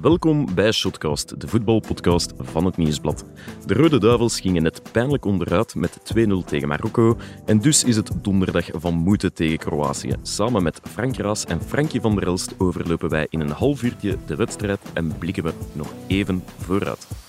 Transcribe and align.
welkom 0.00 0.54
bij 0.54 0.72
Shotcast, 0.72 1.40
de 1.40 1.48
voetbalpodcast 1.48 2.32
van 2.38 2.64
het 2.64 2.76
Nieuwsblad. 2.76 3.24
De 3.66 3.74
Rode 3.74 3.98
Duivels 3.98 4.40
gingen 4.40 4.62
net 4.62 4.92
pijnlijk 4.92 5.24
onderuit 5.24 5.74
met 5.74 5.98
2-0 6.14 6.44
tegen 6.46 6.68
Marokko 6.68 7.16
en 7.46 7.58
dus 7.58 7.84
is 7.84 7.96
het 7.96 8.10
donderdag 8.22 8.68
van 8.72 8.94
moeite 8.94 9.32
tegen 9.32 9.58
Kroatië. 9.58 10.14
Samen 10.22 10.62
met 10.62 10.80
Frank 10.84 11.16
Raas 11.16 11.44
en 11.44 11.62
Frankie 11.62 12.00
van 12.00 12.14
der 12.14 12.26
Elst 12.26 12.54
overlopen 12.58 13.08
wij 13.08 13.26
in 13.30 13.40
een 13.40 13.50
half 13.50 13.82
uurtje 13.82 14.16
de 14.26 14.36
wedstrijd 14.36 14.80
en 14.92 15.18
blikken 15.18 15.44
we 15.44 15.52
nog 15.72 15.92
even 16.06 16.44
vooruit. 16.58 17.27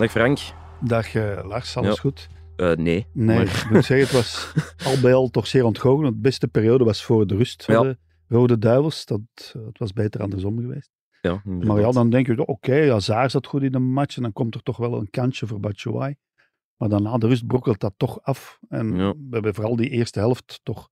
Dag 0.00 0.10
Frank. 0.10 0.38
Dag 0.80 1.14
eh, 1.14 1.40
Lars, 1.44 1.76
alles 1.76 1.94
Ja. 1.94 2.00
goed? 2.00 2.28
Eh, 2.56 2.72
nee. 2.72 3.06
Nee, 3.12 3.36
Maar- 3.36 3.44
ik 3.64 3.70
moet 3.70 3.84
zeggen, 3.84 4.06
het 4.06 4.12
was 4.12 4.52
al 4.86 5.00
bij 5.00 5.14
al 5.14 5.28
toch 5.28 5.46
zeer 5.46 5.64
ontgoocheld. 5.64 6.14
De 6.14 6.20
beste 6.20 6.48
periode 6.48 6.84
was 6.84 7.04
voor 7.04 7.26
de 7.26 7.36
rust 7.36 7.64
van 7.64 7.74
Ja. 7.74 7.82
de 7.82 7.98
Rode 8.28 8.58
Duivels. 8.58 9.04
Dat, 9.06 9.20
eh, 9.36 9.66
het 9.66 9.78
was 9.78 9.92
beter 9.92 10.20
andersom 10.22 10.58
geweest. 10.60 10.90
Ja, 11.20 11.40
Maar 11.44 11.80
ja, 11.80 11.90
dan 11.90 12.10
denk 12.10 12.26
je, 12.26 12.46
oké, 12.46 12.74
ja, 12.74 13.00
Zaar 13.00 13.30
zat 13.30 13.46
goed 13.46 13.62
in 13.62 13.72
de 13.72 13.78
match 13.78 14.16
en 14.16 14.22
dan 14.22 14.32
komt 14.32 14.54
er 14.54 14.62
toch 14.62 14.76
wel 14.76 14.94
een 14.94 15.10
kansje 15.10 15.46
voor 15.46 15.60
Batshuayi. 15.60 16.14
Maar 16.76 16.88
dan 16.88 17.02
na 17.02 17.18
de 17.18 17.26
rust 17.26 17.46
brokkelt 17.46 17.80
dat 17.80 17.94
toch 17.96 18.22
af. 18.22 18.58
En 18.68 18.96
Ja. 18.96 19.12
we 19.12 19.26
hebben 19.30 19.54
vooral 19.54 19.76
die 19.76 19.88
eerste 19.90 20.18
helft 20.18 20.60
toch 20.62 20.88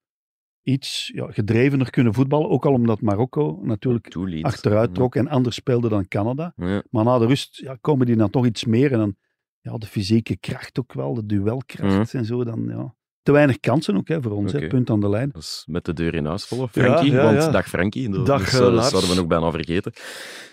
iets 0.62 1.10
ja, 1.14 1.26
gedrevener 1.32 1.90
kunnen 1.90 2.14
voetballen. 2.14 2.48
Ook 2.50 2.66
al 2.66 2.72
omdat 2.72 3.00
Marokko 3.00 3.58
natuurlijk 3.62 4.08
toeliet. 4.08 4.44
achteruit 4.44 4.94
trok 4.94 5.14
en 5.14 5.28
anders 5.28 5.56
speelde 5.56 5.88
dan 5.88 6.08
Canada. 6.08 6.52
Ja. 6.56 6.82
Maar 6.90 7.04
na 7.04 7.18
de 7.18 7.26
rust 7.26 7.56
ja, 7.56 7.76
komen 7.80 8.06
die 8.06 8.16
dan 8.16 8.30
toch 8.30 8.46
iets 8.46 8.64
meer. 8.64 8.92
En 8.92 8.98
dan 8.98 9.16
ja, 9.60 9.76
de 9.78 9.86
fysieke 9.86 10.36
kracht 10.36 10.78
ook 10.78 10.92
wel, 10.92 11.14
de 11.14 11.26
duelkracht 11.26 12.14
en 12.14 12.24
zo. 12.24 12.44
Dan, 12.44 12.64
ja. 12.68 12.96
Te 13.22 13.32
weinig 13.32 13.60
kansen 13.60 13.96
ook 13.96 14.08
hè, 14.08 14.22
voor 14.22 14.32
ons, 14.32 14.52
hè, 14.52 14.66
punt 14.66 14.90
aan 14.90 15.00
de 15.00 15.08
lijn. 15.08 15.30
Dat 15.32 15.42
is 15.42 15.62
met 15.70 15.84
de 15.84 15.92
deur 15.92 16.14
in 16.14 16.26
huis 16.26 16.44
vallen, 16.44 16.68
Ja, 16.72 16.82
Frankie. 16.82 17.12
ja, 17.12 17.32
want 17.34 17.52
dag 17.52 17.68
Frankie, 17.68 18.08
dat, 18.08 18.26
Dag, 18.26 18.40
eh, 18.40 18.46
zou- 18.48 18.62
dat 18.64 18.72
Lars. 18.72 18.88
zouden 18.88 19.10
we 19.10 19.16
nog 19.16 19.26
bijna 19.26 19.50
vergeten. 19.50 19.92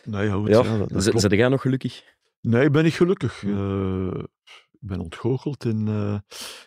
Nee, 0.03 0.30
goed, 0.31 0.47
Ja, 0.47 0.64
ja, 0.64 0.78
dat, 0.78 0.90
dat 0.90 1.03
z- 1.03 1.08
klopt. 1.09 1.22
zit 1.22 1.31
jij 1.31 1.47
nog 1.47 1.62
gelukkig? 1.62 2.03
Nee, 2.42 2.66
ik 2.66 2.72
ben 2.72 2.84
niet 2.84 2.94
gelukkig. 2.94 3.44
Eh, 3.44 4.08
ik 4.08 4.65
ben 4.80 5.00
ontgoocheld 5.00 5.66
in, 5.66 5.88
eh, 5.88 6.18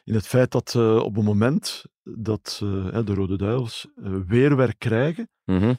in 0.05 0.15
het 0.15 0.27
feit 0.27 0.51
dat 0.51 0.75
eh, 0.75 0.97
op 0.97 1.15
het 1.15 1.25
moment 1.25 1.85
dat 2.03 2.61
eh, 2.63 2.85
hè, 2.91 3.05
de 3.05 3.15
Rode 3.15 3.37
Duivels 3.37 3.87
weerwerk 4.27 4.79
krijgen, 4.79 5.31
Mhm. 5.45 5.75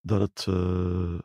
dat 0.00 0.20
het 0.20 0.46
eh, 0.48 1.18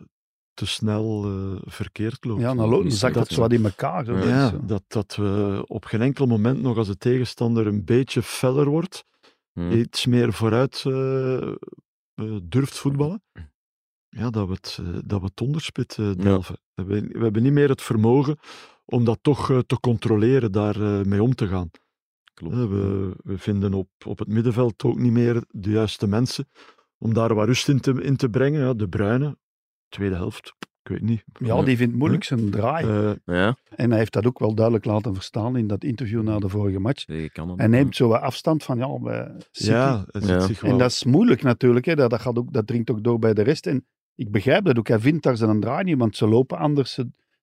te 0.54 0.66
snel 0.66 1.24
eh, 1.26 1.62
verkeerd 1.66 2.26
loopt. 2.26 2.42
Ja, 2.42 2.54
dan, 2.56 2.70
lo- 2.70 2.78
dan 2.78 2.86
is 2.86 3.00
zakt 3.00 3.14
dat 3.14 3.24
dat 3.24 3.34
zo 3.34 3.42
wat 3.42 3.52
in 3.54 3.64
elkaar. 3.66 4.06
Zo. 4.06 4.18
Ja. 4.18 4.50
Dat 4.50 4.60
zo. 4.60 4.66
dat, 4.66 4.84
dat 4.88 5.16
we 5.16 5.64
op 5.68 5.86
geen 5.86 6.02
enkel 6.02 6.26
moment 6.26 6.62
nog 6.62 6.78
als 6.78 6.88
de 6.88 6.98
tegenstander 6.98 7.68
een 7.68 7.86
beetje 7.86 8.22
feller 8.24 8.66
wordt, 8.70 9.04
Mhm. 9.54 9.72
iets 9.72 10.06
meer 10.06 10.34
vooruit 10.34 10.84
durft 12.44 12.78
voetballen, 12.78 13.24
ja, 14.10 14.30
dat, 14.30 14.48
we 14.48 14.54
het, 14.54 14.80
dat 15.06 15.20
we 15.20 15.26
het 15.26 15.42
onderspit 15.42 15.96
delven. 15.96 16.60
We 16.74 17.10
hebben 17.20 17.44
niet 17.44 17.54
meer 17.54 17.70
het 17.70 17.82
vermogen 17.82 18.38
om 18.92 19.04
dat 19.06 19.20
toch 19.22 19.52
eh, 19.52 19.60
te 19.60 19.80
controleren, 19.80 20.52
daar 20.52 20.76
eh, 20.82 21.02
mee 21.06 21.24
om 21.24 21.36
te 21.36 21.48
gaan. 21.48 21.70
Klopt. 22.34 22.56
Eh, 22.56 22.66
we, 22.66 23.12
we 23.24 23.38
vinden 23.38 23.74
op, 23.74 23.90
op 24.06 24.20
het 24.20 24.28
middenveld 24.28 24.84
ook 24.84 25.00
niet 25.00 25.12
meer 25.12 25.44
de 25.50 25.70
juiste 25.70 26.08
mensen 26.08 26.48
om 26.98 27.14
daar 27.14 27.34
wat 27.36 27.46
rust 27.46 27.70
in 27.70 27.80
te, 27.80 28.02
in 28.04 28.16
te 28.16 28.30
brengen. 28.30 28.62
Ja, 28.62 28.74
de 28.74 28.88
Bruine, 28.90 29.38
tweede 29.90 30.16
helft, 30.16 30.54
ik 30.84 30.92
weet 30.92 31.02
niet. 31.02 31.24
Ja, 31.40 31.56
die 31.64 31.78
vindt 31.78 31.92
het 31.92 32.00
moeilijk 32.00 32.24
zijn 32.24 32.50
draai. 32.50 32.86
Eh, 32.86 33.12
Ja, 33.36 33.58
En 33.76 33.90
hij 33.90 34.00
heeft 34.00 34.14
dat 34.14 34.26
ook 34.26 34.40
wel 34.40 34.54
duidelijk 34.56 34.86
laten 34.86 35.14
verstaan 35.14 35.56
in 35.58 35.68
dat 35.68 35.84
interview 35.84 36.22
na 36.24 36.40
de 36.40 36.50
vorige 36.50 36.80
match. 36.80 37.06
Canada. 37.32 37.56
Hij 37.58 37.68
neemt 37.68 37.96
zo 37.96 38.08
wat 38.08 38.22
afstand 38.22 38.64
van, 38.64 38.78
ja, 38.78 39.36
City. 39.52 39.70
ja, 39.72 40.06
het 40.12 40.28
Ja. 40.28 40.40
zich 40.40 40.62
wel... 40.62 40.72
En 40.72 40.78
dat 40.78 40.92
is 40.92 41.04
moeilijk 41.04 41.42
natuurlijk, 41.42 41.86
hè. 41.86 41.96
Dat, 41.96 42.10
dat, 42.10 42.22
gaat 42.22 42.38
ook, 42.38 42.54
dat 42.54 42.68
dringt 42.68 42.90
ook 42.92 43.04
door 43.04 43.20
bij 43.20 43.34
de 43.34 43.42
rest. 43.42 43.68
En 43.68 43.86
ik 44.16 44.32
begrijp 44.32 44.66
dat 44.66 44.78
ook. 44.78 44.88
Hij 44.88 45.00
vindt 45.00 45.24
daar 45.24 45.38
zijn 45.38 45.60
draai 45.60 45.84
niet, 45.84 45.98
want 45.98 46.16
ze 46.16 46.28
lopen 46.28 46.58
anders. 46.58 47.00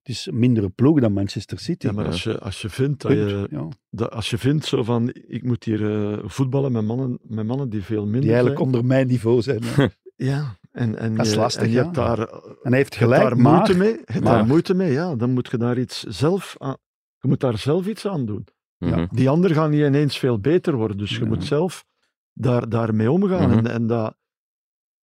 Het 0.06 0.14
is 0.14 0.26
een 0.26 0.38
mindere 0.38 0.68
ploeg 0.68 1.00
dan 1.00 1.12
Manchester 1.12 1.58
City. 1.58 1.86
Ja, 1.86 1.92
maar 1.92 2.04
Ja. 2.04 2.10
als 2.10 2.22
je, 2.22 2.38
als 2.38 2.60
je 2.62 2.68
vindt 2.68 3.02
dat 3.02 3.12
Punt. 3.12 3.30
je, 3.30 3.46
Ja. 3.50 3.68
dat, 3.90 4.10
als 4.10 4.30
je 4.30 4.38
vindt 4.38 4.64
zo 4.64 4.82
van, 4.82 5.10
ik 5.28 5.42
moet 5.42 5.64
hier 5.64 6.12
eh, 6.12 6.18
voetballen 6.24 6.72
met 6.72 6.84
mannen, 6.84 7.18
met 7.22 7.46
mannen 7.46 7.68
die 7.70 7.82
veel 7.82 8.02
minder 8.02 8.20
Die 8.20 8.30
eigenlijk 8.30 8.58
zijn. 8.58 8.68
onder 8.72 8.84
mijn 8.88 9.06
niveau 9.06 9.42
zijn. 9.42 9.62
ja. 9.76 9.88
Ja, 10.16 10.56
en, 10.72 10.98
en, 10.98 11.14
Dat 11.14 11.26
is 11.26 11.32
je, 11.32 11.38
lastig, 11.38 11.62
en 11.62 11.68
je 11.68 11.74
ja. 11.74 11.82
hebt 11.82 11.94
daar, 11.94 12.18
En 12.18 12.38
hij 12.62 12.76
heeft 12.76 12.96
gelijk, 12.96 13.22
daar 13.22 13.36
maar... 13.36 13.52
moeite 13.52 13.76
mee. 13.76 13.92
Je 13.92 14.02
hebt 14.04 14.24
maar- 14.24 14.32
daar 14.34 14.46
moeite 14.46 14.74
mee, 14.74 14.92
ja. 14.92 15.16
Dan 15.16 15.30
moet 15.30 15.48
je 15.50 15.56
daar 15.56 15.78
iets 15.78 16.02
zelf 16.02 16.54
aan... 16.58 16.76
Je 17.18 17.28
moet 17.28 17.40
daar 17.40 17.58
zelf 17.58 17.86
iets 17.86 18.06
aan 18.06 18.26
doen. 18.26 18.46
Mhm. 18.78 18.98
Ja. 18.98 19.08
Die 19.10 19.28
ander 19.28 19.50
gaat 19.50 19.70
niet 19.70 19.80
ineens 19.80 20.18
veel 20.18 20.38
beter 20.40 20.74
worden, 20.74 20.98
dus 20.98 21.16
je 21.16 21.24
moet 21.24 21.44
zelf 21.44 21.84
daar, 22.32 22.68
daarmee 22.68 23.10
omgaan. 23.10 23.48
Mhm. 23.50 23.58
en, 23.58 23.66
en 23.66 23.86
dat... 23.86 24.16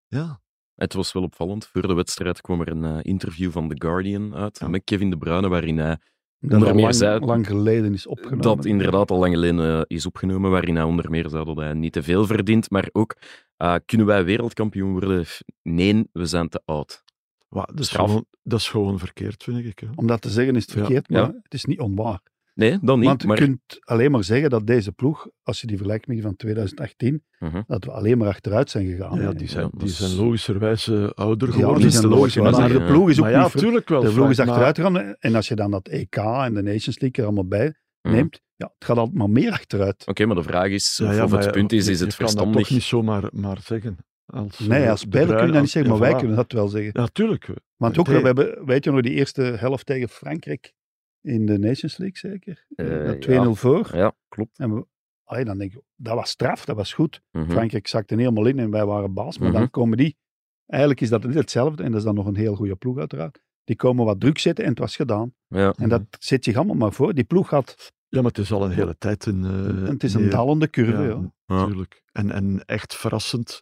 Ja, 0.08 0.42
Het 0.76 0.94
was 0.94 1.12
wel 1.14 1.24
opvallend. 1.24 1.66
Voor 1.68 1.88
de 1.88 1.94
wedstrijd 1.94 2.42
kwam 2.42 2.62
er 2.62 2.68
een 2.68 2.84
eh, 2.84 2.98
interview 3.02 3.52
van 3.52 3.70
The 3.70 3.76
Guardian 3.88 4.36
uit 4.36 4.60
Ja. 4.60 4.68
met 4.68 4.82
Kevin 4.84 5.10
De 5.10 5.18
Bruyne, 5.18 5.48
waarin 5.50 5.78
hij 5.78 5.98
dat 6.40 6.52
onder 6.54 6.68
al 6.68 6.74
meer 6.74 6.84
lang, 6.84 6.96
zei- 6.96 7.20
lang 7.26 7.48
geleden 7.48 7.94
is 7.94 8.08
opgenomen. 8.08 8.42
dat 8.42 8.66
inderdaad 8.66 9.12
al 9.12 9.20
lang 9.20 9.34
geleden 9.34 9.60
eh, 9.60 9.82
is 9.88 10.06
opgenomen, 10.06 10.52
waarin 10.52 10.76
hij 10.76 10.84
onder 10.86 11.10
meer 11.10 11.30
zei 11.30 11.46
dat 11.46 11.56
hij 11.58 11.74
niet 11.74 11.94
te 11.94 12.04
veel 12.04 12.26
verdient, 12.26 12.70
maar 12.70 12.90
ook 12.92 13.16
eh, 13.58 13.76
kunnen 13.86 14.08
wij 14.08 14.26
wereldkampioen 14.26 14.92
worden? 14.92 15.26
Nee, 15.62 16.10
we 16.12 16.26
zijn 16.26 16.50
te 16.50 16.62
oud. 16.66 17.04
wa- 17.48 17.66
dat, 17.66 17.80
is 17.80 17.90
gewoon, 17.90 18.26
dat 18.44 18.60
is 18.60 18.70
gewoon 18.70 19.00
verkeerd, 19.00 19.44
vind 19.44 19.58
ik. 19.66 19.80
Hè. 19.80 19.88
Om 19.96 20.08
dat 20.08 20.22
te 20.22 20.30
zeggen 20.30 20.56
is 20.56 20.62
het 20.66 20.72
Ja. 20.74 20.80
verkeerd, 20.80 21.10
maar 21.10 21.22
Ja. 21.22 21.40
het 21.44 21.54
is 21.54 21.66
niet 21.66 21.80
onwaar. 21.80 22.20
Nee, 22.54 22.78
dan 22.82 23.00
niet. 23.00 23.08
Want 23.08 23.22
je 23.22 23.28
maar... 23.28 23.38
kunt 23.38 23.60
alleen 23.80 24.12
maar 24.12 24.24
zeggen 24.24 24.50
dat 24.50 24.68
deze 24.68 24.92
ploeg, 24.92 25.28
als 25.44 25.62
je 25.62 25.68
die 25.68 25.76
vergelijkt 25.78 26.08
met 26.08 26.16
die 26.16 26.26
van 26.26 26.36
2018, 26.36 27.24
Mhm. 27.40 27.62
dat 27.68 27.86
we 27.86 27.92
alleen 27.92 28.18
maar 28.18 28.28
achteruit 28.28 28.70
zijn 28.70 28.86
gegaan. 28.88 29.22
Ja, 29.22 29.32
die 29.34 29.48
zijn, 29.48 29.70
die 29.74 29.88
is- 29.88 29.98
zijn 29.98 30.16
logischerwijs 30.16 30.88
eh, 30.88 31.10
ouder 31.10 31.48
Ja, 31.48 31.54
geworden. 31.54 31.78
die 31.78 31.86
is 31.88 31.92
zijn 31.94 32.04
te 32.06 32.10
logisch, 32.16 32.36
logisch, 32.36 32.58
maar 32.58 32.70
de 32.70 32.84
ploeg 32.86 33.10
is 33.10 33.18
ook 33.18 33.24
maar 33.24 33.32
ja, 33.34 33.44
niet 33.44 33.54
wel. 33.90 34.02
De 34.02 34.12
vloeg 34.12 34.30
is 34.30 34.38
maar- 34.38 34.48
achteruit 34.48 34.76
gegaan. 34.78 35.16
En 35.20 35.36
als 35.36 35.48
je 35.48 35.56
dan 35.56 35.72
dat 35.72 35.88
EK 35.88 36.16
en 36.16 36.54
de 36.54 36.62
Nations 36.62 37.00
League 37.00 37.12
er 37.20 37.24
allemaal 37.24 37.48
bij 37.48 37.74
Mhm. 38.02 38.16
neemt, 38.16 38.42
ja, 38.56 38.72
het 38.78 38.86
gaat 38.86 38.98
altijd 38.98 39.18
maar 39.18 39.30
meer 39.30 39.52
achteruit. 39.52 40.04
Oké, 40.08 40.26
maar 40.26 40.36
de 40.36 40.44
vraag 40.44 40.68
is, 40.70 40.98
Ja, 40.98 41.10
of, 41.10 41.16
ja, 41.16 41.24
of 41.24 41.30
maar 41.30 41.40
het 41.40 41.48
ja, 41.48 41.52
punt 41.56 41.72
is, 41.72 41.88
is 41.88 42.00
het 42.00 42.00
je 42.00 42.00
kan 42.00 42.08
dat 42.10 42.16
verstandig? 42.36 42.62
toch 42.62 42.70
niet 42.70 42.84
zomaar 42.84 43.24
maar 43.32 43.58
zeggen. 43.64 43.98
Als, 44.26 44.60
Nee, 44.60 44.84
eh, 44.84 44.90
als 44.90 45.00
speler 45.00 45.36
kun 45.36 45.46
je 45.46 45.52
dat 45.52 45.62
niet 45.62 45.70
zeggen, 45.72 45.92
maar 45.92 46.00
wij 46.02 46.12
voilà. 46.14 46.18
kunnen 46.18 46.36
dat 46.36 46.52
wel 46.52 46.68
zeggen. 46.68 46.92
Ja, 46.94 47.08
tuurlijk. 47.12 47.50
Want 47.78 47.98
ook, 47.98 48.08
Nee. 48.08 48.20
we 48.20 48.26
hebben, 48.26 48.66
weet 48.66 48.84
je 48.84 48.92
nog, 48.92 49.02
die 49.02 49.14
eerste 49.14 49.42
helft 49.42 49.86
tegen 49.86 50.10
Frankrijk 50.10 50.74
in 51.24 51.46
de 51.46 51.60
Nations 51.60 51.98
League 51.98 52.18
zeker? 52.32 52.66
Eh, 52.76 53.06
dat 53.06 53.22
2-0 53.22 53.50
voor. 53.60 53.90
Ja, 53.96 54.16
klopt. 54.28 54.60
En 54.60 54.74
we, 54.76 54.86
allee, 55.24 55.46
dan 55.46 55.58
denk 55.58 55.72
je, 55.72 55.84
dat 55.96 56.16
was 56.16 56.30
straf, 56.30 56.66
dat 56.66 56.76
was 56.76 56.94
goed. 56.94 57.22
Mhm. 57.32 57.50
Frankrijk 57.52 57.88
zakte 57.88 58.16
helemaal 58.16 58.46
in 58.46 58.60
en 58.60 58.70
wij 58.72 58.86
waren 58.86 59.14
baas. 59.14 59.38
Maar 59.38 59.50
Mhm. 59.50 59.58
dan 59.58 59.70
komen 59.70 59.98
die, 59.98 60.18
eigenlijk 60.66 61.02
is 61.02 61.10
dat 61.10 61.24
net 61.24 61.34
hetzelfde. 61.34 61.84
En 61.84 61.90
dat 61.92 62.00
is 62.00 62.06
dan 62.06 62.16
nog 62.16 62.26
een 62.26 62.36
heel 62.36 62.56
goede 62.56 62.76
ploeg 62.76 62.98
uiteraard. 62.98 63.42
Die 63.64 63.76
komen 63.76 64.06
wat 64.06 64.20
druk 64.20 64.38
zetten 64.38 64.64
en 64.64 64.70
het 64.70 64.80
was 64.80 64.96
gedaan. 64.96 65.34
Ja. 65.48 65.74
En 65.78 65.90
dat 65.90 66.02
zet 66.20 66.44
zich 66.44 66.56
allemaal 66.56 66.76
maar 66.76 66.94
voor. 66.94 67.14
Die 67.14 67.24
ploeg 67.24 67.50
had, 67.50 67.92
Ja, 68.08 68.22
maar 68.22 68.30
het 68.30 68.38
is 68.40 68.52
al 68.52 68.66
een 68.66 68.72
hele 68.72 68.98
tijd 68.98 69.26
een... 69.26 69.44
eh, 69.44 69.88
het 69.90 70.04
is 70.04 70.14
een 70.14 70.22
nee, 70.22 70.30
dalende 70.30 70.70
curve. 70.70 70.92
ja, 71.02 71.08
Ja, 71.08 71.32
Ja. 71.46 71.56
Natuurlijk. 71.56 72.04
En, 72.12 72.32
en 72.32 72.66
echt 72.66 72.96
verrassend 72.96 73.62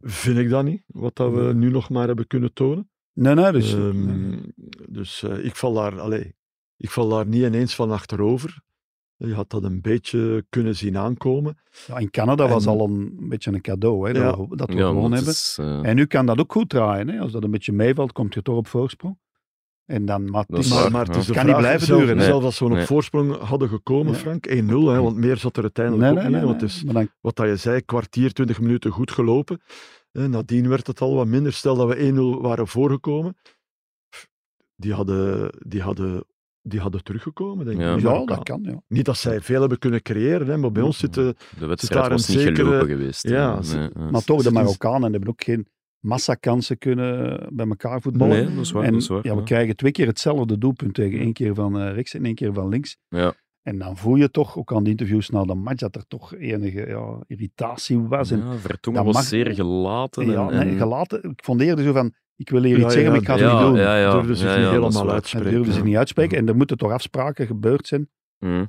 vind 0.00 0.38
ik 0.38 0.48
dat 0.48 0.64
niet, 0.64 0.82
wat 0.86 1.16
dat 1.16 1.32
we 1.32 1.40
Nee. 1.40 1.54
nu 1.54 1.70
nog 1.70 1.90
maar 1.90 2.06
hebben 2.06 2.26
kunnen 2.26 2.52
tonen. 2.52 2.90
Nee, 3.12 3.34
nee, 3.34 3.52
dus... 3.52 3.74
Ehm, 3.74 4.06
nee. 4.28 4.40
dus 4.88 5.22
eh, 5.22 5.44
ik, 5.44 5.56
val 5.56 5.72
daar, 5.74 6.00
allee, 6.00 6.34
ik 6.80 6.90
val 6.90 7.08
daar 7.08 7.26
niet 7.26 7.42
ineens 7.42 7.74
van 7.74 7.90
achterover. 7.90 8.60
Je 9.16 9.34
had 9.34 9.50
dat 9.50 9.64
een 9.64 9.80
beetje 9.80 10.44
kunnen 10.48 10.76
zien 10.76 10.96
aankomen. 10.98 11.58
Ja, 11.86 11.98
in 11.98 12.10
Canada 12.10 12.48
was 12.48 12.64
en- 12.66 12.70
al 12.70 12.84
een, 12.88 13.16
beetje 13.28 13.52
een 13.52 13.60
cadeau 13.60 14.08
hè, 14.10 14.18
Ja. 14.18 14.24
dat 14.24 14.48
we, 14.48 14.56
dat 14.56 14.68
we 14.68 14.74
Ja, 14.74 14.86
gewonnen 14.86 15.10
dat 15.10 15.18
hebben. 15.18 15.32
is, 15.34 15.56
eh, 15.60 15.88
En 15.90 15.96
nu 15.96 16.06
kan 16.06 16.26
dat 16.26 16.38
ook 16.38 16.52
goed 16.52 16.68
draaien. 16.68 17.08
Hè. 17.08 17.18
Als 17.18 17.32
dat 17.32 17.44
een 17.44 17.50
beetje 17.50 17.72
meevalt, 17.72 18.12
komt 18.12 18.34
je 18.34 18.42
toch 18.42 18.56
op 18.56 18.66
voorsprong. 18.66 19.18
En 19.84 20.04
dan, 20.04 20.30
maar 20.30 20.44
is- 20.48 20.68
Maar, 20.90 21.06
het 21.06 21.16
is 21.16 21.24
Kan 21.24 21.34
vraag, 21.34 21.46
niet 21.46 21.56
blijven 21.56 21.86
zelf- 21.86 22.00
duren? 22.00 22.22
Zelfs 22.22 22.44
als 22.44 22.58
we 22.58 22.64
op 22.64 22.78
voorsprong 22.80 23.36
hadden 23.36 23.68
gekomen. 23.68 24.14
Frank, 24.14 24.46
1-0, 24.46 24.88
hè, 24.88 25.00
want 25.02 25.16
meer 25.16 25.36
zat 25.36 25.56
er 25.56 25.62
uiteindelijk 25.62 26.04
nee, 26.14 26.24
ook 26.24 26.30
nee, 26.30 26.34
niet. 26.40 26.44
Want 26.48 26.60
nee. 26.60 26.68
het 26.68 26.76
is, 26.76 26.84
Maar 26.84 26.94
dan, 26.94 27.08
wat 27.20 27.36
dat 27.36 27.46
je 27.46 27.56
zei, 27.56 27.80
kwartier, 27.84 28.32
20 28.32 28.60
minuten 28.60 28.90
goed 28.90 29.10
gelopen. 29.10 29.60
Eh, 30.12 30.24
nadien 30.24 30.68
werd 30.68 30.86
het 30.86 31.00
al 31.00 31.14
wat 31.14 31.26
minder. 31.26 31.52
Stel 31.52 31.76
dat 31.76 31.88
we 31.88 31.96
1-0 32.02 32.40
waren 32.42 32.68
voorgekomen. 32.68 33.36
Die 34.76 34.92
hadden, 34.94 35.50
die 35.66 35.82
hadden, 35.82 36.24
die 36.70 36.80
hadden 36.80 37.02
teruggekomen, 37.04 37.64
denk 37.66 37.78
ik. 37.78 37.84
Ja. 37.84 37.96
ja, 37.96 38.24
dat 38.24 38.42
kan. 38.42 38.60
Ja. 38.62 38.82
Niet 38.88 39.04
dat 39.04 39.16
zij 39.16 39.40
veel 39.40 39.60
hebben 39.60 39.78
kunnen 39.78 40.02
creëren, 40.02 40.46
hè, 40.46 40.56
maar 40.56 40.72
bij 40.72 40.82
ons 40.82 40.98
zitten... 40.98 41.34
de 41.58 41.66
wedstrijd 41.66 42.00
daar 42.00 42.10
was 42.10 42.28
niet 42.28 42.38
zekere- 42.38 42.54
gelopen 42.64 42.88
geweest. 42.88 43.28
Ja, 43.28 43.60
Nee, 43.60 43.80
ja. 43.80 44.10
Maar 44.10 44.24
toch, 44.24 44.36
de 44.36 44.42
zit 44.42 44.46
een- 44.46 44.52
Marokkanen 44.52 45.10
hebben 45.12 45.28
ook 45.30 45.42
geen 45.44 45.66
massakansen 46.00 46.78
kunnen 46.78 47.46
bij 47.52 47.66
elkaar 47.68 48.00
voetballen. 48.00 48.36
Nee, 48.46 48.54
dat 48.54 48.64
is 48.64 48.70
waar. 48.70 48.84
en 48.84 48.92
dat 48.92 49.00
is 49.00 49.08
waar, 49.08 49.26
ja, 49.26 49.32
we 49.32 49.38
ja. 49.38 49.44
krijgen 49.44 49.76
twee 49.76 49.92
keer 49.92 50.06
hetzelfde 50.06 50.58
doelpunt 50.58 50.94
tegen. 50.94 51.18
één 51.18 51.32
keer 51.32 51.54
van 51.54 51.80
eh, 51.80 51.92
rechts 51.94 52.14
en 52.14 52.24
één 52.24 52.34
keer 52.34 52.52
van 52.52 52.68
links. 52.68 52.96
Ja. 53.08 53.32
En 53.62 53.78
dan 53.78 53.96
voel 53.96 54.14
je 54.16 54.30
toch, 54.30 54.56
ook 54.56 54.72
aan 54.72 54.84
de 54.84 54.90
interviews 54.90 55.28
na 55.30 55.44
de 55.44 55.54
match, 55.54 55.80
dat 55.80 55.96
er 55.96 56.06
toch 56.08 56.34
enige 56.34 56.86
ja, 56.86 57.18
irritatie 57.26 57.98
was. 58.00 58.30
En, 58.30 58.38
Ja, 58.38 58.52
Vertongen 58.56 59.04
was 59.04 59.14
mag- 59.14 59.24
zeer 59.24 59.54
gelaten. 59.54 60.26
ja, 60.30 60.48
en, 60.48 60.58
nee, 60.58 60.68
en- 60.72 60.78
gelaten. 60.78 61.22
Ik 61.22 61.44
vond 61.44 61.60
eerder 61.60 61.84
zo 61.84 61.92
van, 61.92 62.12
ik 62.40 62.50
wil 62.50 62.62
hier 62.62 62.78
Ja, 62.78 62.84
iets 62.84 62.94
zeggen, 62.94 63.02
ja, 63.02 63.10
maar 63.10 63.20
ik 63.20 63.26
ga 63.26 63.32
het 63.32 63.42
ja, 63.42 63.52
niet 63.58 63.68
doen. 63.68 63.76
ja, 63.76 63.96
ja, 63.98 64.12
durfde 64.12 64.34
zich 64.34 64.48
ja, 64.54 64.56
niet 64.60 64.68
helemaal 64.68 65.10
uitspreken. 65.10 65.50
durfden 65.50 65.72
ze 65.72 65.78
ja. 65.78 65.84
niet 65.84 65.96
uitspreken. 65.96 66.38
En 66.38 66.48
er 66.48 66.56
moeten 66.56 66.76
toch 66.76 66.90
afspraken 66.92 67.46
gebeurd 67.46 67.86
zijn 67.86 68.08
Mhm, 68.38 68.64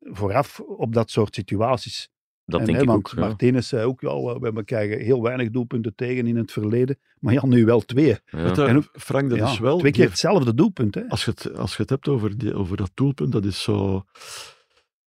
vooraf 0.00 0.60
op 0.60 0.92
dat 0.94 1.10
soort 1.10 1.34
situaties. 1.34 2.08
dat 2.44 2.60
En, 2.60 2.66
denk 2.66 2.76
hè, 2.78 2.82
ik 2.84 2.88
want 2.88 3.06
ook. 3.06 3.12
ja. 3.14 3.20
Martinez 3.26 3.68
zei 3.68 3.84
ook, 3.84 4.00
ja, 4.00 4.38
we, 4.38 4.52
we 4.52 4.64
krijgen 4.64 4.98
heel 4.98 5.22
weinig 5.22 5.50
doelpunten 5.50 5.94
tegen 5.94 6.26
in 6.26 6.36
het 6.36 6.52
verleden. 6.52 6.98
Maar 7.18 7.32
ja, 7.32 7.46
nu 7.46 7.64
wel 7.64 7.80
twee. 7.80 8.16
Ja. 8.26 8.54
En 8.66 8.82
Frank, 8.92 9.28
dat 9.28 9.38
Ja, 9.38 9.50
is 9.50 9.58
wel... 9.58 9.78
twee 9.78 9.92
keer 9.92 10.08
hetzelfde 10.08 10.54
doelpunt. 10.54 10.94
Hè? 10.94 11.08
als, 11.08 11.24
je 11.24 11.30
het, 11.30 11.56
als 11.56 11.76
je 11.76 11.82
het 11.82 11.90
hebt 11.90 12.08
over, 12.08 12.38
die, 12.38 12.54
over 12.54 12.76
dat 12.76 12.90
doelpunt, 12.94 13.32
dat 13.32 13.44
is 13.44 13.62
zo... 13.62 14.04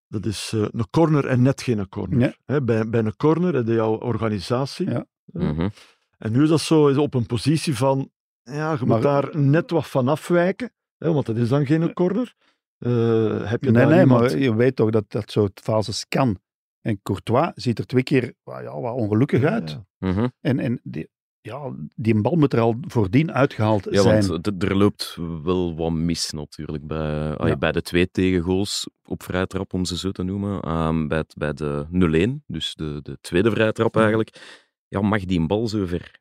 Dat 0.08 0.26
is 0.26 0.52
eh, 0.56 0.62
een 0.72 0.90
corner 0.90 1.26
en 1.26 1.42
net 1.42 1.62
geen 1.62 1.90
corner. 1.90 2.20
Ja. 2.20 2.34
Hè, 2.46 2.62
bij, 2.64 2.90
bij 2.90 3.00
een 3.00 3.16
corner 3.16 3.54
heb 3.56 3.68
je 3.68 3.74
jouw 3.74 3.98
organisatie. 3.98 4.90
Ja. 4.90 5.06
Mhm. 5.26 5.70
En 6.20 6.32
nu 6.32 6.44
is 6.44 6.50
dat 6.50 6.62
zo 6.62 6.88
is 6.88 6.98
op 6.98 7.14
een 7.14 7.26
positie 7.26 7.76
van... 7.78 8.10
Ja, 8.44 8.72
je 8.72 8.78
Maar- 8.78 8.86
moet 8.86 9.02
daar 9.02 9.38
net 9.38 9.72
wat 9.72 9.88
van 9.88 10.08
afwijken. 10.08 10.72
Hè, 10.98 11.14
want 11.14 11.26
dat 11.26 11.36
is 11.38 11.50
dan 11.50 11.66
geen 11.66 11.94
corner. 11.94 12.34
Eh, 12.78 13.50
heb 13.50 13.64
je 13.64 13.72
Nee, 13.72 13.86
nee, 13.86 14.00
iemand... 14.00 14.22
maar 14.22 14.38
je 14.38 14.56
weet 14.56 14.76
toch 14.76 14.90
dat 14.90 15.04
dat 15.12 15.32
soort 15.32 15.60
fases 15.64 16.06
kan. 16.08 16.40
En 16.82 17.00
Courtois 17.04 17.52
ziet 17.56 17.80
er 17.80 17.86
twee 17.86 18.04
keer 18.04 18.34
ah, 18.44 18.62
ja, 18.62 18.80
wat 18.82 18.94
ongelukkig 18.96 19.42
Ja, 19.42 19.50
uit. 19.50 19.70
ja. 19.70 19.86
Mhm. 19.98 20.28
En, 20.42 20.60
en 20.60 20.80
die, 20.84 21.10
ja, 21.42 21.74
die 21.96 22.22
bal 22.22 22.36
moet 22.36 22.54
er 22.54 22.60
al 22.60 22.76
voordien 22.82 23.32
uitgehaald 23.34 23.88
Ja, 23.92 24.02
zijn. 24.02 24.28
want 24.28 24.44
d- 24.44 24.64
er 24.64 24.76
loopt 24.78 25.18
wel 25.44 25.76
wat 25.76 25.92
mis 25.92 26.32
natuurlijk 26.32 26.88
bij, 26.88 27.36
Ja. 27.38 27.58
bij 27.58 27.72
de 27.72 27.82
twee 27.82 28.10
tegengoals 28.12 28.90
op 29.04 29.24
vrije 29.24 29.48
trap, 29.48 29.74
om 29.74 29.86
ze 29.86 29.98
zo 29.98 30.12
te 30.12 30.24
noemen. 30.24 30.62
Ehm, 30.62 31.08
bij, 31.08 31.18
het- 31.18 31.34
bij 31.38 31.54
de 31.54 31.86
0-1, 31.90 32.44
dus 32.48 32.76
de, 32.76 33.00
de 33.02 33.18
tweede 33.22 33.52
vrije 33.52 33.72
trap 33.72 33.94
Ja. 33.94 34.00
eigenlijk, 34.00 34.58
ja, 34.90 35.02
mag 35.02 35.26
die 35.26 35.40
een 35.40 35.48
bal 35.48 35.68
zo 35.68 35.86
ver 35.86 36.12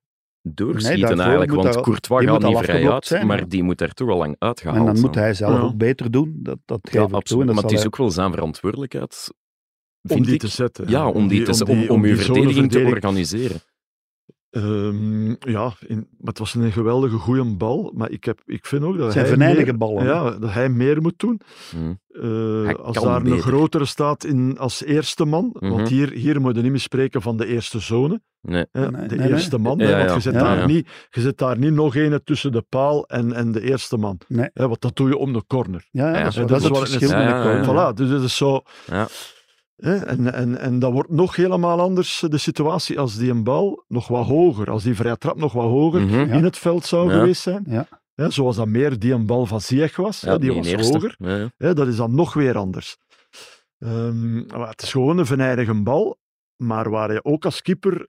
doorschieten 0.42 1.20
eigenlijk. 1.20 1.50
Want 1.50 1.62
daar- 1.72 1.82
Courtois 1.82 2.24
gaat 2.24 2.42
niet 2.42 2.54
al 2.56 2.62
vrij 2.62 2.90
uit, 2.90 3.06
zijn, 3.06 3.26
maar 3.26 3.38
ja. 3.38 3.44
die 3.44 3.62
moet 3.62 3.80
er 3.80 3.94
toch 3.94 4.08
al 4.08 4.16
lang 4.18 4.36
uitgehaald 4.38 4.78
en 4.78 4.84
dan 4.84 5.00
moet 5.00 5.14
hij 5.14 5.34
zelf 5.34 5.52
Ja. 5.56 5.60
ook 5.60 5.76
beter 5.76 6.10
doen. 6.10 6.38
Dat, 6.42 6.58
dat 6.64 6.78
Ja, 6.82 6.90
geef 6.90 7.02
ik 7.02 7.08
toe. 7.08 7.16
absoluut. 7.16 7.46
Maar 7.46 7.62
het 7.62 7.72
is 7.72 7.78
hij- 7.78 7.86
ook 7.86 7.96
wel 7.96 8.10
zijn 8.10 8.30
verantwoordelijkheid, 8.32 9.28
Om 10.02 10.10
vind 10.10 10.24
die 10.24 10.34
ik. 10.34 10.40
te 10.40 10.48
zetten. 10.48 10.88
Ja, 10.88 11.08
om, 11.08 11.28
die 11.28 11.42
te, 11.42 11.64
om, 11.64 11.88
om, 11.88 12.04
uw 12.04 12.14
zone 12.16 12.24
verdediging 12.24 12.70
te 12.70 12.84
organiseren. 12.84 13.60
Ehm, 14.50 15.28
ja, 15.28 15.72
in, 15.86 15.96
maar 15.96 16.28
het 16.28 16.38
was 16.38 16.54
een 16.54 16.72
geweldige 16.72 17.16
goede 17.16 17.44
bal. 17.44 17.92
Maar 17.96 18.10
ik, 18.10 18.24
heb, 18.24 18.40
ik 18.46 18.66
vind 18.66 18.84
ook 18.84 18.96
dat 18.96 19.04
Het 19.04 19.12
zijn 19.12 19.24
hij, 19.24 19.34
venijnige 19.34 19.74
ballen. 19.74 20.04
ja, 20.04 20.30
dat 20.30 20.52
hij 20.52 20.68
meer 20.68 21.02
moet 21.02 21.18
doen. 21.18 21.40
Mhm. 21.76 21.92
Eh, 22.08 22.74
als 22.74 23.00
daar 23.00 23.24
een 23.26 23.40
grotere 23.40 23.84
staat 23.84 24.24
in, 24.24 24.58
als 24.58 24.84
eerste 24.84 25.24
man. 25.24 25.50
Mhm. 25.52 25.70
Want 25.70 25.88
hier, 25.88 26.10
hier 26.10 26.40
moet 26.40 26.56
je 26.56 26.62
niet 26.62 26.70
meer 26.70 26.80
spreken 26.80 27.22
van 27.22 27.36
de 27.36 27.46
eerste 27.46 27.78
zone. 27.78 28.20
Nee. 28.40 28.66
De 28.72 28.90
nee, 29.16 29.28
eerste 29.28 29.58
man. 29.58 29.78
Ja, 29.78 29.84
hè, 29.84 29.90
ja. 29.90 29.98
want 29.98 30.14
je 30.14 30.20
zet, 30.20 30.34
Ja, 30.34 30.42
daar 30.42 30.58
ja. 30.58 30.66
Niet, 30.66 30.88
je 31.10 31.20
zet 31.20 31.38
daar 31.38 31.58
niet 31.58 31.72
nog 31.72 31.96
een 31.96 32.20
tussen 32.24 32.52
de 32.52 32.62
paal 32.68 33.06
en, 33.06 33.32
en 33.32 33.52
de 33.52 33.60
eerste 33.60 33.96
man. 33.96 34.18
Nee. 34.28 34.50
Hè, 34.52 34.68
want 34.68 34.80
dat 34.80 34.96
doe 34.96 35.08
je 35.08 35.16
om 35.16 35.32
de 35.32 35.44
corner. 35.46 35.88
Ja, 35.90 36.10
ja, 36.10 36.16
Ja, 36.16 36.22
dat 36.22 36.28
is, 36.28 36.34
dat 36.34 36.48
dat 36.48 36.58
is 36.60 36.64
het 36.64 36.78
verschil 36.78 37.08
corner. 37.08 37.64
Voilà, 37.64 37.94
dus 37.94 38.08
het 38.10 38.22
is 38.22 38.36
zo. 38.36 38.62
En, 39.78 40.32
en, 40.34 40.58
en 40.58 40.78
dat 40.78 40.92
wordt 40.92 41.10
nog 41.10 41.36
helemaal 41.36 41.80
anders, 41.80 42.22
eh, 42.22 42.30
de 42.30 42.38
situatie, 42.38 42.98
als 42.98 43.16
die 43.16 43.30
een 43.30 43.44
bal 43.44 43.84
nog 43.88 44.08
wat 44.08 44.26
hoger, 44.26 44.70
als 44.70 44.82
die 44.82 44.94
vrije 44.94 45.16
trap 45.18 45.36
nog 45.36 45.52
wat 45.52 45.64
hoger 45.64 46.00
Mhm. 46.00 46.14
Ja. 46.14 46.24
in 46.36 46.44
het 46.44 46.58
veld 46.58 46.84
zou 46.86 47.10
Ja. 47.12 47.18
geweest 47.18 47.42
zijn. 47.42 47.64
Ja. 47.68 47.88
Hè, 48.14 48.30
zoals 48.30 48.56
dat 48.56 48.68
meer 48.68 48.98
die 48.98 49.12
een 49.12 49.26
bal 49.26 49.46
van 49.46 49.60
Ziyech 49.60 49.96
was, 49.96 50.20
hè, 50.20 50.38
die 50.38 50.52
was 50.54 50.66
eerste. 50.66 50.92
hoger. 50.92 51.14
Ja, 51.18 51.36
ja. 51.36 51.50
Hè, 51.56 51.74
dat 51.74 51.86
is 51.86 51.96
dan 51.96 52.14
nog 52.14 52.34
weer 52.34 52.56
anders. 52.56 52.96
Ehm, 53.78 54.36
het 54.60 54.82
is 54.82 54.90
gewoon 54.90 55.18
een 55.18 55.26
venijnige 55.26 55.74
bal, 55.82 56.18
maar 56.56 56.90
waar 56.90 57.12
je 57.12 57.24
ook 57.24 57.44
als 57.44 57.62
keeper 57.62 58.06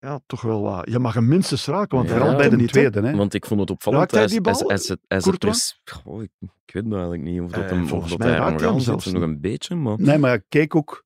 ja, 0.00 0.20
toch 0.26 0.40
wel 0.42 0.62
wat... 0.62 0.90
Je 0.90 0.98
mag 0.98 1.14
hem 1.14 1.28
minstens 1.28 1.66
raken, 1.66 1.96
want 1.96 2.08
Ja, 2.08 2.14
hij 2.14 2.20
Vooral 2.22 2.38
raakt 2.38 2.48
bij 2.48 2.56
de 2.58 2.62
niet. 2.62 2.72
tweede. 2.72 3.00
Hè. 3.00 3.16
Want 3.16 3.34
ik 3.34 3.46
vond 3.46 3.60
het 3.60 3.70
opvallend. 3.70 4.10
Hij 4.10 4.26
die 4.26 4.40
bal, 4.40 4.62
hij 4.68 4.76
zet 4.76 4.98
Courtois? 5.08 5.80
pres- 5.84 5.98
Goh, 6.02 6.22
ik, 6.22 6.30
ik 6.66 6.74
weet 6.74 6.82
nou 6.84 6.94
eigenlijk 7.00 7.22
niet 7.30 7.40
of 7.40 7.50
dat, 7.50 7.64
Eh, 7.64 7.70
hem, 7.70 7.82
of 7.82 7.88
volgens 7.88 8.10
dat 8.10 8.18
mij 8.18 8.28
hij 8.28 8.38
raakt 8.38 8.60
nog 8.60 8.70
hem 8.70 8.80
zelfs 8.80 9.06
een 9.06 9.40
beetje, 9.40 9.74
maar... 9.74 9.94
Nee, 9.98 10.18
maar 10.18 10.40
keek 10.48 10.74
ook 10.74 11.04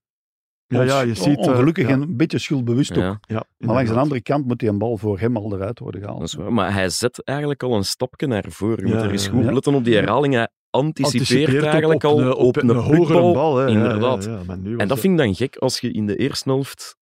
Ja, 0.66 0.82
ja, 0.82 1.00
je 1.00 1.14
ziet... 1.14 1.38
eh, 1.38 1.46
ongelukkig 1.48 1.86
ja, 1.86 1.92
en 1.92 2.00
een 2.02 2.16
beetje 2.16 2.38
schuldbewust 2.38 2.90
ook. 2.90 2.96
Ja, 3.02 3.20
ja, 3.20 3.44
Maar 3.58 3.74
langs 3.74 3.90
de 3.90 3.96
andere 3.98 4.20
kant 4.22 4.46
moet 4.46 4.58
die 4.58 4.68
een 4.68 4.78
bal 4.78 4.96
voor 4.96 5.18
hem 5.18 5.36
al 5.36 5.54
eruit 5.54 5.78
worden 5.78 6.00
gehaald. 6.00 6.18
dat 6.20 6.28
is 6.28 6.34
waar. 6.34 6.52
Maar 6.52 6.72
hij 6.72 6.88
zet 6.88 7.22
eigenlijk 7.24 7.62
al 7.62 7.74
een 7.76 7.84
stapje 7.84 8.26
naar 8.26 8.44
voren. 8.48 8.78
Je 8.86 8.88
Ja, 8.88 8.94
moet 8.94 9.04
er 9.04 9.10
eens 9.10 9.28
goed 9.28 9.44
letten 9.52 9.74
op 9.74 9.84
die 9.84 9.94
herhaling. 9.94 10.34
Hij 10.34 10.48
anticipeert, 10.70 11.62
eigenlijk 11.64 12.04
op 12.04 12.10
al 12.10 12.32
op, 12.34 12.56
een, 12.56 12.70
hogere 12.70 12.96
putbal. 13.04 13.32
bal. 13.32 13.56
Hè, 13.56 13.68
inderdaad. 13.68 14.26
En 14.76 14.88
dat 14.88 14.98
vind 15.00 15.12
ik 15.20 15.24
dan 15.26 15.34
gek 15.34 15.56
als 15.56 15.80
je 15.80 15.90
in 15.92 16.06
de 16.06 16.16
eerste 16.16 16.48
helft 16.50 16.96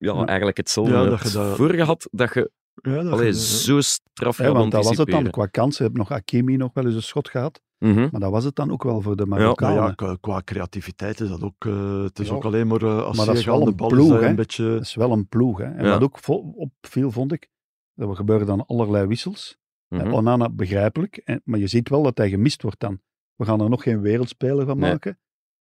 ja, 0.00 0.12
Ja. 0.14 0.24
eigenlijk 0.26 0.56
hetzelfde 0.56 0.92
Ja, 0.92 1.02
dat 1.04 1.10
hebt 1.20 1.32
je 1.32 1.38
dat- 1.38 1.56
voor 1.56 1.70
gehad, 1.74 2.08
dat 2.10 2.34
je 2.34 2.50
Ja, 2.82 3.02
dat 3.02 3.12
allee, 3.12 3.32
zo 3.34 3.80
straf 3.80 4.36
want 4.36 4.70
dat 4.72 4.84
was 4.84 4.96
het 4.96 4.96
dan. 4.96 4.98
anticiperen. 4.98 5.30
Qua 5.30 5.46
kansen 5.46 5.84
heb 5.84 5.96
nog 5.96 6.08
Hakimi 6.08 6.56
nog 6.56 6.70
wel 6.74 6.84
eens 6.86 6.94
een 6.94 7.02
schot 7.02 7.28
gehad. 7.28 7.60
Mhm. 7.78 8.08
Maar 8.10 8.20
dat 8.20 8.30
was 8.30 8.44
het 8.44 8.54
dan 8.56 8.70
ook 8.70 8.82
wel 8.82 9.00
voor 9.00 9.16
de 9.16 9.26
Marokkanen. 9.26 9.82
ja, 9.84 9.92
qua, 9.92 10.16
qua 10.20 10.42
creativiteit 10.44 11.20
is 11.20 11.28
dat 11.28 11.42
ook... 11.42 11.64
eh, 11.66 12.02
het 12.02 12.18
is 12.18 12.28
Ja. 12.28 12.34
ook 12.34 12.44
alleen 12.44 12.66
maar 12.66 12.82
uh, 12.82 13.02
als 13.04 13.16
Maar 13.16 13.26
dat 13.26 13.34
is 13.36 13.44
je 13.44 13.50
wel 13.50 13.66
een 13.66 13.76
bal 13.76 13.88
ploeg, 13.88 14.04
is 14.04 14.10
dat 14.12 14.20
hè. 14.20 14.26
een 14.28 14.36
beetje... 14.36 14.68
Dat 14.72 14.80
is 14.80 14.94
wel 14.94 15.12
een 15.12 15.28
ploeg. 15.28 15.58
Hè. 15.58 15.64
En 15.64 15.84
Ja. 15.84 15.98
wat 15.98 16.02
ook 16.02 16.18
opviel, 16.56 17.10
vond 17.10 17.32
ik, 17.32 17.48
er 17.94 18.16
gebeuren 18.16 18.46
dan 18.46 18.66
allerlei 18.66 19.06
wissels. 19.06 19.58
En 19.88 20.12
Onana 20.12 20.48
begrijpelijk, 20.48 21.16
en, 21.16 21.40
maar 21.44 21.58
je 21.58 21.66
ziet 21.66 21.88
wel 21.88 22.02
dat 22.02 22.18
hij 22.18 22.28
gemist 22.28 22.62
wordt 22.62 22.80
dan. 22.80 23.00
We 23.34 23.44
gaan 23.44 23.60
er 23.60 23.68
nog 23.70 23.82
geen 23.82 24.00
wereldspeler 24.00 24.66
van 24.66 24.78
Nee. 24.78 24.90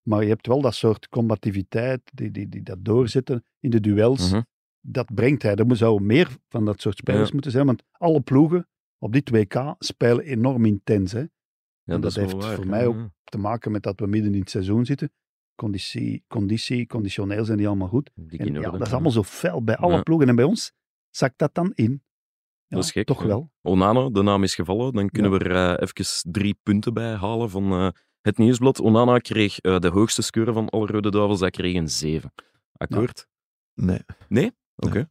Maar 0.09 0.23
je 0.23 0.29
hebt 0.29 0.47
wel 0.47 0.61
dat 0.61 0.75
soort 0.75 1.09
combativiteit, 1.09 2.01
die, 2.13 2.31
die, 2.31 2.49
die 2.49 2.61
dat 2.63 2.85
doorzetten 2.85 3.43
in 3.59 3.69
de 3.69 3.79
duels. 3.79 4.31
Mhm. 4.31 4.41
Dat 4.81 5.13
brengt 5.13 5.43
hij. 5.43 5.55
Er 5.55 5.75
zou 5.75 6.01
meer 6.01 6.37
van 6.47 6.65
dat 6.65 6.81
soort 6.81 6.97
spelers 6.97 7.27
Ja. 7.27 7.33
moeten 7.33 7.51
zijn, 7.51 7.65
want 7.65 7.83
alle 7.91 8.21
ploegen 8.21 8.67
op 8.97 9.13
dit 9.13 9.29
WK 9.29 9.75
spelen 9.79 10.23
enorm 10.25 10.65
intens. 10.65 11.11
Hè. 11.11 11.19
Ja, 11.19 11.27
En 11.83 12.01
dat 12.01 12.15
heeft 12.15 12.33
waar, 12.33 12.55
voor 12.55 12.63
ja. 12.63 12.69
mij 12.69 12.87
ook 12.87 13.09
te 13.23 13.37
maken 13.37 13.71
met 13.71 13.83
dat 13.83 13.99
we 13.99 14.07
midden 14.07 14.33
in 14.33 14.39
het 14.39 14.49
seizoen 14.49 14.85
zitten. 14.85 15.11
Conditie, 15.55 16.23
conditie 16.27 16.87
conditioneel 16.87 17.45
zijn 17.45 17.57
die 17.57 17.67
allemaal 17.67 17.87
goed. 17.87 18.11
En 18.15 18.53
ja, 18.53 18.71
dat 18.71 18.81
is 18.81 18.91
allemaal 18.91 19.11
zo 19.11 19.23
fel 19.23 19.63
bij 19.63 19.75
alle 19.77 20.03
ploegen. 20.03 20.27
En 20.29 20.35
bij 20.35 20.45
ons 20.45 20.71
zakt 21.09 21.37
dat 21.37 21.53
dan 21.53 21.71
in. 21.75 22.03
Ja, 22.65 22.75
Dat 22.75 22.83
is 22.83 22.91
gek, 22.91 23.05
Toch 23.05 23.23
wel. 23.23 23.51
Onana, 23.61 24.09
de 24.09 24.21
naam 24.21 24.43
is 24.43 24.55
gevallen. 24.55 24.93
Dan 24.93 25.09
kunnen 25.09 25.31
we 25.31 25.39
er 25.39 25.75
eh, 25.77 25.87
even 25.87 26.31
drie 26.31 26.59
punten 26.63 26.93
bij 26.93 27.15
halen 27.15 27.49
van 27.49 27.71
eh, 27.71 27.89
het 28.21 28.37
nieuwsblad. 28.37 28.79
Onana 28.79 29.17
kreeg 29.17 29.59
eh, 29.59 29.79
de 29.79 29.87
hoogste 29.87 30.21
score 30.21 30.53
van 30.53 30.69
alle 30.69 30.85
Rode 30.87 31.11
Duivels. 31.11 31.39
Hij 31.39 31.49
kreeg 31.49 31.75
een 31.75 31.89
7. 31.89 32.33
Akkoord? 32.77 33.27
Nee, 34.27 34.51
Oké. 34.75 35.09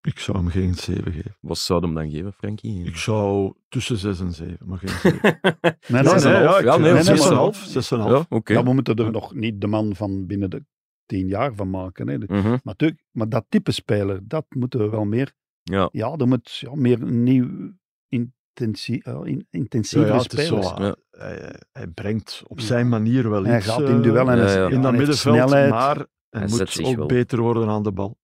ik 0.00 0.18
zou 0.18 0.36
hem 0.38 0.48
geen 0.48 0.74
7 0.74 1.12
geven. 1.12 1.36
Wat 1.40 1.58
zou 1.58 1.80
hem 1.80 1.94
dan 1.94 2.10
geven, 2.10 2.32
Frankie? 2.32 2.84
Ik 2.86 2.96
zou 2.96 3.54
tussen 3.68 3.96
6 3.96 4.20
en 4.20 4.32
7, 4.32 4.68
maar 4.68 4.78
geen 4.78 4.88
7. 5.12 5.20
Nee, 5.22 6.02
Ja, 6.02 6.02
nee, 6.02 6.02
nee, 6.02 6.32
nee, 6.32 6.42
ja, 6.42 6.58
ik 6.58 6.64
ja, 6.64 6.76
nee, 6.76 6.92
nee, 6.92 7.02
zes 7.02 7.20
en 7.20 7.28
maar- 7.28 7.36
half, 7.36 7.56
zes 7.56 7.90
en 7.90 7.98
half. 7.98 8.10
Ja, 8.28 8.36
oké. 8.36 8.52
Ja, 8.52 8.62
we 8.64 8.72
moeten 8.74 8.96
er 8.96 9.10
nog 9.10 9.34
niet 9.34 9.60
de 9.60 9.66
man 9.66 9.94
van 9.96 10.26
binnen 10.26 10.50
de 10.50 10.64
tien 11.06 11.28
jaar 11.28 11.54
van 11.54 11.70
maken. 11.70 12.08
Hè. 12.08 12.18
Mhm. 12.18 12.48
Maar, 12.48 12.60
natuurlijk- 12.62 13.02
maar 13.10 13.28
dat 13.28 13.44
type 13.48 13.72
speler, 13.72 14.20
dat 14.28 14.46
moeten 14.48 14.80
we 14.80 14.88
wel 14.88 15.04
meer... 15.04 15.34
Ja. 15.62 15.88
Ja, 15.92 16.14
er 16.16 16.28
moet 16.28 16.54
ja, 16.56 16.74
meer 16.74 17.02
een 17.02 17.22
nieuw 17.22 17.72
in, 18.08 18.34
Intensievere 18.60 20.12
ja, 20.12 20.16
is 20.18 20.22
zo, 20.46 20.56
spelers. 20.60 20.72
Ja. 20.76 20.96
hij, 21.10 21.54
hij 21.72 21.86
brengt 21.86 22.42
op 22.46 22.60
zijn 22.60 22.88
manier 22.88 23.30
wel 23.30 23.44
Hij 23.44 23.56
iets 23.56 23.66
gaat 23.66 23.80
eh, 23.82 23.88
in 23.88 24.02
duel 24.02 24.30
en 24.30 24.36
ja, 24.36 24.42
hij- 24.44 24.54
ja. 24.54 24.60
ja, 24.60 24.66
in 24.66 24.72
hij 24.72 24.82
dat 24.82 24.92
middenveld, 24.92 25.34
snelheid. 25.36 25.70
maar 25.70 25.96
Hij 25.96 26.04
hij 26.30 26.48
moet 26.48 26.82
ook 26.84 26.96
wel. 26.96 27.06
beter 27.06 27.40
worden 27.40 27.68
aan 27.68 27.82
de 27.82 27.92
bal. 27.92 28.18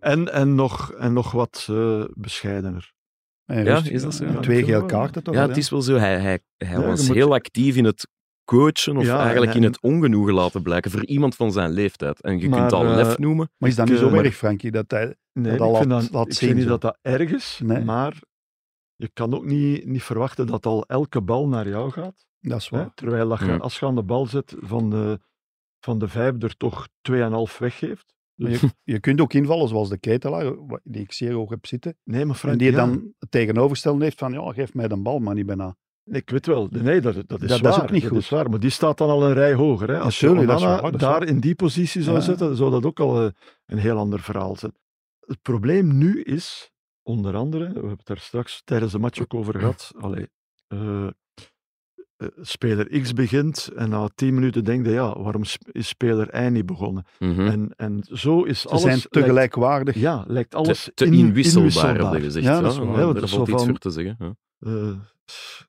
En, 0.00 0.32
en, 0.32 0.54
nog, 0.54 0.92
en 0.92 1.12
nog 1.12 1.32
wat 1.32 1.66
eh, 1.70 2.04
bescheidener. 2.14 2.92
En 3.44 3.64
Ja, 3.64 3.74
rustig, 3.74 3.92
is 3.92 4.02
dat 4.02 4.14
zo? 4.14 4.24
Ja, 4.24 4.38
twee 4.40 4.64
geel 4.64 4.84
kaarten 4.86 5.22
toch? 5.22 5.34
Ja, 5.34 5.40
wel, 5.40 5.48
het 5.48 5.56
is 5.58 5.70
wel 5.70 5.82
zo. 5.82 5.96
Hij, 5.96 6.18
hij, 6.20 6.40
hij 6.56 6.70
Ja, 6.80 6.86
was 6.86 7.06
moet- 7.06 7.16
heel 7.16 7.34
actief 7.34 7.76
in 7.76 7.84
het 7.84 8.08
coachen 8.44 8.96
of 8.96 9.04
Ja, 9.04 9.20
eigenlijk 9.20 9.50
en- 9.50 9.56
in 9.56 9.62
het 9.62 9.80
ongenoegen 9.80 10.34
laten 10.34 10.62
blijken 10.62 10.90
voor 10.90 11.04
iemand 11.06 11.34
van 11.34 11.52
zijn 11.52 11.70
leeftijd. 11.70 12.20
En 12.20 12.38
je 12.38 12.48
Maar, 12.48 12.58
kunt 12.68 12.72
eh, 12.82 12.94
lef 12.94 13.18
noemen. 13.18 13.50
Maar 13.58 13.68
is 13.68 13.76
dat 13.76 13.84
Ik, 13.86 13.90
niet 13.92 14.00
zo 14.00 14.08
eh, 14.08 14.18
erg, 14.24 14.34
Frankie, 14.36 14.70
dat 14.70 14.90
hij... 14.90 15.14
Nee, 15.32 15.52
Dat 15.52 15.60
al 15.60 15.70
ik, 15.72 15.76
vind 15.76 15.90
laat- 15.90 16.02
dat, 16.02 16.10
laat 16.12 16.26
ik 16.26 16.32
zien 16.32 16.48
vind 16.48 16.54
niet 16.54 16.62
zo. 16.68 16.78
dat 16.78 16.80
dat 16.80 16.98
erg 17.02 17.30
is, 17.30 17.60
Nee. 17.64 17.84
maar 17.84 18.18
je 18.96 19.08
kan 19.12 19.34
ook 19.34 19.44
niet, 19.44 19.86
niet 19.86 20.02
verwachten 20.02 20.46
dat 20.46 20.66
al 20.66 20.84
elke 20.86 21.20
bal 21.20 21.48
naar 21.48 21.68
jou 21.68 21.90
gaat. 21.90 22.26
Dat 22.40 22.58
is 22.60 22.68
Hè? 22.68 22.76
waar. 22.76 22.94
Terwijl 22.94 23.28
dat 23.28 23.38
je, 23.38 23.46
je 23.80 23.86
aan 23.86 23.94
de 23.94 24.02
bal 24.02 24.26
zit, 24.26 24.54
van 24.58 24.90
de, 24.90 25.20
van 25.80 25.98
de 25.98 26.08
vijf 26.08 26.42
er 26.42 26.56
toch 26.56 26.88
2,5 27.10 27.58
weggeeft. 27.58 28.14
Dus, 28.34 28.60
je, 28.60 28.68
je 28.82 29.00
kunt 29.00 29.20
ook 29.20 29.32
invallen 29.32 29.68
zoals 29.68 29.88
de 29.88 29.98
ketelaar, 29.98 30.54
die 30.82 31.02
ik 31.02 31.12
zeer 31.12 31.32
hoog 31.32 31.50
heb 31.50 31.66
zitten. 31.66 31.96
nee, 32.04 32.24
maar 32.24 32.36
Frank, 32.36 32.52
En 32.52 32.58
die 32.58 32.70
ja, 32.70 32.76
dan 32.76 33.12
het 33.18 33.30
tegenovergestelde 33.30 34.04
heeft 34.04 34.18
van, 34.18 34.32
ja, 34.32 34.52
geef 34.52 34.74
mij 34.74 34.88
de 34.88 34.96
bal, 34.96 35.18
maar 35.18 35.34
niet 35.34 35.46
bijna. 35.46 35.76
ik 36.04 36.30
weet 36.30 36.46
wel, 36.46 36.68
nee, 36.70 37.00
dat, 37.00 37.14
dat 37.14 37.42
is 37.42 37.48
Dat- 37.48 37.62
dat 37.62 37.76
is 37.76 37.82
ook 37.82 37.90
niet 37.90 38.02
dat 38.02 38.10
goed. 38.10 38.20
is 38.20 38.28
waar, 38.28 38.50
maar 38.50 38.60
die 38.60 38.70
staat 38.70 38.98
dan 38.98 39.08
al 39.08 39.24
een 39.24 39.32
rij 39.34 39.54
hoger. 39.54 39.88
Hè. 39.88 39.98
Als 39.98 40.20
je 40.20 40.26
tuurlijk, 40.26 40.48
dat 40.48 40.58
is 40.60 40.64
Onana 40.66 40.90
daar 40.90 41.24
in 41.24 41.40
die 41.40 41.54
positie 41.54 42.02
zou 42.02 42.16
Ja. 42.16 42.22
zetten, 42.22 42.56
zou 42.56 42.70
dat 42.70 42.84
ook 42.84 43.00
al 43.00 43.22
eh, 43.22 43.30
een 43.66 43.78
heel 43.78 43.96
ander 43.96 44.20
verhaal 44.20 44.56
zijn. 44.56 44.72
Het 45.20 45.42
probleem 45.42 45.98
nu 45.98 46.22
is, 46.22 46.70
onder 47.06 47.34
andere, 47.36 47.66
we 47.66 47.72
hebben 47.72 47.90
het 47.90 48.06
daar 48.06 48.18
straks 48.18 48.62
tijdens 48.64 48.92
de 48.92 48.98
match 48.98 49.20
ook 49.20 49.34
over 49.34 49.58
gehad, 49.58 49.92
allee, 50.00 50.28
eh, 50.68 51.06
eh, 51.06 52.28
speler 52.40 53.00
X 53.00 53.12
begint 53.12 53.70
en 53.76 53.88
na 53.88 54.08
tien 54.14 54.34
minuten 54.34 54.64
denk 54.64 54.86
je, 54.86 54.92
ja, 54.92 55.18
waarom 55.20 55.42
is 55.42 55.58
speler 55.88 56.44
Y 56.46 56.48
niet 56.50 56.66
begonnen? 56.66 57.04
Mhm. 57.18 57.40
En, 57.40 57.72
en 57.76 58.04
zo 58.12 58.42
is 58.42 58.60
Ze 58.60 58.68
alles... 58.68 58.82
zijn 58.82 59.00
te 59.00 59.08
lijkt- 59.10 59.28
gelijkwaardig. 59.28 59.94
Ja, 59.94 60.24
lijkt 60.26 60.54
alles 60.54 60.84
te, 60.84 60.92
te 60.94 61.04
in- 61.04 61.12
inwisselbaar, 61.12 61.66
inwisselbaar. 61.68 62.12
heb 62.12 62.18
je 62.20 62.24
gezegd. 62.26 62.44
Ja, 62.46 62.60
dat 62.60 62.72
is 62.72 62.78
Ja, 62.78 62.84
dat 63.12 63.16
is 63.16 63.22
iets 63.22 63.32
van- 63.32 63.46
voor 63.66 63.78
te 63.78 63.90
zeggen. 63.90 64.16
Ja, 64.18 64.34
Eh, 64.58 64.92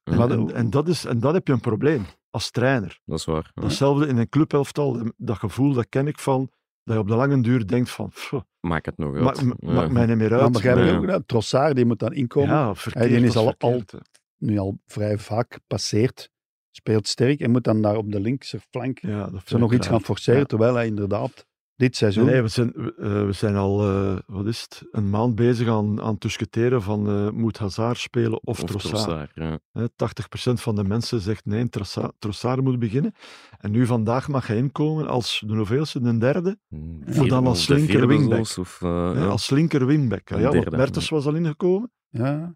Ja. 0.04 0.28
en, 0.30 0.54
en, 0.54 0.70
dat 0.70 0.88
is, 0.88 1.06
en 1.06 1.20
dat 1.20 1.34
heb 1.34 1.48
je 1.48 1.54
een 1.54 1.60
probleem 1.60 2.06
als 2.30 2.52
trainer. 2.52 3.00
dat 3.06 3.20
is 3.20 3.26
waar. 3.26 3.52
Ja. 3.56 3.62
Datzelfde 3.62 4.08
in 4.08 4.18
een 4.18 4.30
clubelftal, 4.30 5.12
dat 5.18 5.38
gevoel, 5.38 5.74
dat 5.74 5.90
ken 5.90 6.08
ik 6.08 6.20
van, 6.20 6.50
dat 6.88 6.96
je 6.96 7.02
op 7.02 7.08
de 7.08 7.16
lange 7.16 7.42
duur 7.42 7.68
denkt 7.68 7.90
van, 7.90 8.10
pff, 8.10 8.34
Maak 8.60 8.86
het 8.86 8.98
nog 8.98 9.16
uit. 9.16 9.42
ma- 9.42 9.54
maakt 9.74 9.92
mij 9.92 10.06
niet 10.06 10.18
meer 10.18 10.30
Maar 10.30 10.40
uit. 10.42 10.52
begrijp 10.52 10.78
je 10.78 10.84
Ja. 10.84 10.98
ook 10.98 11.08
dat? 11.08 11.24
Trossard 11.26 11.76
die 11.76 11.86
moet 11.86 12.00
dan 12.00 12.14
inkomen. 12.14 12.50
Ja, 12.56 12.76
verkeerd 12.76 13.10
die 13.10 13.24
is 13.24 13.36
al- 13.36 13.44
verkeerd. 13.58 13.94
Nu 14.38 14.58
al 14.58 14.80
vrij 14.86 15.18
vaak 15.18 15.60
passeert. 15.68 16.30
Speelt 16.72 17.08
sterk 17.08 17.40
en 17.40 17.52
moet 17.52 17.64
dan 17.64 17.82
daar 17.82 17.96
op 17.98 18.12
de 18.12 18.20
linkse 18.20 18.60
flank 18.70 19.00
Ja, 19.00 19.30
zo 19.46 19.58
nog 19.58 19.74
iets 19.74 19.88
gaan 19.88 20.02
forceren. 20.02 20.40
Ja. 20.40 20.46
Terwijl 20.46 20.76
hij 20.76 20.86
inderdaad 20.86 21.47
dit 21.78 21.96
seizoen. 21.96 22.26
Nee, 22.26 22.42
we 22.42 22.48
zijn, 22.48 22.72
we, 22.76 22.94
eh, 22.96 23.26
we 23.26 23.32
zijn 23.32 23.56
al, 23.56 23.82
eh, 23.90 24.18
wat 24.26 24.46
is 24.46 24.62
het, 24.62 24.84
een 24.92 25.10
maand 25.10 25.36
bezig 25.36 25.68
aan, 25.68 26.02
aan 26.02 26.12
het 26.14 26.22
discussiëren 26.22 26.82
van 26.82 27.08
eh, 27.08 27.30
moet 27.30 27.58
Hazard 27.58 27.98
spelen 27.98 28.42
of, 28.44 28.62
Of 28.62 28.70
Trossard. 28.70 29.04
Trossard, 29.04 29.32
ja. 29.34 29.60
Hè, 29.72 29.90
80% 29.90 30.62
van 30.62 30.76
de 30.76 30.84
mensen 30.84 31.22
zegt 31.22 31.46
nee, 31.46 31.70
Trossard, 31.70 32.14
Trossard 32.20 32.62
moet 32.62 32.80
beginnen. 32.80 33.14
En 33.60 33.72
nu 33.72 33.86
vandaag 33.86 34.28
mag 34.28 34.48
hij 34.48 34.58
inkomen 34.58 35.08
als 35.08 35.44
de 35.48 35.56
hoeveelste, 35.56 36.02
de 36.02 36.18
derde, 36.18 36.60
Vierde- 37.06 37.28
dan 37.28 37.48
als 37.48 37.68
linker 37.68 38.08
wingback. 38.08 38.58
Of, 38.58 38.78
ja, 38.82 39.26
als 39.28 39.50
linker 39.50 39.86
wingback. 39.86 40.30
Ja, 40.30 40.52
want 40.52 40.70
Mertens 40.72 41.10
was 41.10 41.26
al 41.26 41.36
ingekomen. 41.36 41.92
Ja, 42.10 42.56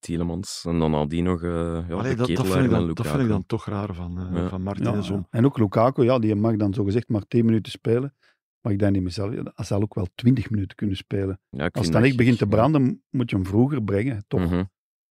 Tielemans. 0.00 0.64
En 0.68 0.78
dan 0.78 0.90
nadien 0.90 1.24
nog 1.24 1.42
eh 1.42 1.50
ja, 1.88 1.94
Allee, 1.94 2.14
dat, 2.14 2.26
vind 2.26 2.64
ik 2.64 2.70
dan, 2.70 2.94
dat 2.94 3.06
vind 3.06 3.22
ik 3.22 3.28
dan 3.28 3.46
toch 3.46 3.66
raar 3.66 3.94
van, 3.94 4.18
eh 4.18 4.36
Ja. 4.36 4.48
van 4.48 4.62
Martinez. 4.62 5.08
ja. 5.08 5.26
En 5.30 5.44
ook 5.44 5.58
Lukaku, 5.58 6.02
ja, 6.04 6.18
die 6.18 6.34
mag 6.34 6.56
dan 6.56 6.74
zogezegd 6.74 7.08
maar 7.08 7.26
10 7.28 7.44
minuten 7.44 7.72
spelen. 7.72 8.14
Maar 8.62 8.72
ik 8.72 8.78
denk 8.78 8.92
niet 8.92 9.02
mezelf, 9.02 9.34
hij 9.54 9.64
zal 9.64 9.82
ook 9.82 9.94
wel 9.94 10.06
20 10.14 10.50
minuten 10.50 10.76
kunnen 10.76 10.96
spelen. 10.96 11.40
Ja, 11.50 11.68
Als 11.72 11.84
het 11.84 11.94
dan 11.94 12.02
echt 12.04 12.16
begint 12.16 12.38
te 12.38 12.46
branden, 12.46 13.02
moet 13.10 13.30
je 13.30 13.36
hem 13.36 13.46
vroeger 13.46 13.82
brengen. 13.82 14.24
Toch? 14.28 14.40
Mhm. 14.40 14.64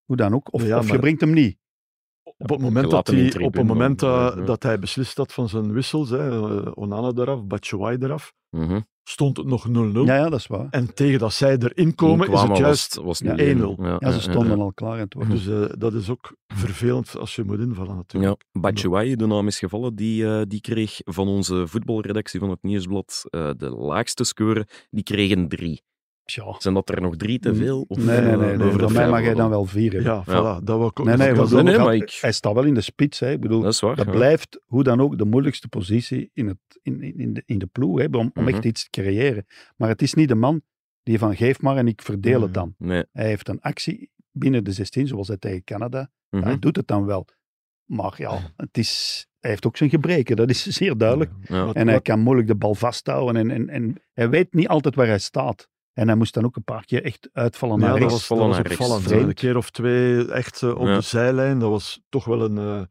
Hoe 0.05 0.15
dan 0.15 0.33
ook. 0.33 0.53
Of, 0.53 0.65
Ja, 0.65 0.77
of 0.77 0.91
je 0.91 0.99
brengt 0.99 1.21
hem 1.21 1.33
niet. 1.33 1.59
Op 2.23 2.49
het 2.49 2.59
moment, 2.59 2.89
dat, 2.89 3.07
hij, 3.07 3.37
op 3.37 3.53
het 3.53 3.65
moment 3.65 3.99
dat, 3.99 4.35
ja. 4.35 4.41
dat 4.41 4.63
hij 4.63 4.79
beslist 4.79 5.17
had 5.17 5.33
van 5.33 5.49
zijn 5.49 5.71
wissels, 5.71 6.09
hè, 6.09 6.29
eh, 6.29 6.71
Onana 6.75 7.11
eraf, 7.15 7.45
Batshuayi 7.45 7.97
eraf, 7.99 8.33
Mhm. 8.49 8.79
Stond 9.03 9.37
het 9.37 9.45
nog 9.45 9.67
0-0. 9.67 9.71
Ja, 9.71 10.15
ja, 10.15 10.29
dat 10.29 10.39
is 10.39 10.47
waar. 10.47 10.67
En 10.69 10.93
tegen 10.93 11.19
dat 11.19 11.33
zij 11.33 11.57
erin 11.57 11.95
komen, 11.95 12.31
is 12.31 12.41
het 12.41 12.57
juist... 12.57 12.95
was, 12.95 13.05
was 13.05 13.19
Ja. 13.19 13.33
nu 13.33 13.55
1-0. 13.55 13.81
Ja, 13.81 13.97
Ja, 13.99 14.11
ze 14.11 14.15
ja, 14.15 14.19
stonden 14.19 14.57
ja. 14.57 14.63
al 14.63 14.73
klaar. 14.73 14.95
En 14.95 15.03
het 15.03 15.13
wordt 15.13 15.29
Dus 15.43 15.47
eh, 15.47 15.73
dat 15.77 15.93
is 15.93 16.09
ook 16.09 16.35
vervelend 16.47 17.17
als 17.17 17.35
je 17.35 17.43
moet 17.43 17.59
invallen 17.59 17.91
Ja, 17.91 17.95
natuurlijk. 17.95 18.43
Batshuayi, 18.51 19.15
de 19.15 19.25
naam 19.25 19.47
is 19.47 19.59
gevallen, 19.59 19.95
die, 19.95 20.25
eh, 20.27 20.41
die 20.47 20.61
kreeg 20.61 20.99
van 21.03 21.27
onze 21.27 21.67
voetbalredactie 21.67 22.39
van 22.39 22.49
het 22.49 22.63
Nieuwsblad 22.63 23.23
eh, 23.29 23.49
de 23.57 23.69
laagste 23.69 24.23
score. 24.23 24.67
Die 24.89 25.03
kregen 25.03 25.47
drie. 25.47 25.81
Tja. 26.31 26.55
Zijn 26.57 26.73
dat 26.73 26.89
er 26.89 27.01
nog 27.01 27.15
drie 27.15 27.39
te 27.39 27.55
veel? 27.55 27.85
Of, 27.87 27.97
Nee, 27.97 28.21
nee, 28.21 28.31
eh, 28.31 28.37
nee. 28.39 28.57
de 28.57 28.71
Voor 28.71 28.91
mij 28.91 29.09
mag 29.09 29.21
hij 29.21 29.33
dan 29.33 29.49
wel? 29.49 29.65
vier 29.65 29.91
hebben. 29.93 30.11
Ja, 30.13 30.23
voilà. 30.23 30.63
Dat 30.63 30.77
wil 30.77 30.87
ik 30.87 30.99
ook 30.99 31.05
Nee, 31.05 31.17
nee, 31.17 31.77
maar 31.77 31.95
ik- 31.95 32.17
hij 32.21 32.31
staat 32.31 32.53
wel 32.53 32.63
in 32.63 32.73
de 32.73 32.81
spits. 32.81 33.19
Hè. 33.19 33.31
Ik 33.31 33.39
bedoel, 33.39 33.61
Dat 33.61 33.73
is 33.73 33.79
waar. 33.79 33.95
dat 33.95 34.05
ja. 34.05 34.11
blijft 34.11 34.59
hoe 34.65 34.83
dan 34.83 35.01
ook 35.01 35.17
de 35.17 35.25
moeilijkste 35.25 35.67
positie 35.67 36.29
in, 36.33 36.47
het, 36.47 36.57
in, 36.81 37.01
in, 37.01 37.19
in, 37.19 37.33
de, 37.33 37.43
in 37.45 37.57
de 37.59 37.65
ploeg 37.65 37.99
hè, 37.99 38.05
om, 38.05 38.13
om 38.15 38.31
Mhm. 38.33 38.47
echt 38.47 38.65
iets 38.65 38.83
te 38.83 38.89
creëren. 38.89 39.45
Maar 39.77 39.89
het 39.89 40.01
is 40.01 40.13
niet 40.13 40.27
de 40.27 40.35
man 40.35 40.61
die 41.03 41.19
van 41.19 41.35
geef 41.35 41.61
maar 41.61 41.77
en 41.77 41.87
ik 41.87 42.01
verdeel 42.01 42.41
het 42.41 42.53
dan. 42.53 42.75
Nee. 42.77 43.03
Hij 43.11 43.25
heeft 43.27 43.47
een 43.49 43.61
actie 43.61 44.09
binnen 44.31 44.63
de 44.63 44.71
16, 44.71 45.07
zoals 45.07 45.27
hij 45.27 45.37
tegen 45.37 45.63
Canada. 45.63 46.09
Mhm. 46.29 46.43
Hij 46.43 46.59
doet 46.59 46.75
het 46.75 46.87
dan 46.87 47.05
wel. 47.05 47.27
Maar 47.85 48.13
ja, 48.17 48.39
het 48.55 48.77
is, 48.77 49.25
hij 49.39 49.49
heeft 49.49 49.65
ook 49.65 49.77
zijn 49.77 49.89
gebreken, 49.89 50.35
dat 50.35 50.49
is 50.49 50.65
zeer 50.77 50.97
duidelijk. 50.97 51.31
Ja. 51.43 51.65
Wat- 51.65 51.75
En 51.75 51.85
hij 51.85 51.95
wat- 51.95 52.03
kan 52.03 52.19
moeilijk 52.19 52.47
de 52.47 52.55
bal 52.55 52.75
vasthouden 52.75 53.35
en, 53.35 53.51
en, 53.51 53.69
en 53.69 53.95
hij 54.13 54.29
weet 54.29 54.53
niet 54.53 54.67
altijd 54.67 54.95
waar 54.95 55.07
hij 55.07 55.19
staat. 55.19 55.69
En 56.01 56.07
hij 56.07 56.15
moest 56.15 56.33
dan 56.33 56.45
ook 56.45 56.55
een 56.55 56.63
paar 56.63 56.85
keer 56.85 57.03
echt 57.03 57.29
uitvallen 57.33 57.79
Ja, 57.79 57.85
naar 57.87 57.99
dat 57.99 58.11
was, 58.11 58.27
dat 58.27 58.37
was 58.37 58.57
opvallend. 58.59 59.03
Vreemd. 59.03 59.27
Een 59.27 59.33
keer 59.33 59.57
of 59.57 59.69
twee 59.69 60.31
echt 60.31 60.61
eh, 60.61 60.75
op 60.75 60.87
Ja. 60.87 60.95
de 60.95 61.01
zijlijn. 61.01 61.59
Dat 61.59 61.69
was 61.69 62.01
toch 62.09 62.25
wel 62.25 62.41
een, 62.41 62.57
eh, 62.57 62.81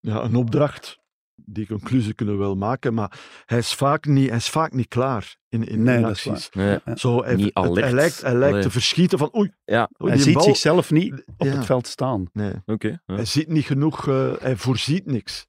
ja, 0.00 0.22
een 0.22 0.34
opdracht. 0.34 0.98
Die 1.34 1.66
conclusie 1.66 2.14
kunnen 2.14 2.34
we 2.34 2.40
wel 2.40 2.54
maken. 2.56 2.94
Maar 2.94 3.18
hij 3.44 3.58
is 3.58 3.74
vaak 3.74 4.06
niet, 4.06 4.28
hij 4.28 4.36
is 4.36 4.48
vaak 4.48 4.72
niet 4.72 4.88
klaar 4.88 5.36
in, 5.48 5.66
in, 5.68 5.82
Nee, 5.82 5.96
in 5.96 6.02
dat 6.02 6.10
is 6.10 6.26
acties. 6.28 6.50
Nee. 6.50 6.78
Zo, 6.94 7.22
hij, 7.24 7.34
Niet 7.34 7.44
het- 7.44 7.54
alert. 7.54 7.84
hij 7.84 7.92
lijkt, 7.94 8.20
hij 8.22 8.34
lijkt 8.34 8.62
te 8.62 8.70
verschieten 8.70 9.18
van 9.18 9.34
oei, 9.36 9.52
Ja, 9.64 9.90
oei, 10.02 10.12
Hij 10.12 10.20
ziet 10.20 10.34
bal. 10.34 10.42
zichzelf 10.42 10.90
niet 10.90 11.24
op 11.36 11.46
Ja. 11.46 11.52
het 11.52 11.64
veld 11.66 11.86
staan. 11.86 12.26
Nee, 12.32 12.52
oké. 12.66 12.88
ja. 12.88 13.14
hij 13.14 13.24
ziet 13.24 13.48
niet 13.48 13.64
genoeg, 13.64 14.08
eh, 14.08 14.32
hij 14.38 14.56
voorziet 14.56 15.06
niks. 15.06 15.46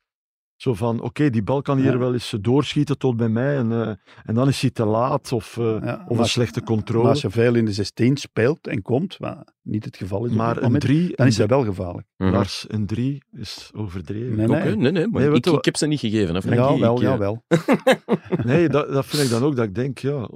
Zo 0.58 0.74
van, 0.74 1.02
oké, 1.02 1.30
die 1.30 1.44
bal 1.44 1.62
kan 1.62 1.78
hier 1.78 1.92
Ja. 1.92 1.98
wel 1.98 2.14
eens 2.14 2.34
eh, 2.34 2.40
doorschieten 2.42 2.98
tot 2.98 3.18
bij 3.18 3.30
mij 3.30 3.58
en, 3.58 3.72
eh, 3.72 3.88
en 4.26 4.34
dan 4.36 4.48
is 4.48 4.62
hij 4.62 4.70
te 4.70 4.86
laat 4.86 5.32
of, 5.32 5.58
eh, 5.58 5.78
Ja, 5.82 6.06
of 6.08 6.18
een 6.18 6.26
slechte 6.26 6.60
Maar 6.60 6.70
controle. 6.70 7.10
als 7.10 7.22
je 7.22 7.30
veel 7.30 7.56
in 7.56 7.66
de 7.66 7.72
16 7.74 8.18
speelt 8.18 8.68
en 8.68 8.82
komt, 8.82 9.18
wat 9.18 9.54
niet 9.62 9.86
het 9.86 9.98
geval 9.98 10.26
is 10.26 10.32
op 10.32 10.38
Maar 10.38 10.48
dit 10.48 10.58
een 10.58 10.64
moment, 10.64 10.84
drie, 10.84 11.16
dan 11.16 11.28
is 11.28 11.38
een 11.38 11.48
hij 11.48 11.58
wel 11.58 11.66
gevaarlijk. 11.66 12.08
Mhm. 12.18 12.32
Lars, 12.32 12.66
een 12.68 12.86
drie 12.86 13.24
is 13.32 13.72
overdreven. 13.76 14.36
Nee, 14.36 14.48
nee. 14.48 14.76
nee, 14.76 14.92
nee, 14.92 15.08
maar 15.08 15.22
Nee, 15.22 15.30
weet 15.32 15.46
ik, 15.46 15.54
ik 15.54 15.66
heb 15.66 15.76
ze 15.78 15.88
niet 15.88 16.00
gegeven, 16.00 16.36
hè, 16.36 16.42
Frankie. 16.42 16.76
Ja, 16.76 16.80
wel, 16.80 16.96
Ik, 16.96 17.02
ja, 17.02 17.18
wel. 17.18 17.44
Nee, 18.46 18.70
dat, 18.70 18.90
dat 18.94 19.06
vind 19.06 19.24
ik 19.24 19.30
dan 19.30 19.44
ook, 19.44 19.56
dat 19.56 19.66
ik 19.66 19.76
denk, 19.76 19.98
ja, 19.98 20.30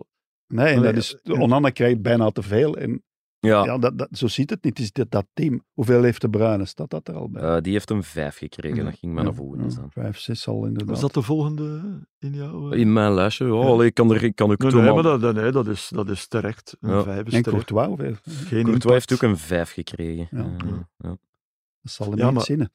Nee, 0.47 0.73
en 0.73 0.81
dat 0.81 0.95
is. 0.95 1.17
Onana 1.23 1.69
krijgt 1.69 2.01
bijna 2.01 2.29
te 2.29 2.41
veel. 2.41 2.77
En 2.77 3.03
Ja, 3.47 3.63
ja, 3.65 3.77
dat, 3.77 3.97
dat, 3.97 4.07
zo 4.11 4.27
ziet 4.27 4.49
het 4.49 4.63
niet. 4.63 4.77
Het 4.77 4.85
is 4.85 4.91
dat, 4.91 5.11
dat 5.11 5.25
team. 5.33 5.63
Hoeveel 5.73 6.03
heeft 6.03 6.21
de 6.21 6.29
Bruine? 6.29 6.65
Staat 6.65 6.89
dat 6.89 7.07
er 7.07 7.15
al 7.15 7.29
bij? 7.29 7.41
eh, 7.41 7.61
die 7.61 7.73
heeft 7.73 7.89
een 7.89 8.03
vijf 8.03 8.37
gekregen. 8.37 8.77
Ja. 8.77 8.83
Dat 8.83 8.97
ging 8.99 9.13
mij 9.13 9.23
naar 9.23 9.33
voren. 9.33 9.63
Ja, 9.63 9.69
staan. 9.69 9.91
vijf, 9.91 10.17
zes 10.19 10.47
al 10.47 10.65
inderdaad. 10.65 10.87
was 10.89 10.99
dat 11.01 11.13
de 11.13 11.21
volgende 11.21 11.81
in 12.19 12.33
jouw... 12.33 12.71
eh? 12.71 12.79
In 12.79 12.93
mijn 12.93 13.13
lijstje, 13.13 13.53
oh, 13.53 13.63
Ja. 13.63 13.69
allee, 13.69 13.87
ik 13.87 13.93
kan 13.93 14.11
er 14.11 14.23
ik 14.23 14.35
kan 14.35 14.51
ook 14.51 14.57
Nee, 14.61 14.69
toe, 14.71 14.81
nee, 14.81 14.93
maar 14.93 15.03
maar 15.03 15.19
dat, 15.19 15.33
nee, 15.35 15.51
dat, 15.51 15.67
is, 15.67 15.89
dat 15.93 16.09
is 16.09 16.27
terecht. 16.27 16.77
Een 16.79 16.89
Ja. 16.91 17.03
vijf 17.03 17.27
is 17.27 17.33
en 17.33 17.41
terecht. 17.43 17.65
Courtois, 17.65 17.87
hoeveel? 17.87 18.15
Geen 18.23 18.63
Courtois 18.63 18.73
impact. 18.73 18.89
heeft 18.93 19.13
ook 19.13 19.21
een 19.21 19.37
vijf 19.37 19.71
gekregen. 19.71 20.27
Ja. 20.31 20.37
Eh, 20.43 20.67
Ja. 20.69 20.89
ja. 20.97 21.17
Dat 21.81 21.91
zal 21.91 22.09
hem 22.09 22.17
Ja, 22.17 22.25
niet 22.25 22.33
maar- 22.33 22.43
zinnen. 22.43 22.71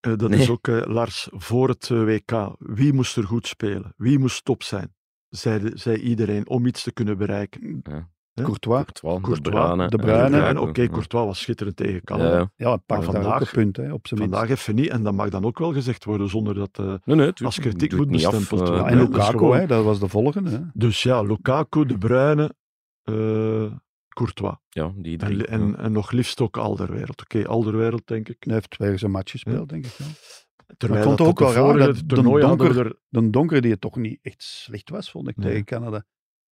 Eh, 0.00 0.16
dat 0.16 0.30
Nee. 0.30 0.38
is 0.40 0.50
ook, 0.50 0.68
eh, 0.68 0.82
Lars, 0.86 1.28
voor 1.32 1.68
het 1.68 1.90
eh, 1.90 2.04
WK. 2.04 2.54
Wie 2.58 2.92
moest 2.92 3.16
er 3.16 3.24
goed 3.24 3.46
spelen? 3.46 3.94
Wie 3.96 4.18
moest 4.18 4.44
top 4.44 4.62
zijn? 4.62 4.94
Zei, 5.28 5.70
zei 5.74 5.96
iedereen 5.96 6.48
om 6.48 6.66
iets 6.66 6.82
te 6.82 6.92
kunnen 6.92 7.18
bereiken. 7.18 7.80
Ja. 7.82 8.08
Courtois. 8.44 8.84
Courtois, 8.84 9.20
Courtois, 9.20 9.40
de 9.40 9.50
Bruyne. 9.50 9.88
De 9.88 9.96
Bruyne. 9.96 10.60
Oké, 10.60 10.86
Courtois 10.88 11.24
was 11.26 11.40
schitterend 11.40 11.76
tegen 11.76 12.04
Canada. 12.04 12.50
Ja, 12.56 12.78
ja. 12.86 13.00
Vandaag- 13.02 13.40
een 13.40 13.46
punt, 13.52 13.76
hè, 13.76 13.92
op 13.92 14.06
zijn. 14.06 14.20
Vandaag 14.20 14.48
even 14.50 14.74
niet. 14.74 14.88
En 14.88 15.02
dat 15.02 15.14
mag 15.14 15.28
dan 15.28 15.44
ook 15.44 15.58
wel 15.58 15.72
gezegd 15.72 16.04
worden 16.04 16.28
zonder 16.28 16.54
dat... 16.54 16.78
eh, 16.78 16.94
Nee, 17.04 17.16
nee. 17.16 17.32
Als 17.44 17.58
kritiek 17.58 17.90
moet 17.90 18.00
het 18.00 18.08
niet 18.10 18.26
af, 18.26 18.38
bestempeld. 18.38 18.68
Ja, 18.68 18.86
en 18.86 18.98
dat 18.98 19.08
Lukaku, 19.08 19.38
gewoon- 19.38 19.56
hè, 19.58 19.66
dat 19.66 19.84
was 19.84 20.00
de 20.00 20.08
volgende. 20.08 20.50
Hè. 20.50 20.58
Dus 20.74 21.02
ja, 21.02 21.22
Lukaku, 21.22 21.86
De 21.86 21.98
Bruyne, 21.98 22.54
eh, 23.02 23.72
Courtois. 24.08 24.54
Ja, 24.68 24.92
die 24.96 25.16
drie. 25.18 25.46
En, 25.46 25.60
en, 25.60 25.76
en 25.78 25.92
nog 25.92 26.10
liefst 26.10 26.40
ook 26.40 26.56
Alderwereld. 26.56 27.20
Oké, 27.22 27.46
Alderwereld 27.48 28.06
denk 28.06 28.28
ik. 28.28 28.36
Hij 28.38 28.54
heeft 28.54 28.76
weer 28.76 28.98
zijn 28.98 29.10
match 29.10 29.30
gespeeld, 29.30 29.68
denk 29.68 29.86
ik. 29.86 29.92
Ja. 29.98 30.04
Terwijl 30.76 31.02
vond 31.04 31.18
dat 31.18 31.26
het 31.26 31.40
ook 31.42 31.52
wel 31.54 31.76
raar 31.76 31.86
dat 31.86 31.96
de 31.96 32.22
donker- 32.22 32.78
er... 32.86 32.96
De 33.08 33.30
donker 33.30 33.60
die 33.60 33.70
het 33.70 33.80
toch 33.80 33.96
niet 33.96 34.18
echt 34.22 34.42
slecht 34.42 34.90
was, 34.90 35.10
vond 35.10 35.28
ik, 35.28 35.36
Nee. 35.36 35.48
tegen 35.48 35.64
Canada. 35.64 36.04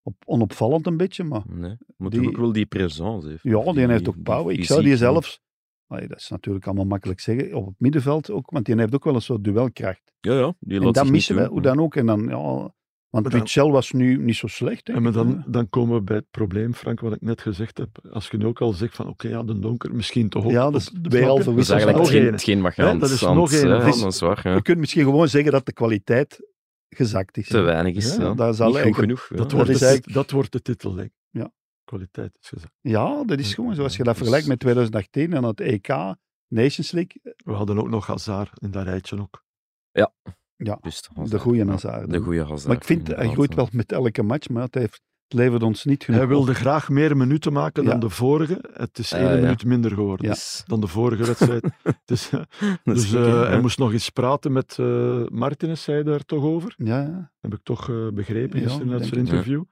Op, 0.07 0.15
onopvallend 0.25 0.87
een 0.87 0.97
beetje, 0.97 1.25
maar 1.25 1.43
Nee, 1.47 1.77
maar 1.97 2.11
Die- 2.11 2.29
ook 2.29 2.37
wel 2.37 2.53
die 2.53 2.67
présence 2.67 3.29
heeft. 3.29 3.43
ja, 3.43 3.73
die, 3.73 3.87
heeft 3.87 4.09
ook 4.09 4.15
die 4.15 4.23
power. 4.23 4.53
Ik 4.59 4.65
zou 4.65 4.81
die 4.81 4.91
ja. 4.91 4.97
zelfs, 4.97 5.41
allee, 5.87 6.09
dat 6.09 6.19
is 6.19 6.29
natuurlijk 6.29 6.67
allemaal 6.67 6.85
makkelijk 6.85 7.21
zeggen, 7.21 7.55
op 7.55 7.67
het 7.67 7.75
middenveld 7.79 8.31
ook, 8.31 8.51
want 8.51 8.67
die 8.67 8.77
heeft 8.79 8.95
ook 8.95 9.05
wel 9.05 9.15
een 9.15 9.21
soort 9.23 9.45
duelkracht. 9.45 10.13
Ja, 10.21 10.33
ja, 10.39 10.55
die 10.61 10.81
En 10.81 10.93
dat 10.93 11.11
missen 11.11 11.37
we, 11.37 11.47
hoe 11.47 11.61
dan 11.61 11.81
ook. 11.81 11.97
En 11.97 12.07
dan, 12.07 12.27
ja, 12.29 12.37
want 13.11 13.31
dan- 13.55 13.71
was 13.71 13.93
nu 13.93 14.19
niet 14.19 14.37
zo 14.37 14.47
slecht, 14.47 14.89
En 14.89 15.03
maar 15.03 15.11
ik. 15.11 15.17
dan, 15.17 15.45
dan 15.47 15.69
komen 15.69 15.97
we 15.97 16.03
bij 16.03 16.17
het 16.17 16.31
probleem, 16.31 16.75
Frank, 16.75 17.01
wat 17.01 17.15
ik 17.15 17.21
net 17.21 17.41
gezegd 17.41 17.79
heb. 17.79 17.89
Als 18.11 18.29
je 18.29 18.37
nu 18.37 18.47
ook 18.47 18.61
al 18.61 18.73
zegt 18.73 18.97
van, 18.97 19.09
oké, 19.09 19.29
ja, 19.29 19.43
de 19.43 19.59
donker, 19.59 19.95
misschien 19.95 20.29
toch 20.29 20.45
ook. 20.45 20.51
Ja, 20.51 20.67
op- 20.67 20.73
dat 20.73 20.81
is 20.81 20.89
al 21.29 21.39
je? 21.39 21.45
Dat 21.45 21.59
is 21.59 21.69
eigenlijk 21.71 21.99
nog 21.99 22.11
dat 23.01 23.11
is 23.11 23.21
het, 23.61 23.71
een. 23.71 23.77
eh, 23.77 24.01
Dat 24.03 24.13
is 24.13 24.21
waar, 24.21 24.41
ja. 24.43 24.55
Je 24.55 24.63
kunt 24.63 24.79
misschien 24.79 25.05
gewoon 25.05 25.29
zeggen 25.29 25.53
dat 25.53 25.67
de 25.67 25.73
kwaliteit 25.73 26.53
gezakt 26.97 27.37
is. 27.37 27.49
Te 27.49 27.61
weinig 27.61 27.95
is. 27.97 28.17
Ja, 28.17 28.23
Ja, 28.23 28.35
dat 28.35 28.57
zal 28.57 28.73
Niet 28.73 28.81
goed 28.83 28.95
genoeg. 28.95 29.27
Dat, 29.35 29.51
ja. 29.51 29.57
wordt 29.57 29.71
is 29.71 29.79
de, 29.79 29.85
eigenlijk- 29.85 30.15
dat 30.17 30.31
wordt 30.31 30.53
de 30.53 30.63
titel, 30.63 30.95
denk 30.95 31.07
ik. 31.09 31.15
Ja. 31.31 31.53
Kwaliteit 31.85 32.37
is 32.41 32.49
gezegd. 32.49 32.73
Ja, 32.81 33.25
dat 33.25 33.39
is 33.39 33.55
gewoon 33.55 33.75
zo. 33.75 33.83
Als 33.83 33.93
je 33.97 33.99
dat 33.99 34.07
Dus- 34.07 34.17
vergelijkt 34.17 34.47
met 34.47 34.59
2018 34.61 35.33
en 35.33 35.45
het 35.45 35.61
EK, 35.61 35.89
Nations 36.49 36.91
League, 36.91 37.35
We 37.37 37.53
hadden 37.53 37.79
ook 37.79 37.89
nog 37.89 38.07
Hazard 38.07 38.61
in 38.61 38.71
dat 38.71 38.85
rijtje 38.85 39.21
ook. 39.21 39.43
Juist, 40.57 41.09
de 41.15 41.21
Hazard. 41.21 41.43
goede 41.43 41.59
Ja, 41.59 41.67
Hazard. 41.67 42.11
De 42.11 42.19
goede 42.21 42.41
Hazard. 42.45 42.67
Maar 42.67 42.77
ik 42.77 42.85
vind, 42.85 43.07
hij 43.09 43.29
groeit 43.29 43.51
ja. 43.51 43.57
wel 43.57 43.69
met 43.73 43.93
elke 43.93 44.23
match, 44.23 44.49
maar 44.49 44.63
het, 44.63 44.75
heeft, 44.75 45.01
het 45.29 45.33
levert 45.39 45.63
ons 45.63 45.85
niet 45.85 46.05
genoeg 46.05 46.21
Hij 46.21 46.31
op. 46.31 46.35
wilde 46.37 46.55
graag 46.55 46.89
meer 46.89 47.17
minuten 47.17 47.53
maken 47.53 47.85
dan 47.85 47.95
Ja. 47.95 48.01
de 48.01 48.09
vorige. 48.09 48.59
Het 48.73 48.99
is 48.99 49.13
Ah, 49.15 49.21
één 49.21 49.35
ja. 49.35 49.41
minuut 49.41 49.65
minder 49.65 49.91
geworden 49.91 50.27
Ja. 50.27 50.33
Dus- 50.33 50.63
dan 50.67 50.81
de 50.81 50.87
vorige 50.87 51.25
wedstrijd. 51.25 51.63
dus 52.05 52.31
is 52.31 52.41
dus 52.83 53.13
eh, 53.15 53.41
hij 53.43 53.55
ja. 53.55 53.61
moest 53.61 53.79
nog 53.79 53.93
eens 53.93 54.11
praten 54.11 54.53
met 54.53 54.77
eh 54.79 55.23
Martinez, 55.29 55.83
zei 55.83 55.97
hij 55.97 56.07
daar 56.07 56.25
toch 56.25 56.45
over. 56.45 56.75
Ja, 56.77 57.01
ja. 57.01 57.33
Heb 57.41 57.53
ik 57.55 57.61
toch 57.63 57.91
eh, 57.91 58.09
begrepen 58.15 58.61
Ja, 58.61 58.65
gisteren 58.69 58.93
uit 58.93 59.07
zijn 59.07 59.21
interview. 59.21 59.63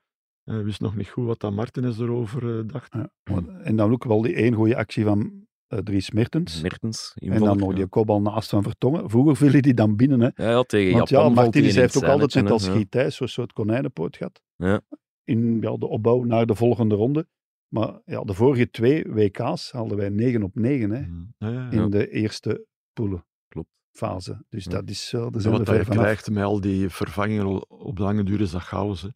Hij 0.45 0.65
wist 0.65 0.81
nog 0.81 0.97
niet 0.97 1.09
goed 1.09 1.27
wat 1.27 1.41
dat 1.41 1.53
Martinez 1.53 1.99
erover 2.01 2.59
eh, 2.59 2.65
dacht. 2.67 2.93
ja. 2.93 3.11
Maar- 3.31 3.61
En 3.63 3.77
dan 3.77 3.91
ook 3.93 4.05
wel 4.05 4.23
die 4.23 4.35
één 4.35 4.55
goede 4.55 4.77
actie 4.77 5.05
van 5.05 5.33
eh, 5.67 5.79
Dries 5.79 6.11
Mertens. 6.11 6.61
Mertens. 6.63 7.13
en 7.15 7.39
dan 7.41 7.57
nog 7.59 7.75
die 7.75 7.87
kopbal 7.87 8.21
naast 8.21 8.49
van 8.51 8.63
Vertongen. 8.63 9.11
Vroeger 9.11 9.37
vielen 9.37 9.63
die 9.63 9.75
dan 9.75 9.97
binnen. 9.97 10.21
Hè. 10.21 10.29
Ja, 10.45 10.51
ja, 10.51 10.63
tegen 10.63 10.97
Want 10.97 11.09
Japan 11.09 11.29
ja, 11.29 11.35
Martinez 11.35 11.67
hij 11.67 11.75
in 11.75 11.81
heeft 11.81 11.97
ook 11.97 12.03
altijd 12.11 12.35
net 12.35 12.53
als 12.53 12.63
zijnetje, 12.63 12.71
hè. 12.73 12.79
Giet 12.79 12.91
Thijs 12.91 13.17
zo'n 13.17 13.29
soort 13.29 13.53
konijnenpoot 13.53 14.17
gehad. 14.17 14.41
Ja. 14.57 14.81
In 15.25 15.61
ja, 15.61 15.77
de 15.77 15.87
opbouw 15.89 16.23
naar 16.23 16.47
de 16.47 16.55
volgende 16.55 16.95
ronde. 16.95 17.27
Maar 17.69 18.01
ja, 18.05 18.21
de 18.25 18.35
vorige 18.35 18.71
twee 18.71 19.05
WK's 19.05 19.73
haalden 19.73 19.97
wij 19.97 20.09
9 20.09 20.43
op 20.43 20.55
9 20.55 20.91
hè, 20.91 21.01
Mm, 21.01 21.35
Ja, 21.39 21.49
ja, 21.49 21.69
ja. 21.71 21.71
in 21.71 21.91
de 21.91 22.11
eerste 22.11 22.67
poelen. 22.93 23.27
Klopt. 23.49 23.69
Fase. 23.93 24.45
Dus 24.49 24.65
dat 24.65 24.89
is, 24.91 25.13
uh, 25.13 25.21
daar 25.21 25.33
En 25.33 25.41
zijn 25.41 25.55
we 25.55 25.65
wat 25.65 25.87
je 25.87 25.91
krijgt 25.91 26.31
met 26.31 26.45
al 26.45 26.61
die 26.61 26.89
vervangingen 26.89 27.71
op 27.71 27.99
lange 27.99 28.23
duur 28.25 28.41
is 28.41 28.51
dat 28.51 28.63
chaos. 28.63 29.03
Hè. 29.03 29.09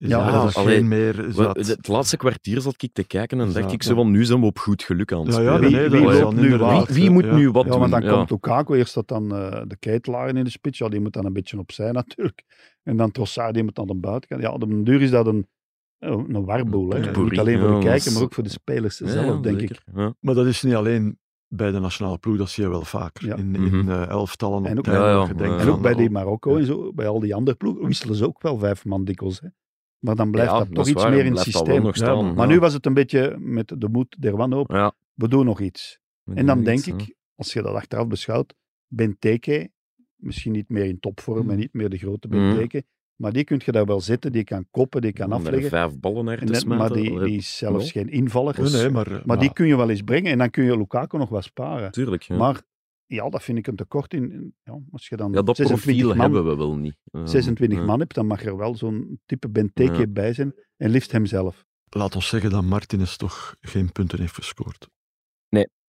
Ja, 0.00 0.24
dat, 0.24 0.32
ja, 0.34 0.46
is 0.46 0.54
dat 0.54 0.62
allee, 0.64 0.76
geen 0.76 0.88
meer... 0.88 1.24
Het 1.56 1.88
laatste 1.88 2.16
kwartier 2.16 2.60
zat 2.60 2.82
ik 2.82 2.92
te 2.92 3.04
kijken 3.06 3.40
en 3.40 3.52
dacht 3.52 3.72
ik 3.72 3.82
zo 3.82 3.94
van, 3.94 4.10
nu 4.10 4.24
zijn 4.24 4.40
we 4.40 4.46
op 4.46 4.58
goed 4.58 4.82
geluk 4.82 5.12
aan 5.12 5.26
het 5.26 5.34
ja, 5.36 5.40
ja, 5.42 5.56
spelen. 5.56 5.72
nee, 5.72 5.88
Wie- 5.88 5.98
wie 6.00 6.08
is 6.08 6.20
loopt 6.20 6.20
dan 6.20 6.34
nu 6.34 6.42
inderdaad, 6.42 6.86
Wie, 6.88 6.94
wie 7.02 7.10
moet 7.10 7.24
ja. 7.24 7.34
nu 7.34 7.50
wat 7.50 7.64
ja, 7.64 7.70
doen? 7.70 7.78
want 7.80 7.90
dan 7.92 8.02
Ja. 8.02 8.12
komt 8.12 8.30
Lukaku, 8.30 8.76
eerst 8.76 8.94
dat 8.94 9.08
dan 9.08 9.34
eh, 9.34 9.62
de 9.66 9.76
keitelaar 9.78 10.28
in 10.28 10.44
de 10.44 10.50
spits. 10.50 10.78
Ja, 10.78 10.88
die 10.88 11.00
moet 11.00 11.12
dan 11.12 11.24
een 11.26 11.32
beetje 11.32 11.58
opzij 11.58 11.92
natuurlijk. 11.92 12.42
En 12.82 12.96
dan 12.96 13.10
Trossard, 13.10 13.54
die 13.54 13.62
moet 13.64 13.78
aan 13.78 13.86
de 13.86 13.94
buitenkant. 13.94 14.42
Ja, 14.42 14.50
op 14.52 14.62
een 14.62 14.84
duur 14.84 15.02
is 15.02 15.10
dat 15.10 15.26
een, 15.26 15.46
een 15.98 16.34
een 16.34 16.44
warboel. 16.44 16.90
Hè. 16.90 16.98
Niet 16.98 17.38
alleen 17.38 17.58
voor 17.60 17.68
de 17.68 17.74
ja, 17.74 17.80
kijker, 17.80 18.12
maar 18.12 18.22
ook 18.22 18.34
voor 18.34 18.42
de 18.44 18.50
spelers 18.50 18.98
Ja, 18.98 19.06
zelf, 19.08 19.40
denk 19.40 19.60
zeker. 19.60 19.82
ik. 19.86 19.94
Ja. 19.96 20.14
Maar 20.20 20.34
dat 20.34 20.46
is 20.46 20.62
niet 20.62 20.74
alleen 20.74 21.18
bij 21.48 21.70
de 21.70 21.78
nationale 21.78 22.18
ploeg, 22.18 22.36
dat 22.36 22.48
zie 22.50 22.64
je 22.64 22.70
wel 22.70 22.82
vaker. 22.84 23.26
Ja. 23.26 23.36
In, 23.36 23.54
in 23.54 23.62
Mhm. 23.62 23.90
eh, 23.90 24.08
elftallen 24.08 24.66
En 24.66 24.78
op 24.78 24.88
ook-. 24.88 24.94
Ja, 24.94 25.10
ja. 25.10 25.28
En 25.28 25.82
bij 25.82 25.94
die 25.94 26.06
oh, 26.06 26.12
Marokko 26.12 26.56
en 26.56 26.64
zo, 26.64 26.92
bij 26.92 27.08
al 27.08 27.20
die 27.20 27.34
andere 27.34 27.56
ploegen, 27.56 27.86
wisselen 27.86 28.14
ze 28.16 28.26
ook 28.26 28.42
wel 28.42 28.58
vijf 28.58 28.84
man 28.84 29.04
dikwijls. 29.04 29.40
Hè. 29.40 29.48
Maar 29.98 30.16
dan 30.16 30.30
blijft 30.30 30.50
Ja, 30.50 30.58
dat 30.58 30.74
toch 30.74 30.88
iets 30.88 31.02
waar, 31.02 31.10
meer 31.12 31.24
in 31.24 31.32
het 31.32 31.40
systeem. 31.40 31.82
nog 31.82 31.96
Ja, 31.96 32.04
staan. 32.04 32.24
maar- 32.24 32.34
Maar 32.34 32.46
ja. 32.48 32.52
nu 32.54 32.58
was 32.60 32.72
het 32.72 32.86
een 32.86 32.94
beetje 32.94 33.36
met 33.38 33.72
de 33.78 33.88
moed 33.88 34.16
der 34.18 34.36
wanhoop. 34.36 34.70
Ja. 34.70 34.92
We 35.14 35.28
doen 35.28 35.44
nog 35.44 35.60
iets. 35.60 35.98
We 36.22 36.34
En 36.34 36.46
dan 36.46 36.62
denk 36.62 36.78
iets, 36.78 36.86
ik, 37.08 37.14
als 37.34 37.52
je 37.52 37.62
dat 37.62 37.74
achteraf 37.74 38.06
beschouwt, 38.06 38.54
Benteke, 38.86 39.70
misschien 40.16 40.52
niet 40.52 40.68
meer 40.68 40.84
in 40.84 41.00
topvorm 41.00 41.42
Mhm. 41.42 41.50
en 41.50 41.56
niet 41.58 41.72
meer 41.72 41.88
de 41.88 41.98
grote. 41.98 42.28
Benteke, 42.28 42.84
maar 43.16 43.32
die 43.32 43.44
kun 43.44 43.60
je 43.64 43.72
daar 43.72 43.84
wel 43.84 44.00
zetten, 44.00 44.32
die 44.32 44.44
kan 44.44 44.66
koppen, 44.70 45.00
die 45.00 45.12
kan 45.12 45.32
afleggen. 45.32 45.68
vijf 45.68 45.98
ballen 45.98 46.24
naar 46.24 46.38
En 46.38 46.46
te 46.46 46.52
net- 46.52 46.66
maar 46.66 46.92
die, 46.92 47.20
die 47.20 47.36
is 47.36 47.56
zelfs 47.56 47.92
geen 47.92 48.08
invaller. 48.08 48.62
Nee, 48.62 48.70
nee, 48.70 48.90
maar, 48.90 49.22
maar 49.24 49.38
die 49.38 49.52
kun 49.52 49.66
je 49.66 49.76
wel 49.76 49.90
eens 49.90 50.02
brengen 50.02 50.32
en 50.32 50.38
dan 50.38 50.50
kun 50.50 50.64
je 50.64 50.76
Lukaku 50.76 51.18
nog 51.18 51.28
wat 51.28 51.44
sparen. 51.44 51.90
Tuurlijk, 51.92 52.22
ja. 52.22 52.36
Maar 52.36 52.62
ja, 53.08 53.28
dat 53.28 53.42
vind 53.42 53.58
ik 53.58 53.66
een 53.66 53.76
tekort 53.76 54.14
in. 54.14 54.32
in- 54.32 54.54
Ja, 54.64 54.78
als 54.90 55.08
je 55.08 55.16
dan 55.16 55.32
ja, 55.32 55.42
dat 55.42 55.56
26 55.56 55.84
profiel 55.84 56.08
man, 56.08 56.20
hebben 56.20 56.44
we 56.50 56.56
wel 56.56 56.76
niet. 56.76 56.96
Eh, 57.10 57.26
26 57.26 57.78
ja. 57.78 57.84
man 57.84 57.98
hebt, 57.98 58.14
dan 58.14 58.26
mag 58.26 58.44
er 58.44 58.56
wel 58.56 58.74
zo'n 58.76 59.20
type 59.26 59.48
Benteke 59.48 60.08
bij 60.08 60.32
zijn. 60.32 60.54
En 60.76 60.90
liefst 60.90 61.12
hemzelf. 61.12 61.64
laat 61.88 62.14
ons 62.14 62.28
zeggen 62.28 62.50
dat 62.50 62.64
Martinez 62.64 63.16
toch 63.16 63.54
geen 63.60 63.92
punten 63.92 64.20
heeft 64.20 64.34
gescoord. 64.34 64.88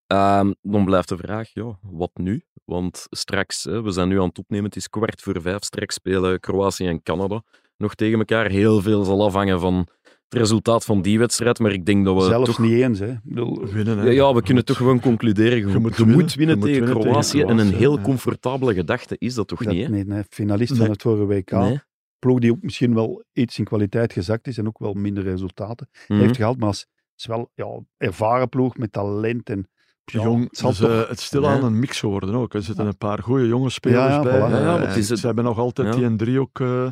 Ehm, 0.09 0.51
dan 0.61 0.85
blijft 0.85 1.09
de 1.09 1.17
vraag, 1.17 1.49
ja, 1.53 1.79
wat 1.81 2.11
nu? 2.13 2.43
Want 2.65 3.05
straks, 3.09 3.63
hè, 3.63 3.81
we 3.81 3.91
zijn 3.91 4.07
nu 4.07 4.19
aan 4.19 4.27
het 4.27 4.37
opnemen, 4.37 4.65
het 4.65 4.75
is 4.75 4.89
kwart 4.89 5.21
voor 5.21 5.41
vijf, 5.41 5.63
straks 5.63 5.95
spelen 5.95 6.39
Kroatië 6.39 6.87
en 6.87 7.03
Canada 7.03 7.43
nog 7.77 7.95
tegen 7.95 8.19
elkaar. 8.19 8.49
Heel 8.49 8.81
veel 8.81 9.03
zal 9.03 9.25
afhangen 9.25 9.59
van 9.59 9.87
het 10.29 10.39
resultaat 10.39 10.85
van 10.85 11.01
die 11.01 11.19
wedstrijd, 11.19 11.59
maar 11.59 11.71
ik 11.71 11.85
denk 11.85 12.05
dat 12.05 12.15
we 12.15 12.21
Zelfs 12.21 12.49
toch... 12.49 12.59
niet 12.59 12.81
eens. 12.81 12.99
Hè. 12.99 13.13
Bedoel, 13.23 13.65
Winnen, 13.65 13.97
hè. 13.97 14.03
Ja, 14.05 14.11
ja, 14.11 14.27
we 14.27 14.37
kunnen 14.39 14.55
moet- 14.55 14.65
toch 14.65 14.77
gewoon 14.77 14.99
concluderen. 14.99 15.57
Je, 15.57 15.65
je 15.65 15.71
je 15.71 15.79
moet 15.79 15.81
moet 15.81 15.95
winnen. 15.97 16.17
Je 16.17 16.23
tegen, 16.25 16.37
winnen 16.39 16.59
tegen 16.59 16.99
Kroatië. 16.99 17.41
En 17.41 17.57
een 17.57 17.73
heel 17.73 17.97
ja. 17.97 18.03
comfortabele 18.03 18.73
gedachte 18.73 19.15
is 19.17 19.33
dat 19.33 19.47
toch 19.47 19.63
dat, 19.63 19.73
niet, 19.73 19.83
hè? 19.83 19.89
nee, 19.89 20.05
nee, 20.05 20.23
finalist 20.29 20.69
Nee. 20.71 20.79
van 20.79 20.89
het 20.89 21.01
vorige 21.01 21.25
WK. 21.25 21.51
Nee. 21.51 21.79
Ploeg 22.19 22.39
die 22.39 22.51
ook 22.51 22.61
misschien 22.61 22.93
wel 22.93 23.23
iets 23.33 23.57
in 23.59 23.65
kwaliteit 23.65 24.13
gezakt 24.13 24.47
is 24.47 24.57
en 24.57 24.67
ook 24.67 24.79
wel 24.79 24.93
minder 24.93 25.23
resultaten 25.23 25.89
Mhm. 26.07 26.19
heeft 26.19 26.35
gehaald. 26.35 26.57
Maar 26.59 26.69
het 26.69 26.87
is 27.17 27.25
wel 27.25 27.51
ja, 27.55 27.79
ervaren 27.97 28.49
ploeg 28.49 28.77
met 28.77 28.91
talent. 28.91 29.49
En, 29.49 29.67
ja, 30.05 30.21
Jong, 30.23 30.43
het 30.49 30.57
zal 30.57 30.69
dus, 30.69 30.79
toch- 30.79 30.89
eh, 30.89 31.07
het 31.09 31.19
is 31.19 31.25
stilaan 31.25 31.59
Ja. 31.59 31.63
een 31.65 31.79
mix 31.79 31.99
geworden 31.99 32.35
ook. 32.35 32.53
Er 32.53 32.61
zitten 32.63 32.85
een 32.87 32.97
paar 32.97 33.23
goede 33.23 33.47
jonge 33.47 33.69
spelers 33.69 33.99
Ja, 34.01 34.13
ja, 34.13 34.21
bij. 34.21 34.39
voilà. 34.39 34.63
Ja, 34.63 34.79
het 34.79 34.95
is 34.95 35.09
het- 35.09 35.19
Ze 35.19 35.25
hebben 35.25 35.43
nog 35.43 35.57
altijd 35.57 35.87
Ja. 35.87 35.93
die 35.95 36.03
en 36.05 36.17
drie 36.17 36.39
ook. 36.39 36.59
eh. 36.59 36.87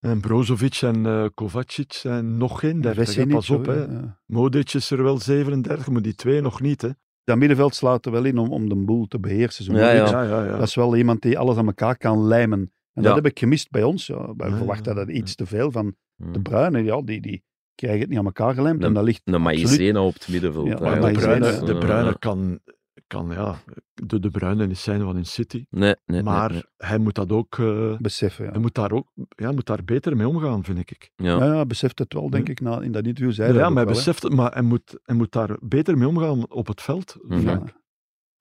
En 0.00 0.20
Brozovic 0.20 0.74
en 0.82 1.06
eh, 1.06 1.24
Kovacic 1.34 1.92
zijn 1.92 2.36
nog 2.36 2.60
geen 2.60 2.80
30. 2.80 2.96
hè. 3.00 3.04
Vesinic, 3.12 3.34
Pas 3.34 3.50
op, 3.50 3.66
hè. 3.66 3.74
ja. 3.84 4.18
Modric 4.26 4.74
is 4.74 4.90
er 4.90 5.02
wel 5.02 5.18
37, 5.18 5.88
maar 5.88 6.02
die 6.02 6.14
twee 6.14 6.40
nog 6.40 6.60
niet. 6.60 6.82
Hè. 6.82 6.88
Dat 7.24 7.36
middenveld 7.36 7.74
slaat 7.74 8.06
er 8.06 8.12
wel 8.12 8.24
in 8.24 8.38
om, 8.38 8.50
om 8.52 8.68
de 8.68 8.76
boel 8.76 9.06
te 9.06 9.18
beheersen. 9.20 9.64
Zo 9.64 9.72
Ja, 9.72 9.90
ja. 9.90 10.22
ja, 10.22 10.44
ja. 10.44 10.56
Dat 10.58 10.66
is 10.66 10.74
wel 10.74 10.96
iemand 10.96 11.22
die 11.22 11.38
alles 11.38 11.56
aan 11.56 11.66
elkaar 11.66 11.96
kan 11.96 12.26
lijmen. 12.26 12.58
En 12.92 13.02
Ja. 13.02 13.08
dat 13.08 13.14
heb 13.14 13.26
ik 13.26 13.38
gemist 13.38 13.70
bij 13.70 13.82
ons. 13.82 14.06
Ja. 14.06 14.34
Wij 14.36 14.48
Ja, 14.50 14.56
verwachten 14.56 14.92
ja, 14.94 14.98
dat 14.98 15.08
ja. 15.08 15.14
iets 15.14 15.34
te 15.34 15.46
veel 15.46 15.70
van 15.70 15.94
de 16.16 16.40
Bruyne. 16.40 16.82
Ja, 16.82 17.02
die, 17.02 17.20
die 17.20 17.42
krijgen 17.74 18.00
het 18.00 18.08
niet 18.08 18.18
aan 18.18 18.24
elkaar 18.24 18.54
gelijmd. 18.54 18.84
En 18.84 18.94
dat 18.94 19.04
ligt 19.04 19.20
Een 19.24 19.42
Maïzena 19.42 20.02
op 20.02 20.14
het 20.14 20.28
middenveld. 20.28 20.66
Ja, 20.68 20.76
de 20.76 21.06
echt, 21.06 21.66
de 21.66 21.78
Bruyne 21.78 22.18
kan, 22.18 22.60
kan 23.06 23.30
ja, 23.30 23.58
de, 23.94 24.18
de 24.20 24.30
Bruyne 24.30 24.66
niet 24.66 24.78
zijn 24.78 25.00
van 25.00 25.16
in 25.16 25.26
City. 25.26 25.66
Nee, 25.70 25.94
nee, 26.04 26.22
maar 26.22 26.52
nee, 26.52 26.62
hij 26.76 26.98
moet 26.98 27.14
dat 27.14 27.32
ook, 27.32 27.58
eh, 27.58 27.96
beseffen. 27.98 28.44
Ja. 28.44 28.50
hij 28.50 28.60
moet 28.60 28.74
daar 28.74 28.92
ook, 28.92 29.12
ja, 29.28 29.52
moet 29.52 29.66
daar 29.66 29.84
beter 29.84 30.16
mee 30.16 30.28
omgaan, 30.28 30.64
vind 30.64 30.78
ik. 30.78 31.10
Ja. 31.16 31.36
Ja, 31.38 31.54
ja, 31.54 31.66
beseft 31.66 31.98
het 31.98 32.12
wel, 32.12 32.30
denk 32.30 32.48
ik, 32.48 32.60
na, 32.60 32.80
in 32.80 32.92
dat 32.92 33.04
interview 33.06 33.32
zei 33.34 33.48
Ja, 33.48 33.54
hij 33.54 33.62
dat 33.62 33.72
maar 33.72 33.84
hij 33.84 33.92
beseft 33.94 34.22
het, 34.22 34.32
maar 34.32 34.52
hij 34.52 34.62
moet, 34.62 34.98
hij 35.02 35.14
moet 35.16 35.32
daar 35.32 35.56
beter 35.60 35.98
mee 35.98 36.08
omgaan 36.08 36.50
op 36.50 36.66
het 36.66 36.82
veld. 36.82 37.16
Mhm. 37.22 37.40
Ja. 37.48 37.62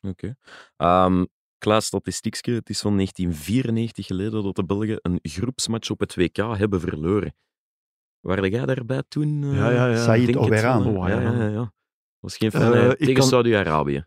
Oké. 0.01 0.35
Ehm, 0.77 1.25
Klaar 1.57 1.81
statistiekje. 1.81 2.53
Het 2.53 2.69
is 2.69 2.81
van 2.81 2.95
1994 2.95 4.05
geleden 4.05 4.43
dat 4.43 4.55
de 4.55 4.65
Belgen 4.65 4.99
een 5.01 5.19
groepsmatch 5.21 5.89
op 5.89 5.99
het 5.99 6.15
WK 6.15 6.35
hebben 6.37 6.79
verloren. 6.79 7.35
Waar 8.19 8.47
jij 8.47 8.65
daarbij 8.65 9.03
toen? 9.07 9.43
eh, 9.43 9.55
Ja, 9.55 9.69
ja, 9.69 9.87
ja. 9.87 10.03
Saïd. 10.03 10.35
Oh, 10.35 10.47
ja, 10.47 10.55
ja. 11.07 11.07
ja, 11.21 11.31
ja, 11.31 11.47
ja. 11.47 11.73
was 12.19 12.37
geen 12.37 12.51
Eh, 12.51 12.89
tegen 12.89 13.13
kan- 13.13 13.23
Saudi-Arabië. 13.27 14.05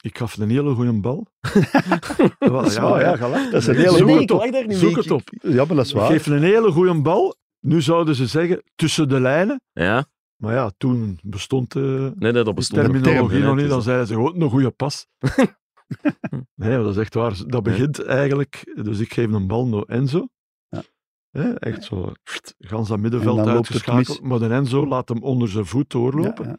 Ik 0.00 0.18
gaf 0.18 0.36
een 0.36 0.50
hele 0.50 0.74
goede 0.74 0.92
bal. 1.00 1.26
ja, 2.38 2.64
is 2.64 2.76
waar, 2.78 3.00
ja, 3.00 3.16
ja. 3.16 3.50
Dat 3.50 3.52
is 3.60 3.66
een 3.66 3.74
hele 3.76 3.96
Zoek 3.96 3.98
goeie- 4.08 4.20
het 4.20 4.30
op. 4.30 4.40
lag 4.40 4.50
daar 4.50 4.66
niet 4.66 4.76
Zoek 4.76 4.90
mee. 4.90 4.98
het 5.02 5.10
op. 5.10 5.22
Ja, 5.40 5.64
maar 5.64 5.76
dat 5.76 5.86
is 5.86 5.92
waar. 5.92 6.06
Geef 6.10 6.26
een 6.26 6.42
hele 6.42 6.70
goede 6.70 7.00
bal. 7.02 7.36
Nu 7.60 7.82
zouden 7.82 8.14
ze 8.14 8.26
zeggen 8.26 8.62
tussen 8.74 9.08
de 9.08 9.20
lijnen. 9.20 9.60
Ja, 9.72 10.06
Maar 10.36 10.54
ja, 10.54 10.70
toen 10.76 11.18
bestond 11.22 11.72
de 11.72 12.12
nee, 12.18 12.32
nee, 12.32 12.42
dat 12.44 12.54
bestond 12.54 12.82
er 12.86 12.90
terminologie 12.92 13.40
nog 13.42 13.56
niet. 13.56 13.68
Dan 13.68 13.82
zeiden 13.82 14.06
ze 14.06 14.12
gewoon 14.14 14.40
een 14.40 14.50
goede 14.50 14.70
pas. 14.70 15.06
nee, 16.54 16.76
dat 16.76 16.90
is 16.90 16.96
echt 16.96 17.14
waar. 17.14 17.36
Dat 17.46 17.62
begint 17.62 18.04
eigenlijk... 18.04 18.72
Dus 18.82 18.98
ik 18.98 19.12
geef 19.12 19.32
een 19.32 19.46
bal 19.46 19.66
naar 19.66 19.82
Enzo. 19.82 20.28
Ja. 20.68 20.82
Hè, 21.30 21.52
echt 21.54 21.84
zo, 21.84 22.12
pst, 22.22 22.54
gans 22.58 22.88
dat 22.88 22.98
middenveld 22.98 23.46
uitgeschakeld. 23.46 24.22
Maar 24.22 24.38
de 24.38 24.48
Enzo 24.48 24.86
laat 24.86 25.08
hem 25.08 25.22
onder 25.22 25.48
zijn 25.48 25.66
voet 25.66 25.90
doorlopen. 25.90 26.44
Ja, 26.44 26.50
ja. 26.50 26.56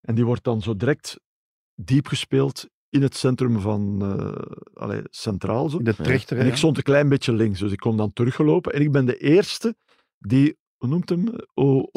En 0.00 0.14
die 0.14 0.24
wordt 0.24 0.44
dan 0.44 0.62
zo 0.62 0.76
direct 0.76 1.20
diep 1.80 2.06
gespeeld 2.06 2.68
in 2.88 3.02
het 3.02 3.16
centrum 3.16 3.60
van... 3.60 4.02
eh 4.02 4.82
allee, 4.82 5.00
centraal 5.10 5.68
zo. 5.68 5.78
In 5.78 5.84
de 5.84 5.94
trechter. 5.94 6.38
En 6.38 6.46
ik 6.46 6.56
stond 6.56 6.76
een 6.76 6.82
klein 6.82 7.08
beetje 7.08 7.32
links, 7.32 7.58
dus 7.60 7.72
ik 7.72 7.78
kom 7.78 7.96
dan 7.96 8.12
teruggelopen. 8.12 8.72
En 8.72 8.80
ik 8.80 8.92
ben 8.92 9.04
de 9.04 9.16
eerste 9.16 9.76
die, 10.18 10.56
hoe 10.76 10.88
noemt 10.88 11.08
hem? 11.08 11.24
O. 11.54 11.88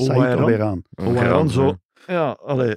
Ouairan 0.95 1.49
zo, 1.49 1.77
Ja. 2.07 2.31
allee, 2.31 2.75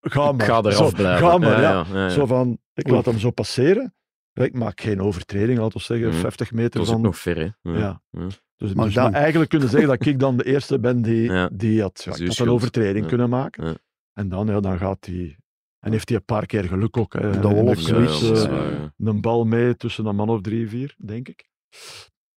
ga 0.00 0.32
maar. 0.32 0.34
Ik 0.34 0.42
ga 0.52 0.58
eraf 0.58 0.74
Zo, 0.74 0.90
blijven. 0.90 1.28
Ga 1.28 1.38
maar, 1.38 1.50
ja. 1.50 1.60
ja, 1.60 1.84
ja, 1.92 1.98
ja. 2.02 2.08
Zo 2.08 2.26
van, 2.26 2.58
ik 2.74 2.88
laat 2.88 3.04
hem 3.04 3.18
zo 3.18 3.30
passeren. 3.30 3.94
Ik 4.32 4.54
maak 4.54 4.80
geen 4.80 5.00
overtreding, 5.00 5.58
laten 5.58 5.78
we 5.78 5.84
zeggen, 5.84 6.08
Mhm. 6.08 6.16
50 6.18 6.48
Het 6.48 6.56
meter 6.56 6.80
ook 6.80 6.86
van... 6.86 7.00
nog 7.00 7.18
ver, 7.18 7.36
hè. 7.36 7.70
Ja. 7.72 8.02
Ja. 8.10 8.26
Dus, 8.56 8.74
Maar 8.74 8.84
dus 8.84 8.94
dan- 8.94 9.14
eigenlijk 9.14 9.50
kunnen 9.50 9.68
zeggen 9.68 9.88
dat 9.88 10.06
ik 10.06 10.18
dan 10.18 10.36
de 10.36 10.44
eerste 10.44 10.78
ben 10.80 11.02
die, 11.02 11.30
Ja. 11.32 11.48
die 11.52 11.80
had, 11.82 12.02
ja, 12.04 12.10
Dat 12.10 12.20
is 12.20 12.38
had 12.38 12.46
een 12.46 12.52
overtreding 12.52 13.02
Ja. 13.02 13.08
kunnen 13.08 13.28
maken. 13.28 13.66
Ja. 13.66 13.74
En 14.12 14.28
dan, 14.28 14.46
ja, 14.46 14.60
dan 14.60 14.78
gaat 14.78 15.06
hij... 15.06 15.38
En 15.80 15.92
heeft 15.92 16.08
hij 16.08 16.18
een 16.18 16.24
paar 16.24 16.46
keer 16.46 16.64
geluk 16.64 16.96
ook. 16.96 17.12
Hè. 17.12 17.20
De 17.40 17.48
En 17.48 17.54
Wolf 17.54 17.80
Ja, 17.80 17.96
ja, 17.98 18.06
zoiets, 18.06 18.20
dat 18.20 18.46
eh, 18.46 18.52
ja. 18.70 18.92
een 18.96 19.20
bal 19.20 19.44
mee 19.44 19.76
tussen 19.76 20.06
een 20.06 20.16
man 20.16 20.28
of 20.28 20.40
drie, 20.40 20.68
vier, 20.68 20.94
denk 20.98 21.28
ik. 21.28 21.48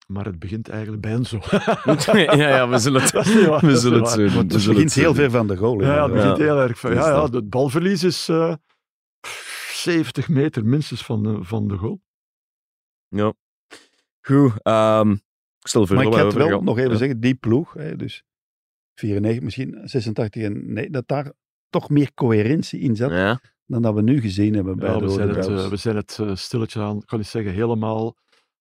Maar 0.06 0.24
het 0.24 0.38
begint 0.38 0.68
eigenlijk 0.68 1.02
bij 1.02 1.12
Enzo. 1.12 1.38
ja, 2.12 2.48
ja, 2.48 2.68
we 2.68 2.78
zullen 2.78 3.02
het, 3.02 3.12
Dat 3.12 3.26
waar, 3.46 3.60
we 3.60 3.66
dat 3.72 3.80
zullen 3.80 4.00
het 4.00 4.08
zo 4.10 4.16
we 4.16 4.22
het 4.38 4.48
begint 4.48 4.92
zo 4.92 5.00
heel 5.00 5.14
ver 5.14 5.30
van 5.30 5.46
de 5.46 5.56
goal. 5.56 5.80
Ja, 5.80 5.94
ja, 5.94 6.04
het 6.04 6.12
begint 6.12 6.36
heel 6.38 6.58
erg. 6.60 6.80
dat 6.80 6.92
Ja, 6.92 6.98
is 6.98 7.04
ja, 7.04 7.14
dat. 7.20 7.32
het 7.32 7.50
balverlies 7.50 8.02
is 8.02 8.28
eh, 8.28 8.54
70 9.74 10.28
meter 10.28 10.64
minstens 10.64 11.04
van 11.04 11.22
de, 11.22 11.44
van 11.44 11.68
de 11.68 11.76
goal. 11.76 12.00
Ja. 13.08 13.32
Goed. 14.20 14.52
ehm, 14.62 15.10
ik 15.10 15.68
stel 15.68 15.86
voor 15.86 15.96
Maar 15.96 16.04
ik 16.04 16.12
dat 16.12 16.20
had 16.20 16.32
wel 16.34 16.62
nog 16.62 16.78
even 16.78 16.90
Ja. 16.90 16.96
zeggen, 16.96 17.20
die 17.20 17.34
ploeg, 17.34 17.72
hè, 17.72 17.96
dus 17.96 18.24
94, 18.94 19.42
misschien 19.42 19.88
86 19.88 20.42
en 20.42 20.72
nee, 20.72 20.90
dat 20.90 21.08
daar 21.08 21.32
toch 21.72 21.90
meer 21.90 22.14
coherentie 22.14 22.80
in 22.80 22.96
zat 22.96 23.10
Ja, 23.10 23.40
dan 23.66 23.82
dat 23.82 23.94
we 23.94 24.02
nu 24.02 24.20
gezien 24.20 24.54
hebben 24.54 24.76
bij 24.78 24.88
Ja, 24.92 24.98
de 24.98 25.04
we, 25.04 25.10
zijn 25.10 25.28
het, 25.28 25.46
eh, 25.46 25.68
we 25.68 25.76
zijn 25.76 25.96
het 25.96 26.18
eh, 26.20 26.34
stilletjes 26.34 26.82
aan, 26.82 26.96
ik 26.96 27.06
kan 27.06 27.18
niet 27.18 27.28
zeggen 27.28 27.52
helemaal 27.52 28.16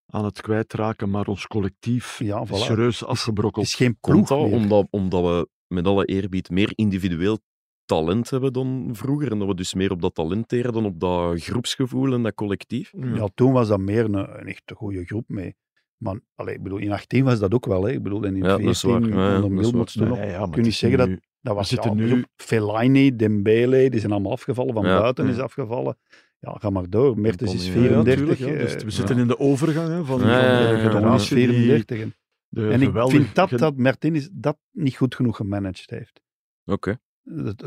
aan 0.05 0.25
het 0.25 0.41
kwijtraken, 0.41 1.09
maar 1.09 1.27
ons 1.27 1.47
collectief 1.47 2.19
Ja, 2.19 2.41
is 2.51 2.63
serieus 2.65 2.99
Het 2.99 3.09
afgebrokkeld. 3.09 3.65
is 3.65 3.75
geen 3.75 3.97
ploeg 3.99 4.27
dat 4.27 4.37
omdat, 4.51 4.87
omdat 4.89 5.21
we 5.23 5.49
met 5.67 5.85
alle 5.87 6.05
eerbied 6.05 6.49
meer 6.49 6.71
individueel 6.75 7.39
talent 7.85 8.29
hebben 8.29 8.53
dan 8.53 8.89
vroeger 8.91 9.31
en 9.31 9.39
dat 9.39 9.47
we 9.47 9.55
dus 9.55 9.73
meer 9.73 9.91
op 9.91 10.01
dat 10.01 10.15
talent 10.15 10.47
teren 10.47 10.73
dan 10.73 10.85
op 10.85 10.99
dat 10.99 11.41
groepsgevoel 11.43 12.13
en 12.13 12.23
dat 12.23 12.33
collectief? 12.33 12.91
Ja, 13.13 13.27
toen 13.35 13.51
was 13.51 13.67
dat 13.67 13.79
meer 13.79 14.03
een, 14.05 14.13
een 14.15 14.47
echt 14.47 14.71
goede 14.75 15.05
groep 15.05 15.23
mee. 15.27 15.55
Maar 15.97 16.19
allee, 16.35 16.55
ik 16.55 16.63
bedoel, 16.63 16.77
in 16.77 16.91
18 16.91 17.23
was 17.23 17.39
dat 17.39 17.53
ook 17.53 17.65
wel. 17.65 17.83
Hè. 17.83 17.91
Ik 17.91 18.03
bedoel, 18.03 18.23
en 18.23 18.35
in 18.35 18.43
Ja, 18.43 18.47
dat 18.57 18.59
is 18.59 18.79
14, 18.79 19.13
waar. 19.13 19.29
Ja, 19.31 19.41
onder 19.43 19.61
Wilmots 19.61 19.93
toen 19.93 20.07
nog. 20.07 20.17
Kun 20.17 20.27
het 20.63 20.65
je 20.65 20.71
zeggen 20.71 21.07
nu- 21.09 21.15
Dat 21.15 21.23
was 21.41 21.69
zitten 21.69 21.97
ja, 21.97 22.15
nu- 22.15 22.25
Fellaini, 22.35 23.15
Dembele, 23.15 23.89
die 23.89 23.99
zijn 23.99 24.11
allemaal 24.11 24.31
afgevallen. 24.31 24.73
Van 24.73 24.85
Ja. 24.85 24.99
buiten 24.99 25.27
is 25.27 25.37
afgevallen. 25.39 25.97
Ja, 26.39 26.55
ga 26.59 26.69
maar 26.69 26.89
door. 26.89 27.19
Mertens 27.19 27.53
is 27.53 27.65
Ja, 27.67 27.71
34. 27.71 28.15
tuurlijk, 28.15 28.39
ja. 28.39 28.45
Dus 28.73 28.83
we 28.83 28.91
zitten 28.91 29.17
in 29.17 29.27
de 29.27 29.39
overgang 29.39 29.87
hè, 29.87 29.95
van, 30.05 30.19
van 30.19 30.27
de 30.27 30.77
generatie 30.79 31.35
die 31.35 31.47
34. 31.47 31.99
En, 32.01 32.13
de 32.47 32.69
en 32.69 32.81
ik 32.81 32.91
vind 33.09 33.35
dat, 33.35 33.49
dat 33.49 33.77
Martinez 33.77 34.27
dat 34.31 34.57
niet 34.71 34.95
goed 34.95 35.15
genoeg 35.15 35.35
gemanaged 35.35 35.89
heeft. 35.89 36.21
Oké. 36.65 36.99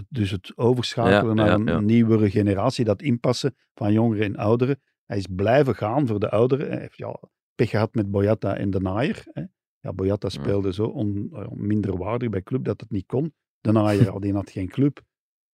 Dus 0.08 0.30
het 0.30 0.52
overschakelen 0.56 1.36
naar 1.36 1.52
een 1.60 1.84
nieuwere 1.84 2.30
generatie, 2.30 2.84
dat 2.84 3.02
inpassen 3.02 3.54
van 3.74 3.92
jongeren 3.92 4.24
en 4.24 4.36
ouderen. 4.36 4.80
Hij 5.04 5.16
is 5.16 5.26
blijven 5.30 5.74
gaan 5.74 6.06
voor 6.06 6.20
de 6.20 6.30
ouderen. 6.30 6.68
Hij 6.70 6.80
heeft 6.80 6.96
ja, 6.96 7.20
pech 7.54 7.70
gehad 7.70 7.94
met 7.94 8.10
Boyata 8.10 8.56
en 8.56 8.70
de 8.70 8.80
Naaier. 8.80 9.22
Hè. 9.32 9.42
Ja, 9.80 9.92
Boyata 9.92 10.28
speelde 10.28 10.72
zo 10.72 10.84
on, 10.84 11.28
ja, 11.32 11.46
minderwaardig 11.54 12.28
bij 12.28 12.42
club 12.42 12.64
dat 12.64 12.80
het 12.80 12.90
niet 12.90 13.06
kon. 13.06 13.34
De 13.64 13.72
Naaier 13.72 14.04
ja, 14.12 14.18
die 14.18 14.32
had 14.32 14.50
geen 14.50 14.68
club. 14.68 15.02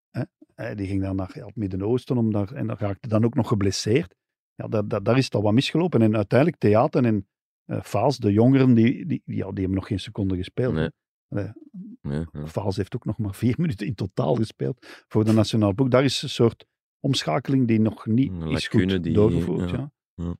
Hè. 0.09 0.21
Hij- 0.55 0.75
Die 0.75 0.87
ging 0.87 1.01
dan 1.01 1.15
naar 1.15 1.29
het 1.33 1.55
Midden-Oosten 1.55 2.17
om 2.17 2.31
daar, 2.31 2.51
en 2.53 2.67
dan 2.67 2.75
raakte 2.79 3.07
dan 3.07 3.25
ook 3.25 3.35
nog 3.35 3.47
geblesseerd. 3.47 4.15
Ja, 4.55 4.67
daar, 4.67 4.87
daar, 4.87 5.03
daar 5.03 5.17
is 5.17 5.25
het 5.25 5.35
al 5.35 5.41
wat 5.41 5.53
misgelopen. 5.53 6.01
En 6.01 6.15
uiteindelijk 6.15 6.59
Theater 6.59 7.05
en 7.05 7.27
eh 7.65 7.81
Faas, 7.81 8.17
de 8.17 8.31
jongeren, 8.31 8.73
die, 8.73 9.05
die, 9.05 9.21
ja, 9.25 9.45
die 9.45 9.59
hebben 9.59 9.73
nog 9.73 9.87
geen 9.87 9.99
seconde 9.99 10.35
gespeeld. 10.35 10.73
Nee. 11.27 11.47
Heeft 12.75 12.95
ook 12.95 13.05
nog 13.05 13.17
maar 13.17 13.35
vier 13.35 13.55
minuten 13.61 13.87
in 13.87 13.95
totaal 13.95 14.35
gespeeld 14.35 14.85
voor 15.07 15.25
de 15.25 15.31
nationale 15.33 15.73
ploeg. 15.73 15.87
Daar 15.87 16.03
is 16.03 16.21
een 16.21 16.29
soort 16.29 16.65
omschakeling 16.99 17.67
die 17.67 17.79
nog 17.79 18.05
niet 18.05 18.31
is 18.31 18.67
goed 18.67 19.03
die- 19.03 19.13
doorgevoerd. 19.13 19.69
ja. 19.69 19.91
Ja. 20.13 20.23
Ja. 20.25 20.35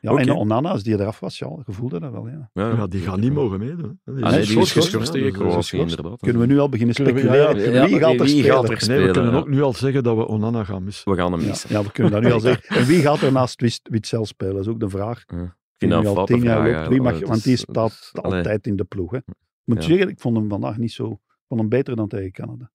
Ja, 0.00 0.12
Oké. 0.12 0.20
en 0.20 0.30
Onana, 0.30 0.70
als 0.70 0.82
die 0.82 0.94
eraf 0.98 1.20
was, 1.20 1.38
ja, 1.38 1.48
je 1.66 1.72
voelde 1.72 2.00
dat 2.00 2.12
wel. 2.12 2.28
Ja. 2.28 2.50
Ja, 2.52 2.68
Ja, 2.68 2.86
die 2.86 3.00
gaan 3.00 3.20
niet 3.20 3.32
mogen 3.32 3.58
meedoen. 3.58 4.00
hè. 4.04 4.12
Ah, 4.12 4.30
nee, 4.30 4.40
is 4.40 4.48
die 4.48 4.58
is 4.58 4.72
geschorst, 4.72 5.12
tegen 5.12 5.32
Kroatië, 5.32 5.54
geschorst. 5.54 5.72
inderdaad. 5.96 6.20
Kunnen 6.20 6.40
we 6.42 6.46
nu 6.48 6.58
al 6.58 6.68
beginnen 6.68 6.94
speculeren? 6.94 7.72
ja, 7.72 7.86
wie 7.86 7.98
gaat 7.98 8.12
er 8.12 8.18
wie 8.18 8.28
spelen? 8.28 8.44
gaat 8.56 8.70
er 8.82 8.88
Nee, 8.88 9.06
we 9.06 9.10
kunnen 9.12 9.32
ja. 9.32 9.38
ook 9.38 9.48
nu 9.48 9.62
al 9.62 9.72
zeggen 9.72 10.02
dat 10.02 10.16
we 10.16 10.26
Onana 10.26 10.64
gaan 10.64 10.84
missen. 10.84 11.10
We 11.12 11.18
gaan 11.18 11.32
hem 11.32 11.46
missen. 11.46 11.70
ja, 11.72 11.82
we 11.82 11.92
kunnen 11.92 12.12
dat 12.12 12.22
nu 12.22 12.32
al 12.32 12.40
zeggen. 12.50 12.76
En 12.76 12.86
wie 12.86 13.00
gaat 13.00 13.20
er 13.20 13.32
naast 13.32 13.60
Wit- 13.60 13.80
Witzel 13.82 14.24
spelen? 14.26 14.54
Dat 14.54 14.62
is 14.62 14.68
ook 14.68 14.80
de 14.80 14.88
vraag. 14.88 15.20
Ik 15.20 15.26
vind 15.28 15.50
Die 15.78 15.88
dat 15.88 16.06
al 16.06 16.14
foute 16.14 16.32
tien 16.32 16.42
jaar 16.42 16.60
vraag. 16.66 16.76
loopt. 16.76 16.88
Wie 16.88 17.00
mag, 17.00 17.10
eigenlijk. 17.10 17.32
want 17.32 17.44
die 17.44 17.56
staat 17.56 18.10
altijd 18.14 18.66
in 18.66 18.76
de 18.76 18.84
ploeg. 18.84 19.10
Hè. 19.10 19.16
Ik 19.16 19.24
moet 19.64 19.84
zeggen, 19.84 20.08
ik 20.08 20.20
vond 20.20 20.36
hem 20.36 20.48
vandaag 20.48 20.76
niet 20.76 20.92
zo... 20.92 21.10
Ik 21.10 21.44
vond 21.48 21.60
hem 21.60 21.68
beter 21.68 21.96
dan 21.96 22.08
tegen 22.08 22.32
Canada. 22.32 22.70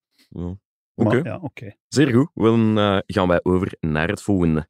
Oké. 0.95 1.19
ja, 1.23 1.39
oké. 1.41 1.73
Zeer 1.87 2.13
goed. 2.13 2.29
Dan 2.33 2.77
eh, 2.77 2.97
gaan 3.05 3.27
wij 3.27 3.39
over 3.43 3.73
naar 3.79 4.07
het 4.07 4.21
volgende. 4.21 4.67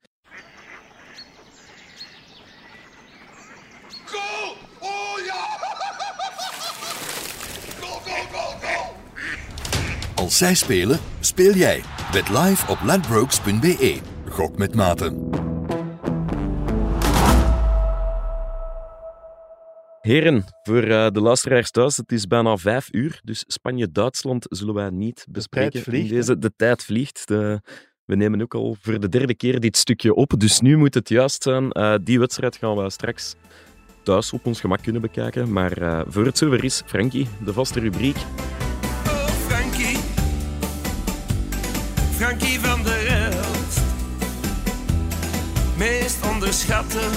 Goal! 4.06 4.56
Oh 4.80 5.26
ja! 5.26 5.42
Goal, 7.80 8.00
goal, 8.00 8.26
goal, 8.32 8.54
goal! 8.62 10.21
Als 10.32 10.40
zij 10.40 10.56
spelen, 10.56 11.00
speel 11.20 11.54
jij. 11.54 11.82
Bet 12.12 12.30
live 12.30 12.72
op 12.72 12.78
ladbrokes.be. 12.86 14.00
Gok 14.30 14.58
met 14.58 14.76
maten. 14.76 15.30
Heren, 20.02 20.44
voor 20.64 20.84
eh, 20.84 21.08
de 21.10 21.22
luisteraars 21.22 21.72
thuis, 21.72 21.98
het 21.98 22.12
is 22.12 22.28
bijna 22.28 22.58
vijf 22.58 22.94
uur, 22.94 23.20
dus 23.24 23.44
Spanje-Duitsland 23.48 24.46
zullen 24.50 24.74
wij 24.74 24.90
niet 24.90 25.26
bespreken. 25.30 25.72
tijd 25.72 25.84
vliegt, 25.84 26.10
deze, 26.10 26.38
de 26.38 26.52
tijd 26.56 26.84
vliegt. 26.84 27.28
De- 27.28 27.62
we 28.06 28.16
nemen 28.16 28.42
ook 28.42 28.54
al 28.54 28.78
voor 28.82 29.00
de 29.00 29.10
derde 29.10 29.36
keer 29.36 29.60
dit 29.60 29.78
stukje 29.78 30.14
op, 30.14 30.34
dus 30.38 30.60
nu 30.60 30.78
moet 30.78 30.94
het 30.94 31.10
juist 31.10 31.44
zijn. 31.44 31.72
Eh, 31.72 31.96
die 32.04 32.20
wedstrijd 32.20 32.56
gaan 32.56 32.76
we 32.76 32.90
straks 32.90 33.36
thuis 34.04 34.34
op 34.34 34.46
ons 34.46 34.60
gemak 34.60 34.82
kunnen 34.82 35.02
bekijken. 35.02 35.54
Maar 35.54 35.78
eh, 35.78 36.02
voor 36.08 36.26
het 36.26 36.38
zover 36.38 36.64
is, 36.64 36.84
Frankie, 36.86 37.28
de 37.46 37.54
vaste 37.54 37.80
rubriek. 37.80 38.18
Frankie 42.22 42.60
van 42.60 42.84
der 42.84 43.08
Elst. 43.08 43.82
Meest 45.78 46.30
onderschatte 46.30 47.10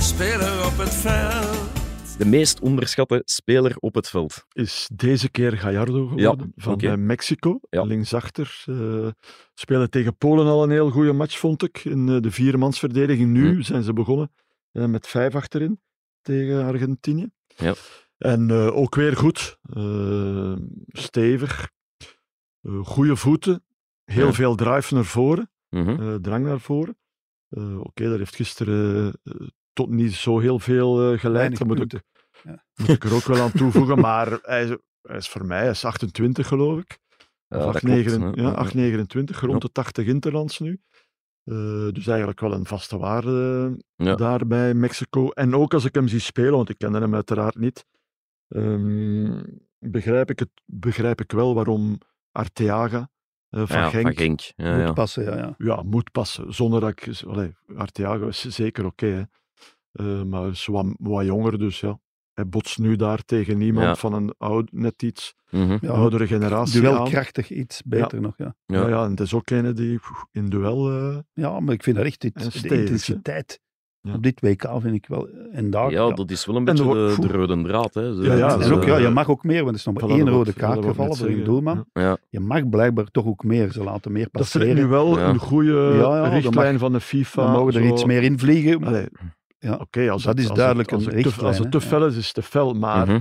speler 0.00 0.66
op 0.66 0.78
het 0.78 0.94
veld. 0.94 2.18
De 2.18 2.24
meest 2.24 2.60
onderschatte 2.60 3.22
speler 3.24 3.76
op 3.78 3.94
het 3.94 4.08
veld. 4.08 4.44
Is 4.52 4.88
deze 4.94 5.30
keer 5.30 5.58
Gallardo 5.58 6.06
geworden 6.06 6.52
van 6.56 6.78
eh, 6.80 6.94
Mexico. 6.94 7.60
Ja. 7.70 7.82
Linksachter. 7.82 8.62
eh 8.66 9.08
spelen 9.54 9.90
tegen 9.90 10.16
Polen 10.16 10.46
al 10.46 10.62
een 10.62 10.70
heel 10.70 10.90
goede 10.90 11.12
match, 11.12 11.38
vond 11.38 11.62
ik. 11.62 11.84
In 11.84 12.08
eh, 12.08 12.20
de 12.20 12.30
viermansverdediging. 12.30 13.30
Nu 13.30 13.54
Hm. 13.54 13.62
zijn 13.62 13.82
ze 13.82 13.92
begonnen 13.92 14.32
eh, 14.72 14.84
met 14.84 15.06
vijf 15.06 15.34
achterin 15.34 15.80
tegen 16.20 16.64
Argentinië. 16.64 17.28
Ja. 17.56 17.74
En 18.18 18.50
eh, 18.50 18.76
ook 18.76 18.94
weer 18.94 19.16
goed. 19.16 19.58
stevig. 20.86 21.70
Eh 22.62 22.84
goede 22.84 23.16
voeten. 23.16 23.64
Heel 24.04 24.26
Ja. 24.26 24.32
veel 24.32 24.54
drive 24.54 24.94
naar 24.94 25.04
voren. 25.04 25.50
Mhm. 25.68 25.88
eh, 26.00 26.14
drang 26.14 26.44
naar 26.44 26.60
voren. 26.60 26.96
Eh, 27.48 27.80
Oké, 27.80 28.08
daar 28.08 28.18
heeft 28.18 28.36
gisteren 28.36 29.12
tot 29.72 29.90
niet 29.90 30.12
zo 30.12 30.38
heel 30.38 30.58
veel 30.58 31.18
geleid. 31.18 31.58
Dat 31.58 31.66
moet 31.66 31.80
ik. 31.92 32.02
Ja. 32.42 32.64
moet 32.74 32.88
ik 32.88 33.04
er 33.04 33.14
ook 33.14 33.24
wel 33.24 33.40
aan 33.42 33.52
toevoegen. 33.52 33.98
Maar 34.08 34.38
hij 34.42 34.62
is, 34.64 34.76
hij 35.02 35.16
is 35.16 35.28
voor 35.28 35.46
mij 35.46 35.58
hij 35.60 35.70
is 35.70 35.84
28, 35.84 36.46
geloof 36.46 36.80
ik. 36.80 36.98
Of 37.48 37.58
dat 37.58 37.66
8, 37.66 37.78
klopt, 37.78 37.94
9, 37.94 38.20
hè. 38.20 38.26
ja, 38.26 38.32
Ja. 38.42 38.50
8, 38.52 38.74
29, 38.74 39.40
rond 39.40 39.52
Ja. 39.52 39.58
de 39.58 39.72
80 39.72 40.06
interlands 40.06 40.58
nu. 40.58 40.80
Dus 41.92 42.06
eigenlijk 42.06 42.40
wel 42.40 42.52
een 42.52 42.66
vaste 42.66 42.98
waarde 42.98 43.76
Ja. 43.96 44.14
daar 44.14 44.46
bij 44.46 44.74
Mexico. 44.74 45.28
En 45.30 45.54
ook 45.54 45.74
als 45.74 45.84
ik 45.84 45.94
hem 45.94 46.08
zie 46.08 46.18
spelen, 46.18 46.52
want 46.52 46.68
ik 46.68 46.78
kende 46.78 47.00
hem 47.00 47.14
uiteraard 47.14 47.56
niet, 47.56 47.84
ehm, 48.48 49.42
begrijp, 49.78 50.30
ik 50.30 50.38
het, 50.38 50.50
begrijp 50.64 51.20
ik 51.20 51.32
wel 51.32 51.54
waarom 51.54 51.98
Arteaga 52.32 53.10
eh, 53.48 53.62
van 53.66 53.78
Ja, 53.78 53.88
Genk 53.88 54.02
van 54.06 54.16
Genk. 54.16 54.40
Ja, 54.56 54.76
Moet 54.76 54.86
ja. 54.86 54.92
passen, 54.92 55.24
ja. 55.24 55.36
ja. 55.36 55.54
ja, 55.58 55.82
moet 55.82 56.10
passen. 56.10 56.54
Zonder 56.54 56.80
dat 56.80 56.90
ik... 56.90 57.22
Allee, 57.26 57.54
Arteaga 57.76 58.26
is 58.26 58.40
zeker 58.40 58.84
oké, 58.84 59.06
hè. 59.06 59.22
Eh, 59.92 60.22
maar 60.22 60.48
is 60.50 60.66
wat, 60.66 60.86
wat 60.98 61.24
jonger, 61.24 61.58
dus 61.58 61.80
ja. 61.80 62.00
Hij 62.32 62.46
botst 62.48 62.78
nu 62.78 62.96
daar 62.96 63.24
tegen 63.24 63.60
iemand 63.60 63.86
Ja. 63.86 63.94
van 63.94 64.12
een 64.12 64.34
oud, 64.38 64.72
net 64.72 65.02
iets 65.02 65.34
ja 65.50 65.76
oudere 65.88 66.26
generatie 66.26 66.76
aan. 66.88 66.94
duelkrachtig 66.94 67.50
iets 67.50 67.82
beter 67.82 68.20
nog, 68.20 68.34
ja. 68.36 68.54
Ja. 68.66 68.80
Ja. 68.82 68.88
ja, 68.88 69.04
en 69.04 69.10
het 69.10 69.20
is 69.20 69.34
ook 69.34 69.50
een 69.50 69.74
die 69.74 70.00
in 70.30 70.48
duel... 70.48 70.90
eh, 70.90 71.18
Ja, 71.32 71.60
maar 71.60 71.74
ik 71.74 71.82
vind 71.82 71.96
dat 71.96 72.04
echt 72.06 72.20
dit, 72.20 72.34
En 72.34 72.68
de 72.68 72.78
intensiteit 72.80 73.60
Ja. 74.02 74.12
op 74.14 74.22
dit 74.22 74.40
WK 74.40 74.68
vind 74.80 74.94
ik 74.94 75.06
wel. 75.08 75.28
En 75.52 75.70
daar, 75.70 75.90
Ja, 75.90 76.06
ja. 76.06 76.14
dat 76.14 76.30
is 76.30 76.46
wel 76.46 76.56
een 76.56 76.66
En 76.66 76.74
beetje 76.76 76.92
de, 77.20 77.26
rode 77.32 77.62
draad. 77.62 77.94
Hè. 77.94 78.14
Zo- 78.14 78.22
Ja, 78.22 78.34
ja, 78.34 78.50
het 78.50 78.60
is, 78.60 78.66
en 78.66 78.72
ook, 78.72 78.84
ja, 78.84 78.96
je 78.96 79.08
mag 79.08 79.28
ook 79.28 79.44
meer, 79.44 79.58
want 79.64 79.68
er 79.68 79.74
is 79.74 79.84
nog 79.84 79.94
maar 80.00 80.10
één 80.10 80.24
dat 80.24 80.34
rode 80.34 80.52
kaart 80.52 80.74
dat 80.74 80.84
gevallen 80.84 81.16
voor 81.16 81.26
een 81.28 81.44
doelman. 81.44 81.84
Ja. 81.92 82.16
Je 82.28 82.40
mag 82.40 82.68
blijkbaar 82.68 83.04
toch 83.10 83.26
ook 83.26 83.44
meer. 83.44 83.72
Ze 83.72 83.82
laten 83.84 84.12
meer 84.12 84.28
dat 84.32 84.48
vind 84.48 84.64
ik 84.64 84.70
passeren. 84.70 84.84
nu 84.84 84.90
wel 84.90 85.18
Ja. 85.18 85.28
een 85.28 85.38
goede 85.38 85.72
ja, 85.96 86.22
dat 86.22 86.32
richtlijn 86.32 86.72
mag- 86.72 86.80
van 86.80 86.92
de 86.92 87.00
FIFA. 87.00 87.42
Dan 87.42 87.52
mogen 87.52 87.74
er 87.74 87.86
iets 87.86 88.04
meer 88.04 88.22
in 88.22 88.38
vliegen. 88.38 88.84
Allee, 88.84 89.06
Ja. 89.58 89.74
Oké, 89.80 90.10
als 90.10 90.22
Dat 90.22 90.32
het, 90.32 90.42
is 90.42 90.48
als 90.48 90.58
duidelijk 90.58 90.90
het, 90.90 90.98
als 90.98 91.14
een 91.14 91.22
te- 91.22 91.44
Als 91.44 91.58
het 91.58 91.70
te 91.70 91.80
fel 91.80 92.06
is, 92.06 92.16
is 92.16 92.24
het 92.26 92.34
te 92.34 92.42
fel. 92.42 92.74
Maar, 92.74 93.06
Mhm. 93.06 93.18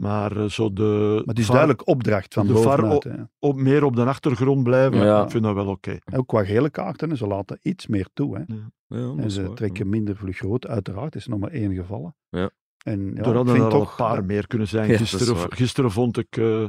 Maar 0.00 0.36
eh, 0.36 0.44
zo 0.44 0.72
de... 0.72 1.12
maar 1.16 1.26
het 1.26 1.38
is 1.38 1.44
VAR 1.46 1.54
duidelijk 1.56 1.88
opdracht 1.88 2.34
van 2.34 2.46
de 2.46 2.56
VAR 2.56 2.98
op, 3.38 3.56
meer 3.56 3.84
op 3.84 3.96
de 3.96 4.04
achtergrond 4.04 4.62
blijven, 4.62 5.00
Ja. 5.00 5.22
ik 5.24 5.30
vind 5.30 5.44
dat 5.44 5.54
wel 5.54 5.66
oké. 5.66 5.98
Ook 6.14 6.26
qua 6.26 6.44
gele 6.44 6.70
kaarten, 6.70 7.16
ze 7.16 7.26
laten 7.26 7.58
iets 7.62 7.86
meer 7.86 8.08
toe. 8.12 8.36
Hè. 8.36 8.42
Ja, 8.96 9.14
En 9.16 9.30
ze 9.30 9.46
waar, 9.46 9.54
trekken 9.54 9.88
minder 9.88 10.16
vlug 10.16 10.40
rood. 10.40 10.66
Uiteraard 10.66 11.14
is 11.14 11.26
nog 11.26 11.38
maar 11.38 11.50
één 11.50 11.74
gevallen. 11.74 12.14
Ja. 12.28 12.50
En 12.84 13.00
ja, 13.00 13.10
er 13.12 13.18
ik 13.18 13.24
hadden 13.24 13.46
vind 13.46 13.58
er 13.58 13.64
al 13.72 13.78
toch 13.78 13.90
een 13.90 13.96
paar 14.04 14.16
dat- 14.16 14.24
meer 14.24 14.46
kunnen 14.46 14.68
zijn. 14.68 14.94
Gisteren, 14.96 15.52
gisteren 15.52 15.90
vond 15.90 16.18
ik, 16.18 16.36
eh, 16.36 16.64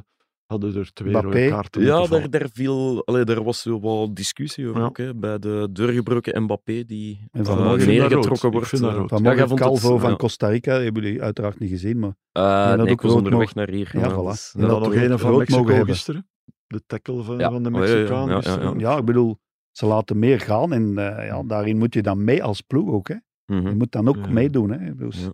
hadden 0.51 0.75
er 0.75 0.93
twee 0.93 1.09
Mbappé. 1.09 1.27
rode 1.27 1.49
kaarten 1.49 1.81
Ja, 1.81 2.07
daar, 2.29 2.49
viel, 2.53 3.05
allee, 3.05 3.23
daar 3.23 3.43
was 3.43 3.63
wat 3.81 4.15
discussie 4.15 4.67
over 4.67 4.79
Ja. 4.81 4.87
ook, 4.87 4.97
hè, 4.97 5.15
bij 5.15 5.39
de 5.39 5.67
doorgebroken 5.71 6.43
Mbappé 6.43 6.83
die 6.85 7.27
En 7.31 7.43
dat 7.43 7.57
rood. 7.57 7.85
neergetrokken 7.85 8.51
wordt. 8.51 8.73
eh. 8.73 8.79
Vanmorgen 9.05 9.47
vond 9.47 9.59
het- 9.59 9.67
Calvo 9.67 9.97
van 9.97 10.09
ja. 10.09 10.15
Costa 10.15 10.47
Rica, 10.47 10.79
hebben 10.79 11.03
jullie 11.03 11.21
uiteraard 11.21 11.59
niet 11.59 11.69
gezien, 11.69 11.99
maar 11.99 12.15
Eh, 12.31 12.67
dat 12.67 12.77
nee, 12.77 12.85
ook 12.85 12.91
ik 12.91 13.01
was 13.01 13.11
rood 13.11 13.23
onderweg 13.23 13.55
mogen- 13.55 13.55
naar 13.55 13.69
hier. 13.77 13.89
Ja, 13.93 13.99
Ja, 13.99 14.11
voilà. 14.11 14.53
En 14.61 14.67
dat 14.67 14.79
nog 14.79 14.95
een 14.95 15.19
van 15.19 15.37
Mexico 15.37 15.83
gisteren. 15.83 16.27
De 16.67 16.81
tackle 16.85 17.23
van, 17.23 17.37
Ja. 17.37 17.51
van 17.51 17.63
de 17.63 17.69
Oh, 17.69 17.75
ja, 17.75 17.85
ja, 17.85 17.93
Mexicaan 17.95 18.29
ja, 18.29 18.41
ja, 18.43 18.61
ja. 18.61 18.73
ja, 18.77 18.97
ik 18.97 19.05
bedoel, 19.05 19.37
ze 19.71 19.85
laten 19.85 20.19
meer 20.19 20.39
gaan 20.39 20.73
en 20.73 20.97
eh, 20.97 21.25
ja, 21.27 21.43
daarin 21.43 21.77
moet 21.77 21.93
je 21.93 22.01
dan 22.01 22.23
mee 22.23 22.43
als 22.43 22.61
ploeg 22.61 22.89
ook. 22.89 23.07
Hè. 23.07 23.15
Mhm. 23.45 23.67
Je 23.67 23.75
moet 23.75 23.91
dan 23.91 24.07
ook 24.07 24.15
Ja. 24.15 24.29
meedoen. 24.31 24.71
Hè. 24.71 24.95
Dus, 24.95 25.27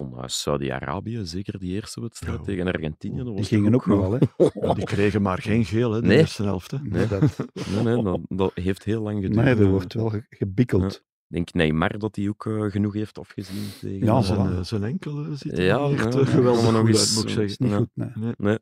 Uh, 0.00 0.22
Saudi-Arabië, 0.26 1.20
zeker 1.24 1.58
die 1.58 1.74
eerste 1.74 2.00
wedstrijd 2.00 2.38
Ja. 2.38 2.44
tegen 2.44 2.66
Argentinië. 2.66 3.24
dat 3.24 3.36
Die 3.36 3.44
gingen 3.44 3.74
ook 3.74 3.86
nog 3.86 4.00
wel. 4.00 4.12
Hè. 4.12 4.18
Ja, 4.66 4.74
die 4.74 4.84
kregen 4.84 5.22
maar 5.22 5.42
geen 5.42 5.64
geel, 5.64 5.92
hè, 5.92 6.00
de 6.00 6.06
Nee. 6.06 6.18
eerste 6.18 6.42
helft. 6.42 6.70
Hè. 6.70 6.78
Nee. 6.82 7.06
Dat, 7.06 7.20
Nee, 7.74 7.82
nee, 7.94 8.02
dat, 8.02 8.20
dat 8.28 8.50
heeft 8.54 8.84
heel 8.84 9.02
lang 9.02 9.22
geduurd. 9.22 9.44
nee, 9.44 9.54
er 9.54 9.70
wordt 9.70 9.94
wel 9.94 10.08
ge- 10.08 10.26
gebikkeld. 10.30 10.94
Ik 11.28 11.34
denk 11.34 11.52
Neymar 11.52 11.98
dat 11.98 12.16
hij 12.16 12.28
ook 12.28 12.46
eh, 12.46 12.62
genoeg 12.62 12.94
heeft 12.94 13.18
afgezien. 13.18 13.68
Tegen, 13.80 14.06
Ja, 14.06 14.20
zijn, 14.22 14.40
eh, 14.52 14.62
zijn 14.62 14.84
enkel 14.84 15.24
eh, 15.24 15.30
ziet 15.32 15.52
er 15.52 15.62
Ja, 15.64 15.88
echt 15.90 16.14
geweldig 16.14 16.62
nog 16.72 16.80
goed 16.80 16.88
eens, 16.88 17.00
uit, 17.06 17.14
moet 17.14 17.22
ik 17.24 17.28
zeggen. 17.30 17.44
is 17.44 17.58
niet 17.58 17.70
Ja. 17.70 17.76
goed, 17.76 17.90
nee. 17.94 18.34
Nee. 18.36 18.58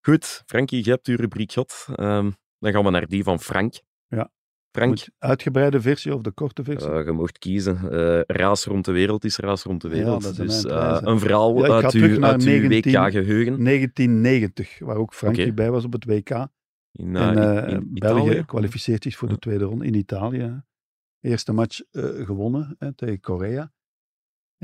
Goed, 0.00 0.42
Frankie, 0.46 0.84
je 0.84 0.90
hebt 0.90 1.06
uw 1.06 1.16
rubriek 1.16 1.52
gehad. 1.52 1.86
Ehm, 1.94 2.30
dan 2.58 2.72
gaan 2.72 2.84
we 2.84 2.90
naar 2.90 3.06
die 3.06 3.22
van 3.22 3.40
Frank. 3.40 3.74
Ja. 4.08 4.30
Frank, 4.72 4.88
Moet 4.90 5.08
uitgebreide 5.18 5.80
versie 5.80 6.14
of 6.14 6.20
de 6.20 6.30
korte 6.30 6.64
versie? 6.64 6.90
eh, 6.90 7.04
je 7.04 7.12
mocht 7.12 7.38
kiezen. 7.38 7.90
Eh, 7.90 8.20
raas 8.26 8.64
rond 8.64 8.84
de 8.84 8.92
wereld 8.92 9.24
is 9.24 9.36
raas 9.36 9.62
rond 9.62 9.80
de 9.82 9.88
wereld. 9.88 10.24
een 10.38 10.46
dus 10.46 10.64
eh, 10.64 10.98
een 11.00 11.18
verhaal 11.18 11.66
Ja, 11.66 11.72
uit, 11.72 11.92
uw, 11.92 12.22
uit 12.24 12.42
uw 12.42 12.46
19 12.48 12.92
WK-geheugen. 12.92 13.64
1990, 13.64 14.78
waar 14.78 14.96
ook 14.96 15.14
Frankie 15.14 15.44
Oké. 15.44 15.52
bij 15.54 15.70
was 15.70 15.84
op 15.84 15.92
het 15.92 16.04
WK. 16.04 16.30
In, 16.92 17.16
en 17.16 17.36
in- 17.68 17.68
in 17.70 17.88
België 17.94 18.22
Italië. 18.28 18.44
kwalificeert 18.44 19.02
zich 19.02 19.16
voor 19.16 19.28
de 19.28 19.38
tweede 19.38 19.64
ronde 19.64 19.84
in 19.86 19.94
Italië. 19.94 20.62
Eerste 21.20 21.52
match 21.52 21.80
eh, 21.90 22.04
gewonnen 22.04 22.74
hè, 22.78 22.92
tegen 22.94 23.20
Korea. 23.20 23.72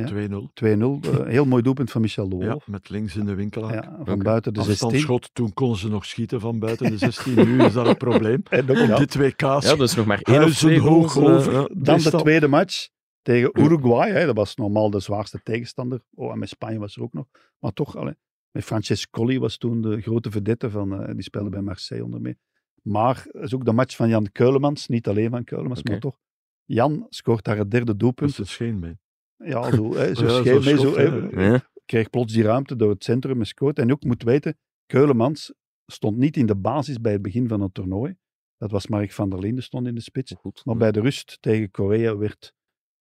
Ja. 0.06 0.28
2-0. 0.28 0.48
2-0. 0.54 1.10
eh, 1.10 1.26
heel 1.36 1.44
mooi 1.44 1.62
doelpunt 1.62 1.90
van 1.90 2.00
Michel 2.00 2.28
de 2.28 2.36
Ja, 2.36 2.58
met 2.66 2.88
links 2.88 3.16
in 3.16 3.24
de 3.26 3.34
winkel. 3.34 3.72
Ja, 3.72 3.98
van 4.04 4.18
buiten 4.18 4.52
de 4.54 4.62
16. 4.62 4.72
Afstandsschot, 4.86 5.30
toen 5.34 5.52
konden 5.52 5.78
ze 5.78 5.88
nog 5.88 6.04
schieten 6.04 6.40
van 6.40 6.58
buiten 6.58 6.90
de 6.90 6.98
16. 6.98 7.34
Nu 7.34 7.62
is 7.64 7.72
dat 7.72 7.86
een 7.86 7.96
probleem. 8.08 8.42
En 8.50 8.70
ook, 8.90 8.98
dit 8.98 9.14
WK 9.16 9.40
Ja, 9.40 9.74
dus 9.76 9.94
nog 9.94 10.06
maar 10.06 10.20
één 10.22 10.42
of 10.44 10.54
twee 10.56 10.78
goals. 10.78 11.16
eh, 11.16 11.22
over. 11.22 11.52
ja. 11.52 11.68
Dan 11.74 11.98
de 11.98 12.10
tweede 12.10 12.48
match 12.48 12.88
tegen 13.22 13.50
Uruguay. 13.60 14.10
Hè, 14.10 14.26
dat 14.26 14.36
was 14.36 14.54
normaal 14.54 14.90
de 14.90 15.00
zwaarste 15.00 15.40
tegenstander. 15.42 16.00
Oh, 16.14 16.32
en 16.32 16.38
met 16.38 16.48
Spanje 16.48 16.78
was 16.78 16.96
er 16.96 17.02
ook 17.02 17.12
nog. 17.12 17.26
Maar 17.58 17.72
toch, 17.72 17.96
allee, 17.96 18.14
met 18.50 18.64
Francescoli 18.64 19.38
was 19.38 19.56
toen 19.58 19.80
de 19.82 20.00
grote 20.00 20.30
vedette 20.30 20.70
van, 20.70 21.02
eh, 21.02 21.14
die 21.14 21.22
speelde 21.22 21.50
bij 21.50 21.60
Marseille 21.62 22.04
onder 22.04 22.20
mee. 22.20 22.38
Maar 22.82 23.26
het 23.32 23.42
is 23.42 23.54
ook 23.54 23.64
de 23.64 23.72
match 23.72 23.96
van 23.96 24.08
Jan 24.08 24.32
Keulemans, 24.32 24.86
niet 24.86 25.08
alleen 25.08 25.30
van 25.30 25.44
Keulemans, 25.44 25.82
maar 25.82 25.98
toch. 25.98 26.18
Jan 26.64 27.06
scoort 27.08 27.44
daar 27.44 27.56
het 27.58 27.70
derde 27.70 27.86
Dat 27.86 27.98
doelpunt. 27.98 28.30
is 28.30 28.38
een 28.38 28.46
scheenbeen. 28.46 28.98
Ja, 29.44 29.70
zo, 29.76 29.94
hè, 29.94 30.14
zo 30.14 30.24
Ja, 30.26 30.42
zo 30.42 30.60
mee, 30.60 30.78
zo, 30.78 30.96
hè, 30.96 31.10
hè. 31.10 31.44
Ja. 31.50 31.68
kreeg 31.84 32.10
plots 32.10 32.32
die 32.32 32.42
ruimte 32.42 32.76
door 32.76 32.90
het 32.90 33.04
centrum 33.04 33.38
en 33.40 33.46
scoort. 33.46 33.78
En 33.78 33.92
ook 33.92 34.04
moet 34.04 34.22
weten, 34.22 34.56
Keulemans 34.86 35.54
stond 35.86 36.16
niet 36.16 36.36
in 36.36 36.46
de 36.46 36.56
basis 36.56 37.00
bij 37.00 37.12
het 37.12 37.22
begin 37.22 37.48
van 37.48 37.60
het 37.60 37.74
toernooi. 37.74 38.16
Dat 38.56 38.70
was 38.70 38.86
Mark 38.86 39.12
van 39.12 39.30
der 39.30 39.38
Linden, 39.38 39.64
stond 39.64 39.86
in 39.86 39.94
de 39.94 40.00
spits. 40.00 40.32
Goed. 40.38 40.62
Maar 40.64 40.76
bij 40.76 40.92
de 40.92 41.00
rust 41.00 41.36
tegen 41.40 41.70
Korea 41.70 42.16
werd 42.16 42.52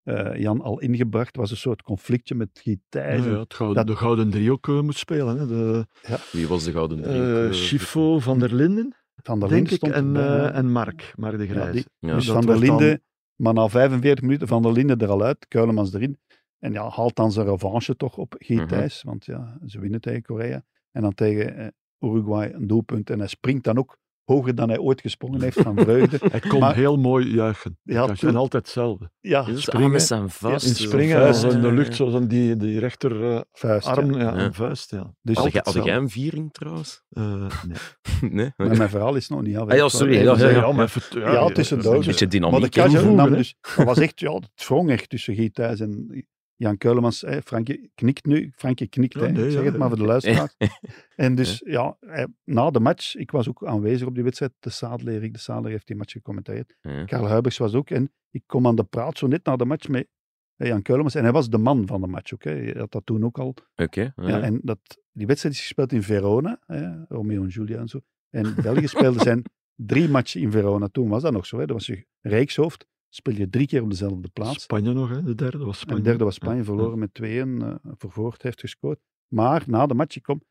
eh, 0.02 0.34
Jan 0.38 0.60
al 0.60 0.80
ingebracht. 0.80 1.26
Het 1.26 1.36
was 1.36 1.50
een 1.50 1.56
soort 1.56 1.82
conflictje 1.82 2.34
met 2.34 2.48
Guy 2.52 2.78
Thijs. 2.88 3.24
Ja, 3.24 3.30
ja, 3.58 3.72
dat- 3.72 3.86
De 3.86 3.96
gouden 3.96 4.30
driehoek 4.30 4.68
eh, 4.68 4.80
moet 4.80 4.96
spelen. 4.96 5.38
Hè. 5.38 5.46
De, 5.46 5.86
Wie 6.32 6.48
was 6.48 6.64
de 6.64 6.72
gouden 6.72 6.98
eh 6.98 7.04
driehoek? 7.04 7.46
eh, 7.46 7.52
Schifo 7.52 8.18
van 8.18 8.38
der 8.38 8.54
Linden, 8.54 8.94
Van 9.22 9.40
der 9.40 9.48
denk 9.48 9.68
Linden 9.70 9.72
ik, 9.72 9.78
stond 9.78 9.92
en, 9.92 10.16
eh, 10.16 10.36
ja. 10.42 10.52
en 10.52 10.70
Mark, 10.72 11.12
Mark 11.16 11.38
de 11.38 11.46
Grijze. 11.46 11.72
die- 11.72 11.84
ja. 11.98 12.14
Dus 12.14 12.26
dat 12.26 12.34
Van 12.36 12.46
der 12.46 12.54
dan- 12.66 12.76
Linden, 12.78 13.02
maar 13.36 13.54
na 13.54 13.68
45 13.68 14.24
minuten 14.24 14.48
Van 14.48 14.62
der 14.62 14.72
Linden 14.72 14.98
er 14.98 15.08
al 15.08 15.22
uit, 15.22 15.48
Keulemans 15.48 15.92
erin. 15.94 16.18
En 16.66 16.72
ja, 16.72 16.88
haalt 16.88 17.16
dan 17.16 17.32
zijn 17.32 17.46
revanche 17.46 17.96
toch 17.96 18.16
op 18.16 18.34
Mhm. 18.48 18.66
Thijs, 18.66 19.02
want 19.02 19.24
ja, 19.24 19.58
ze 19.66 19.80
winnen 19.80 20.00
tegen 20.00 20.22
Korea. 20.22 20.64
En 20.92 21.02
dan 21.02 21.14
tegen 21.14 21.56
eh, 21.56 21.66
Uruguay 22.10 22.52
een 22.52 22.66
doelpunt. 22.66 23.10
En 23.10 23.18
hij 23.18 23.28
springt 23.28 23.64
dan 23.64 23.78
ook 23.78 23.98
hoger 24.24 24.54
dan 24.54 24.68
hij 24.68 24.78
ooit 24.78 25.00
gesprongen 25.00 25.42
heeft 25.42 25.60
van 25.60 25.76
vreugde. 25.84 26.18
Hij 26.30 26.40
kon 26.40 26.60
Maar- 26.60 26.74
heel 26.74 26.96
mooi 26.96 27.34
juichen. 27.34 27.78
Ja, 27.82 28.08
en 28.20 28.36
altijd 28.36 28.62
hetzelfde. 28.64 29.10
Ja, 29.20 29.42
Dus 29.42 29.62
springen. 29.62 29.86
ah, 29.86 29.92
met 29.92 30.02
zijn 30.02 30.30
vuist. 30.30 30.66
In 30.66 30.74
zo. 30.74 30.82
springen, 30.88 31.16
vuist, 31.16 31.40
zo 31.40 31.48
in 31.48 31.60
de 31.60 31.66
ja, 31.66 31.72
lucht, 31.72 31.88
ja. 31.88 31.94
zoals 31.94 32.14
aan 32.14 32.26
die, 32.28 32.56
die 32.56 32.78
rechter 32.78 33.32
eh, 33.34 33.40
vuist. 33.52 33.86
arm, 33.86 34.12
ja. 34.12 34.18
ja, 34.34 34.40
Ja. 34.42 34.52
vuist. 34.52 34.90
Ja. 34.90 35.14
Dus 35.22 35.36
Had 35.36 35.52
jij, 35.52 35.62
altijd 35.62 35.74
had 35.76 35.84
jij 35.84 35.94
zo. 35.94 36.00
een 36.00 36.08
viering 36.10 36.52
trouwens? 36.52 37.02
Eh, 37.10 37.46
nee. 37.68 38.30
nee? 38.32 38.52
Maar 38.56 38.76
mijn 38.76 38.88
verhaal 38.90 39.14
is 39.14 39.28
nog 39.28 39.42
niet 39.42 39.56
af. 39.56 39.68
Ah 39.70 39.76
ja, 39.76 39.84
Ik 39.84 39.90
sorry, 39.90 40.12
ja, 40.22 40.32
even 40.34 40.50
ja, 40.50 40.56
ja. 40.60 40.72
maar 40.72 40.84
even- 40.84 41.20
Ja, 41.20 41.48
tussendoor. 41.48 41.94
Een 41.94 42.00
beetje 42.00 42.20
Maar 42.24 42.30
dynamiek. 42.30 42.72
de 42.72 42.80
toevoegen, 42.82 43.14
nam 43.14 43.30
hè. 43.30 43.36
dus, 43.36 43.56
dat 43.76 43.84
was 43.86 43.98
echt, 43.98 44.20
ja, 44.20 44.32
het 44.34 44.66
wrong 44.66 44.90
echt 44.90 45.08
tussen 45.08 45.34
Guy 45.34 45.50
Thijs 45.50 45.80
en 45.80 46.24
Jan 46.56 46.76
Keulemans. 46.76 47.24
Frankje 47.44 47.90
knikt 47.94 48.26
nu, 48.26 48.52
Frankje 48.54 48.86
knikt, 48.86 49.14
Ja, 49.14 49.20
hè, 49.20 49.32
nee, 49.32 49.44
ik 49.44 49.50
zeg 49.50 49.60
ja, 49.60 49.66
het 49.66 49.76
maar 49.76 49.88
voor 49.88 49.98
de 49.98 50.04
luisteraar. 50.04 50.54
En 51.16 51.34
dus, 51.34 51.62
ja, 51.66 51.98
na 52.44 52.70
de 52.70 52.80
match, 52.80 53.14
ik 53.14 53.30
was 53.30 53.48
ook 53.48 53.64
aanwezig 53.64 54.06
op 54.06 54.14
die 54.14 54.24
wedstrijd, 54.24 54.52
de 54.58 54.70
Sadler, 54.70 55.14
Erik 55.14 55.32
de 55.32 55.38
Sadler 55.38 55.70
heeft 55.70 55.86
die 55.86 55.96
match 55.96 56.12
gecommenteerd. 56.12 56.76
Ja. 56.80 57.04
Karel 57.04 57.28
Huibers 57.28 57.58
was 57.58 57.74
ook, 57.74 57.90
en 57.90 58.12
ik 58.30 58.42
kom 58.46 58.66
aan 58.66 58.76
de 58.76 58.84
praat 58.84 59.18
zo 59.18 59.26
net 59.26 59.44
na 59.44 59.56
de 59.56 59.64
match 59.64 59.88
met 59.88 60.08
eh, 60.56 60.68
Jan 60.68 60.82
Keulemans, 60.82 61.14
en 61.14 61.22
hij 61.22 61.32
was 61.32 61.48
de 61.48 61.58
man 61.58 61.86
van 61.86 62.00
de 62.00 62.06
match 62.06 62.32
ook. 62.32 62.44
Hè. 62.44 62.50
Hij 62.50 62.74
had 62.78 62.92
dat 62.92 63.06
toen 63.06 63.24
ook 63.24 63.38
al. 63.38 63.54
Oké. 63.76 64.12
ja. 64.16 64.28
Ja, 64.28 64.40
en 64.40 64.60
dat, 64.62 64.78
die 65.12 65.26
wedstrijd 65.26 65.54
is 65.54 65.60
gespeeld 65.60 65.92
in 65.92 66.02
Verona, 66.02 66.58
hè, 66.66 67.04
Romeo 67.08 67.42
en 67.42 67.48
Julia 67.48 67.78
en 67.78 67.88
zo. 67.88 68.00
En 68.30 68.54
België 68.62 68.86
speelde 68.86 69.18
zijn 69.22 69.42
drie 69.92 70.08
matchen 70.08 70.40
in 70.40 70.50
Verona. 70.50 70.88
Toen 70.88 71.08
was 71.08 71.22
dat 71.22 71.32
nog 71.32 71.46
zo. 71.46 71.58
Hè. 71.58 71.66
Dat 71.66 71.76
was 71.76 71.86
je 71.86 72.06
reekshoofd. 72.20 72.86
Speel 73.16 73.34
je 73.34 73.48
drie 73.48 73.66
keer 73.66 73.82
op 73.82 73.90
dezelfde 73.90 74.28
plaats. 74.28 74.62
Spanje 74.62 74.92
nog, 74.92 75.08
hè? 75.08 75.22
de 75.22 75.34
derde 75.34 75.58
was 75.58 75.74
En 75.74 75.80
Spanje. 75.80 76.02
de 76.02 76.08
derde 76.08 76.24
was 76.24 76.34
Spanje, 76.34 76.64
verloren 76.64 76.98
met 76.98 77.14
2-1. 77.14 77.22
eh 77.62 77.74
Vervoort 77.96 78.42
heeft 78.42 78.60
gescoord. 78.60 79.00
Maar 79.28 79.64
na 79.66 79.86
de 79.86 79.94
match 79.94 80.20
kwam. 80.20 80.42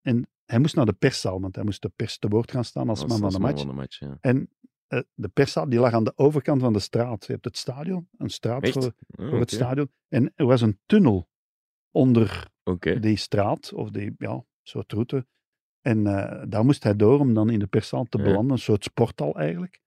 En 0.00 0.28
hij 0.44 0.58
moest 0.58 0.74
naar 0.76 0.86
de 0.86 0.92
perszaal, 0.92 1.40
want 1.40 1.54
hij 1.54 1.64
moest 1.64 1.82
de 1.82 1.88
pers 1.96 2.18
te 2.18 2.28
woord 2.28 2.50
gaan 2.50 2.64
staan 2.64 2.88
als 2.88 3.00
Als- 3.00 3.08
man 3.08 3.16
van 3.18 3.26
als 3.26 3.34
de 3.34 3.40
man 3.40 3.50
match. 3.50 3.62
van 3.64 3.70
de 3.74 3.80
match, 3.80 3.98
ja. 3.98 4.18
En 4.20 4.50
eh, 4.86 5.00
de 5.14 5.28
perszaal 5.28 5.68
die 5.68 5.78
lag 5.78 5.92
aan 5.92 6.04
de 6.04 6.12
overkant 6.16 6.60
van 6.60 6.72
de 6.72 6.78
straat. 6.78 7.26
Je 7.26 7.32
hebt 7.32 7.44
het 7.44 7.56
stadion, 7.56 8.08
een 8.16 8.30
straat 8.30 8.62
Echt? 8.62 8.72
voor, 8.72 8.92
Ah, 9.16 9.28
voor 9.28 9.38
het 9.38 9.50
stadion. 9.50 9.90
En 10.08 10.32
er 10.34 10.46
was 10.46 10.60
een 10.60 10.78
tunnel 10.86 11.28
onder 11.90 12.50
die 13.00 13.16
straat, 13.16 13.72
of 13.72 13.90
die 13.90 14.14
ja, 14.18 14.44
soort 14.62 14.92
route. 14.92 15.26
En 15.80 16.06
eh, 16.06 16.44
daar 16.48 16.64
moest 16.64 16.82
hij 16.82 16.96
door 16.96 17.18
om 17.20 17.34
dan 17.34 17.50
in 17.50 17.58
de 17.58 17.66
perszaal 17.66 18.04
te 18.04 18.18
Ja. 18.18 18.24
belanden, 18.24 18.52
een 18.52 18.58
soort 18.58 18.84
sporthal 18.84 19.34
eigenlijk. 19.38 19.80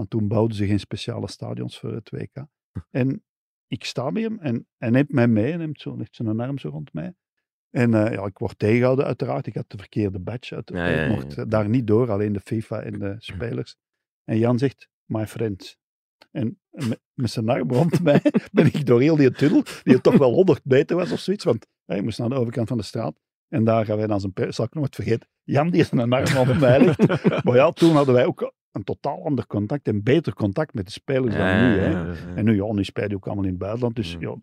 Want 0.00 0.12
toen 0.12 0.28
bouwden 0.28 0.56
ze 0.56 0.66
geen 0.66 0.80
speciale 0.80 1.28
stadions 1.28 1.78
voor 1.78 1.92
het 1.92 2.10
WK. 2.10 2.46
En 2.90 3.24
ik 3.66 3.84
sta 3.84 4.12
bij 4.12 4.22
hem 4.22 4.38
en 4.38 4.66
hij 4.78 4.90
neemt 4.90 5.12
mij 5.12 5.28
mee 5.28 5.52
en 5.52 5.58
neemt, 5.58 5.80
zo, 5.80 5.96
legt 5.96 6.16
zijn 6.16 6.40
arm 6.40 6.58
zo 6.58 6.68
rond 6.68 6.92
mij. 6.92 7.14
En 7.70 7.94
eh, 7.94 8.12
ja, 8.12 8.24
ik 8.24 8.38
word 8.38 8.58
tegengehouden 8.58 9.04
uiteraard. 9.04 9.46
Ik 9.46 9.54
had 9.54 9.70
de 9.70 9.78
verkeerde 9.78 10.18
badge. 10.18 10.54
Uit, 10.54 10.70
Ja, 10.74 10.88
ja, 10.88 11.02
ik 11.02 11.10
mocht 11.10 11.34
ja. 11.34 11.44
daar 11.44 11.68
niet 11.68 11.86
door, 11.86 12.10
alleen 12.10 12.32
de 12.32 12.40
FIFA 12.40 12.82
en 12.82 12.98
de 12.98 13.14
spelers. 13.32 13.76
En 14.24 14.38
Jan 14.38 14.58
zegt, 14.58 14.88
my 15.04 15.26
friend. 15.26 15.78
En 16.30 16.60
met, 16.70 17.00
met 17.14 17.30
zijn 17.30 17.48
arm 17.48 17.70
rond 17.70 18.02
mij 18.02 18.22
ben 18.52 18.66
ik 18.66 18.86
door 18.86 19.00
heel 19.00 19.16
die 19.16 19.30
tunnel, 19.30 19.62
die 19.82 20.00
toch 20.00 20.16
wel 20.16 20.32
100 20.32 20.64
meter 20.64 20.96
was 20.96 21.12
of 21.12 21.20
zoiets, 21.20 21.44
want 21.44 21.66
hij 21.84 22.02
moest 22.02 22.18
naar 22.18 22.28
de 22.28 22.34
overkant 22.34 22.68
van 22.68 22.76
de 22.76 22.84
straat. 22.84 23.20
En 23.48 23.64
daar 23.64 23.84
gaan 23.84 23.96
wij 23.96 24.06
dan 24.06 24.20
zijn 24.20 24.32
pers, 24.32 24.56
zal 24.56 24.64
ik 24.64 24.74
nooit 24.74 24.94
vergeten, 24.94 25.28
Jan 25.42 25.70
die 25.70 25.84
zijn 25.84 26.12
arm 26.12 26.48
op 26.48 26.58
mij 26.58 26.84
legt. 26.84 27.44
Maar 27.44 27.56
ja, 27.56 27.70
toen 27.70 27.94
hadden 27.94 28.14
wij 28.14 28.26
ook 28.26 28.52
een 28.72 28.84
totaal 28.84 29.24
ander 29.24 29.46
contact 29.46 29.88
en 29.88 30.02
beter 30.02 30.34
contact 30.34 30.74
met 30.74 30.86
de 30.86 30.92
spelers 30.92 31.34
dan 31.34 31.46
nu. 31.46 31.78
Hè. 31.78 31.90
ja, 31.90 32.06
ja. 32.06 32.34
En 32.34 32.44
nu, 32.44 32.54
ja, 32.56 32.72
nu 32.72 32.84
speel 32.84 33.08
je 33.08 33.14
ook 33.14 33.26
allemaal 33.26 33.44
in 33.44 33.50
het 33.50 33.58
buitenland, 33.58 33.96
dus 33.96 34.12
Ja. 34.12 34.18
ja, 34.20 34.36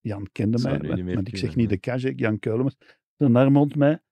Jan 0.00 0.28
kende 0.32 0.58
mij, 0.62 1.14
want 1.14 1.28
ik 1.28 1.36
zeg 1.36 1.56
niet 1.56 1.68
de 1.68 1.76
Kajek, 1.76 2.18
Jan 2.18 2.38
Keulemans, 2.38 2.76
zijn 3.16 3.36
arm 3.36 3.56
rond 3.56 3.76
mij. 3.76 4.02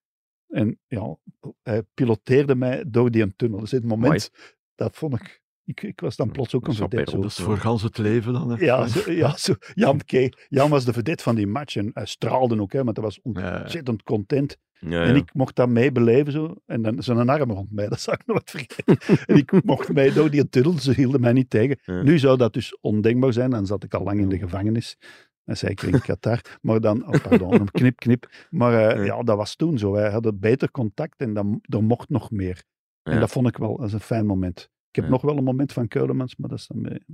En 0.49 0.79
ja, 0.87 1.17
hij 1.63 1.83
piloteerde 1.95 2.55
mij 2.55 2.85
door 2.87 3.11
die 3.11 3.37
tunnel. 3.37 3.61
Dus 3.61 3.71
het 3.71 3.85
moment, 3.85 4.31
dat 4.75 4.97
vond 4.97 5.15
ik, 5.15 5.43
ik, 5.65 5.83
ik 5.83 6.01
was 6.01 6.17
dan 6.17 6.31
plots 6.31 6.55
ook 6.55 6.67
een 6.67 6.75
vedette. 6.75 7.17
Dat 7.17 7.25
is 7.25 7.37
voor 7.37 7.57
gans 7.57 7.83
het 7.83 7.99
leven 7.99 8.33
dan. 8.33 8.51
Hè? 8.51 8.65
Ja, 8.65 8.87
zo, 8.89 9.13
ja 9.13 9.37
zo, 9.37 9.55
Jan, 9.75 10.01
Jan 10.49 10.71
was 10.71 10.85
de 10.85 10.93
vedette 10.93 11.23
van 11.23 11.35
die 11.35 11.47
match 11.47 11.77
en 11.77 11.91
hij 11.95 12.07
straalde 12.07 12.61
ook, 12.61 12.73
hè, 12.73 12.85
want 12.85 12.97
hij 12.97 13.05
was 13.05 13.21
Ja. 13.23 13.61
ontzettend 13.61 14.03
content. 14.03 14.57
Ja, 14.81 15.03
En 15.03 15.09
ja. 15.09 15.15
ik 15.15 15.35
mocht 15.35 15.57
dat 15.57 15.69
meebeleven 15.69 16.33
zo. 16.33 16.55
En 16.67 16.83
dan 16.83 17.03
zijn 17.03 17.29
arm 17.29 17.51
rond 17.51 17.73
mij, 17.73 17.89
dat 17.95 18.01
zou 18.01 18.17
ik 18.21 18.27
nooit 18.27 18.51
vergeten. 18.51 18.97
en 19.27 19.37
ik 19.37 19.65
mocht 19.65 19.93
mee 19.93 20.13
door 20.13 20.31
die 20.31 20.49
tunnel, 20.49 20.73
ze 20.79 20.93
hielden 20.93 21.21
mij 21.21 21.33
niet 21.33 21.51
tegen. 21.51 21.79
Ja. 21.83 22.03
Nu 22.03 22.19
zou 22.19 22.37
dat 22.37 22.53
dus 22.53 22.79
ondenkbaar 22.81 23.33
zijn, 23.33 23.51
dan 23.51 23.67
zat 23.67 23.85
ik 23.85 23.95
al 23.95 24.05
lang 24.05 24.21
in 24.21 24.29
de 24.29 24.39
gevangenis. 24.39 24.97
En 25.45 25.57
zeker 25.57 25.89
in 25.89 26.01
Qatar. 26.01 26.41
Maar 26.61 26.81
dan, 26.81 27.07
oh 27.07 27.23
pardon, 27.23 27.53
een 27.55 27.71
knip, 27.71 27.97
knip. 27.99 28.29
Maar 28.51 28.89
eh, 28.89 28.97
Ja. 28.97 29.03
ja, 29.17 29.23
dat 29.23 29.37
was 29.37 29.57
toen 29.57 29.79
zo. 29.79 29.93
Wij 29.93 30.11
hadden 30.11 30.39
beter 30.39 30.71
contact 30.71 31.21
en 31.21 31.35
dan, 31.35 31.59
er 31.63 31.83
mocht 31.85 32.09
nog 32.09 32.31
meer. 32.31 32.63
En 33.03 33.15
Ja. 33.15 33.21
dat 33.21 33.31
vond 33.31 33.49
ik 33.49 33.57
wel, 33.57 33.77
dat 33.77 33.87
is 33.87 33.93
een 33.93 34.01
fijn 34.01 34.27
moment. 34.27 34.61
Ik 34.89 34.95
heb 34.95 35.05
Ja. 35.05 35.11
nog 35.11 35.23
wel 35.23 35.37
een 35.37 35.45
moment 35.45 35.73
van 35.73 35.89
Keulemans, 35.89 36.37
maar 36.37 36.49
dat 36.49 36.59
is 36.59 36.67
dan... 36.67 36.81
mee- 36.81 37.05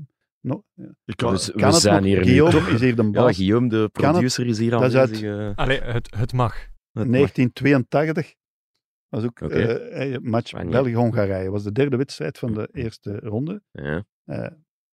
No, 0.40 0.64
ja. 0.74 0.94
Ik 1.05 1.16
kan, 1.16 1.31
Dus 1.33 1.50
Kan 1.50 1.61
we 1.61 1.66
het 1.66 1.74
zijn 1.77 1.94
nog? 1.94 2.05
hier 2.05 2.18
nu 2.18 2.24
Guillaume 2.24 2.70
is 2.70 2.81
hier 2.81 2.96
de 2.96 3.03
Ja, 3.03 3.11
baas. 3.11 3.37
Guillaume, 3.37 3.68
de 3.68 3.88
producer, 3.92 4.46
is 4.46 4.59
hier 4.59 4.70
Dat 4.70 4.83
is 4.83 4.94
uit- 4.94 5.09
aanwezig. 5.14 5.38
eh. 5.38 5.50
Allee, 5.55 5.81
het, 5.81 6.14
het 6.16 6.33
mag. 6.33 6.66
Het 6.94 7.07
mag. 7.09 7.16
1982 7.16 8.35
was 9.09 9.24
ook 9.24 9.40
Oké. 9.40 9.54
eh, 9.54 10.14
eh, 10.14 10.20
match. 10.22 10.52
België-Hongarije. 10.70 11.50
was 11.50 11.62
de 11.62 11.72
derde 11.72 11.96
wedstrijd 11.96 12.38
van 12.38 12.54
de 12.54 12.68
eerste 12.72 13.18
ronde. 13.18 13.62
Ja. 13.70 14.04
Eh, 14.24 14.46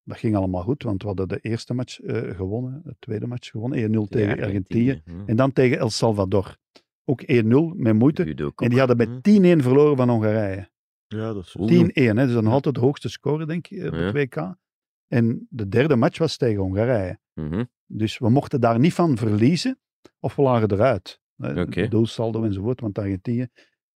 dat 0.04 0.18
ging 0.18 0.36
allemaal 0.36 0.64
goed, 0.64 0.84
want 0.84 1.02
we 1.02 1.08
hadden 1.08 1.28
de 1.28 1.40
eerste 1.40 1.74
match 1.74 2.00
eh, 2.00 2.36
gewonnen, 2.36 2.82
de 2.84 2.96
tweede 3.00 3.28
match 3.28 3.50
gewonnen, 3.50 3.80
1-0 3.80 4.08
tegen 4.10 4.36
Ja, 4.38 4.44
Argentinië. 4.44 5.02
ja. 5.06 5.14
En 5.26 5.36
dan 5.36 5.54
tegen 5.54 5.78
El 5.78 5.90
Salvador. 5.90 6.58
Ook 7.06 7.22
1-0 7.22 7.74
met 7.76 7.94
moeite. 7.96 8.24
En 8.56 8.70
die 8.70 8.80
hadden 8.80 9.02
Hm. 9.02 9.12
met 9.12 9.24
10-1 9.24 9.62
verloren 9.62 9.98
van 9.98 10.10
Hongarije. 10.10 10.70
ja, 11.08 11.34
dat 11.34 11.44
is 11.46 11.56
Oeh. 11.60 11.70
10-1, 11.70 12.18
hè, 12.18 12.26
dus 12.26 12.34
dan 12.34 12.48
altijd 12.48 12.76
de 12.76 12.82
hoogste 12.82 13.10
score, 13.10 13.46
denk 13.46 13.68
ik, 13.68 13.86
op 13.88 13.94
Ja. 13.94 14.00
het 14.00 14.14
WK. 14.14 14.56
En 15.08 15.48
de 15.50 15.68
derde 15.68 15.96
match 15.96 16.18
was 16.18 16.38
tegen 16.38 16.62
Hongarije. 16.62 17.20
Mhm. 17.34 17.64
Dus 17.86 18.18
we 18.18 18.30
mochten 18.30 18.62
daar 18.62 18.80
niet 18.80 18.94
van 18.94 19.18
verliezen, 19.18 19.80
of 20.20 20.36
we 20.36 20.42
lagen 20.42 20.72
eruit. 20.72 21.21
Hè, 21.42 21.62
Oké. 21.62 21.88
Doelsaldo 21.88 22.44
enzovoort, 22.44 22.82
want 22.82 22.98
Argentinië, 22.98 23.48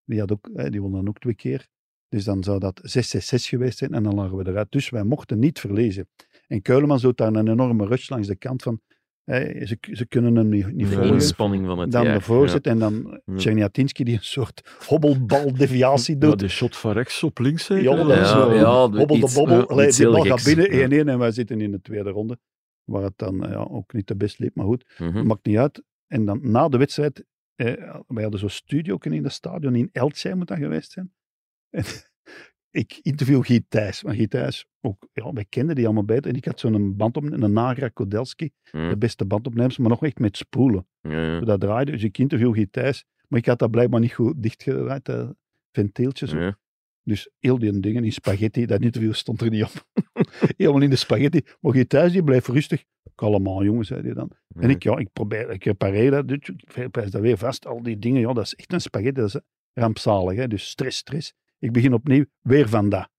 die, 0.06 0.20
had 0.20 0.32
ook, 0.32 0.50
hè, 0.54 0.70
die 0.70 0.82
won 0.82 0.92
dan 0.92 1.08
ook 1.08 1.20
twee 1.20 1.36
keer. 1.36 1.68
Dus 2.10 2.24
dan 2.24 2.44
zou 2.44 2.60
dat 2.60 2.82
6-6-6 2.82 3.48
geweest 3.48 3.78
zijn 3.78 3.94
en 3.94 4.04
dan 4.04 4.16
lagen 4.16 4.38
we 4.38 4.48
eruit. 4.50 4.72
Dus 4.72 4.90
wij 4.90 5.04
mochten 5.04 5.40
niet 5.40 5.60
verliezen. 5.60 6.08
En 6.48 6.62
Keulemans 6.62 7.02
doet 7.02 7.18
daar 7.18 7.34
een 7.34 7.48
enorme 7.48 7.86
rush 7.86 8.10
langs 8.10 8.28
de 8.28 8.36
kant 8.36 8.64
van 8.64 8.82
Hè, 9.24 9.66
ze, 9.66 9.78
ze 9.92 10.08
kunnen 10.08 10.36
hem 10.36 10.50
niet, 10.50 10.74
niet 10.74 10.88
volgen. 10.88 11.14
inspanning 11.14 11.66
van 11.66 11.80
het 11.80 11.92
Dan 11.92 12.04
jaar. 12.04 12.14
de 12.14 12.22
voorzet 12.22 12.68
en 12.68 12.80
dan. 12.80 13.22
Czerniatinski 13.36 14.04
die 14.04 14.14
een 14.14 14.24
soort 14.24 14.78
hobbelbal-deviatie 14.88 16.14
Ja, 16.14 16.20
doet. 16.20 16.40
die 16.40 16.48
shot 16.50 16.76
van 16.78 16.92
rechts 16.92 17.24
op 17.24 17.40
links 17.40 17.66
zeker. 17.66 17.84
Ja, 17.84 18.16
Ja, 18.16 18.26
zo. 18.26 18.54
ja, 18.54 18.90
hobbel 18.98 19.20
de 19.20 19.32
bobbel. 19.36 19.68
Allee, 19.70 19.92
die 19.92 20.10
bal 20.10 20.24
gaat 20.24 20.44
binnen, 20.44 20.78
ja. 20.78 21.04
1-1 21.04 21.08
en 21.08 21.20
wij 21.20 21.32
zitten 21.32 21.62
in 21.62 21.72
de 21.72 21.82
tweede 21.82 22.10
ronde. 22.10 22.38
Waar 22.84 23.04
het 23.04 23.14
dan 23.16 23.38
ja, 23.50 23.56
ook 23.70 23.94
niet 23.94 24.06
te 24.08 24.16
best 24.16 24.40
liep, 24.40 24.56
maar 24.56 24.66
goed. 24.66 24.94
Mhm. 24.98 25.26
Maakt 25.26 25.46
niet 25.46 25.58
uit. 25.58 25.84
En 26.08 26.26
dan 26.26 26.40
na 26.42 26.68
de 26.70 26.78
wedstrijd, 26.78 27.26
eh, 27.56 28.00
wij 28.08 28.22
hadden 28.22 28.40
zo'n 28.40 28.50
studio 28.50 28.98
in 28.98 29.24
het 29.24 29.34
stadion, 29.34 29.76
in 29.76 29.90
Eltzij 29.92 30.36
moet 30.36 30.48
dat 30.48 30.58
geweest 30.58 30.92
zijn. 30.92 31.14
En 32.76 32.82
ik 32.82 33.00
interview 33.02 33.46
Guy 33.46 33.66
Thijs. 33.68 34.04
Maar 34.04 34.16
Guy 34.16 34.28
Thijs, 34.28 34.66
ook, 34.82 35.08
ja, 35.14 35.34
wij 35.34 35.46
kenden 35.50 35.76
die 35.76 35.86
allemaal 35.86 36.04
beter. 36.06 36.32
En 36.32 36.36
ik 36.38 36.46
had 36.46 36.60
zo'n 36.60 36.96
band 36.96 37.18
op, 37.18 37.24
een 37.24 37.54
Nagra 37.54 37.88
Kodelski, 37.88 38.52
Mhm. 38.72 38.90
de 38.90 38.98
beste 38.98 39.26
bandopnemers, 39.26 39.78
maar 39.78 39.90
nog 39.90 40.04
echt 40.04 40.20
met 40.20 40.38
spoelen. 40.38 40.88
Ja. 41.02 41.40
Dat 41.40 41.60
draaide, 41.60 41.92
dus 41.92 42.04
ik 42.04 42.18
interview 42.18 42.54
Guy 42.54 42.68
Thijs. 42.72 43.06
Maar 43.28 43.40
ik 43.40 43.46
had 43.46 43.60
dat 43.60 43.72
blijkbaar 43.72 44.00
niet 44.00 44.14
goed 44.14 44.44
dichtgedraaid, 44.44 45.06
dat 45.06 45.36
ventieltje. 45.72 46.28
Zo. 46.28 46.40
Ja. 46.40 46.58
Dus 47.06 47.30
heel 47.40 47.60
die 47.60 47.80
dingen 47.80 48.04
in 48.04 48.12
spaghetti, 48.12 48.66
dat 48.66 48.82
interview 48.82 49.14
stond 49.14 49.42
er 49.42 49.50
niet 49.50 49.64
op. 49.64 49.88
Helemaal 50.58 50.82
in 50.82 50.90
de 50.90 50.96
spaghetti. 50.96 51.42
Maar 51.62 51.74
Guy 51.74 51.86
Thijs, 51.86 52.12
die 52.12 52.24
bleef 52.24 52.48
rustig. 52.48 52.84
Kalm 53.16 53.50
aan, 53.50 53.64
jongen, 53.64 53.86
zei 53.86 54.02
hij 54.02 54.14
dan. 54.14 54.32
En 54.56 54.70
ik, 54.70 54.84
ja, 54.84 54.98
ik 54.98 55.10
probeer, 55.14 55.50
ik 55.50 55.64
repareer 55.64 56.12
dat, 56.12 56.28
dus 56.28 56.50
ik 56.74 56.92
prijs 56.92 57.12
dat 57.12 57.22
weer 57.22 57.38
vast. 57.38 57.66
Al 57.66 57.84
die 57.84 58.00
dingen, 58.00 58.22
ja, 58.22 58.34
dat 58.34 58.46
is 58.46 58.56
echt 58.56 58.74
een 58.74 58.82
spaghetti, 58.82 59.22
dat 59.22 59.36
is 59.36 59.42
rampzalig. 59.74 60.38
Hè? 60.38 60.48
Dus 60.48 60.68
stress, 60.68 60.98
stress. 60.98 61.34
Ik 61.60 61.72
begin 61.72 61.94
opnieuw, 61.94 62.26
weer 62.42 62.70
van 62.70 62.90
dat. 62.90 63.10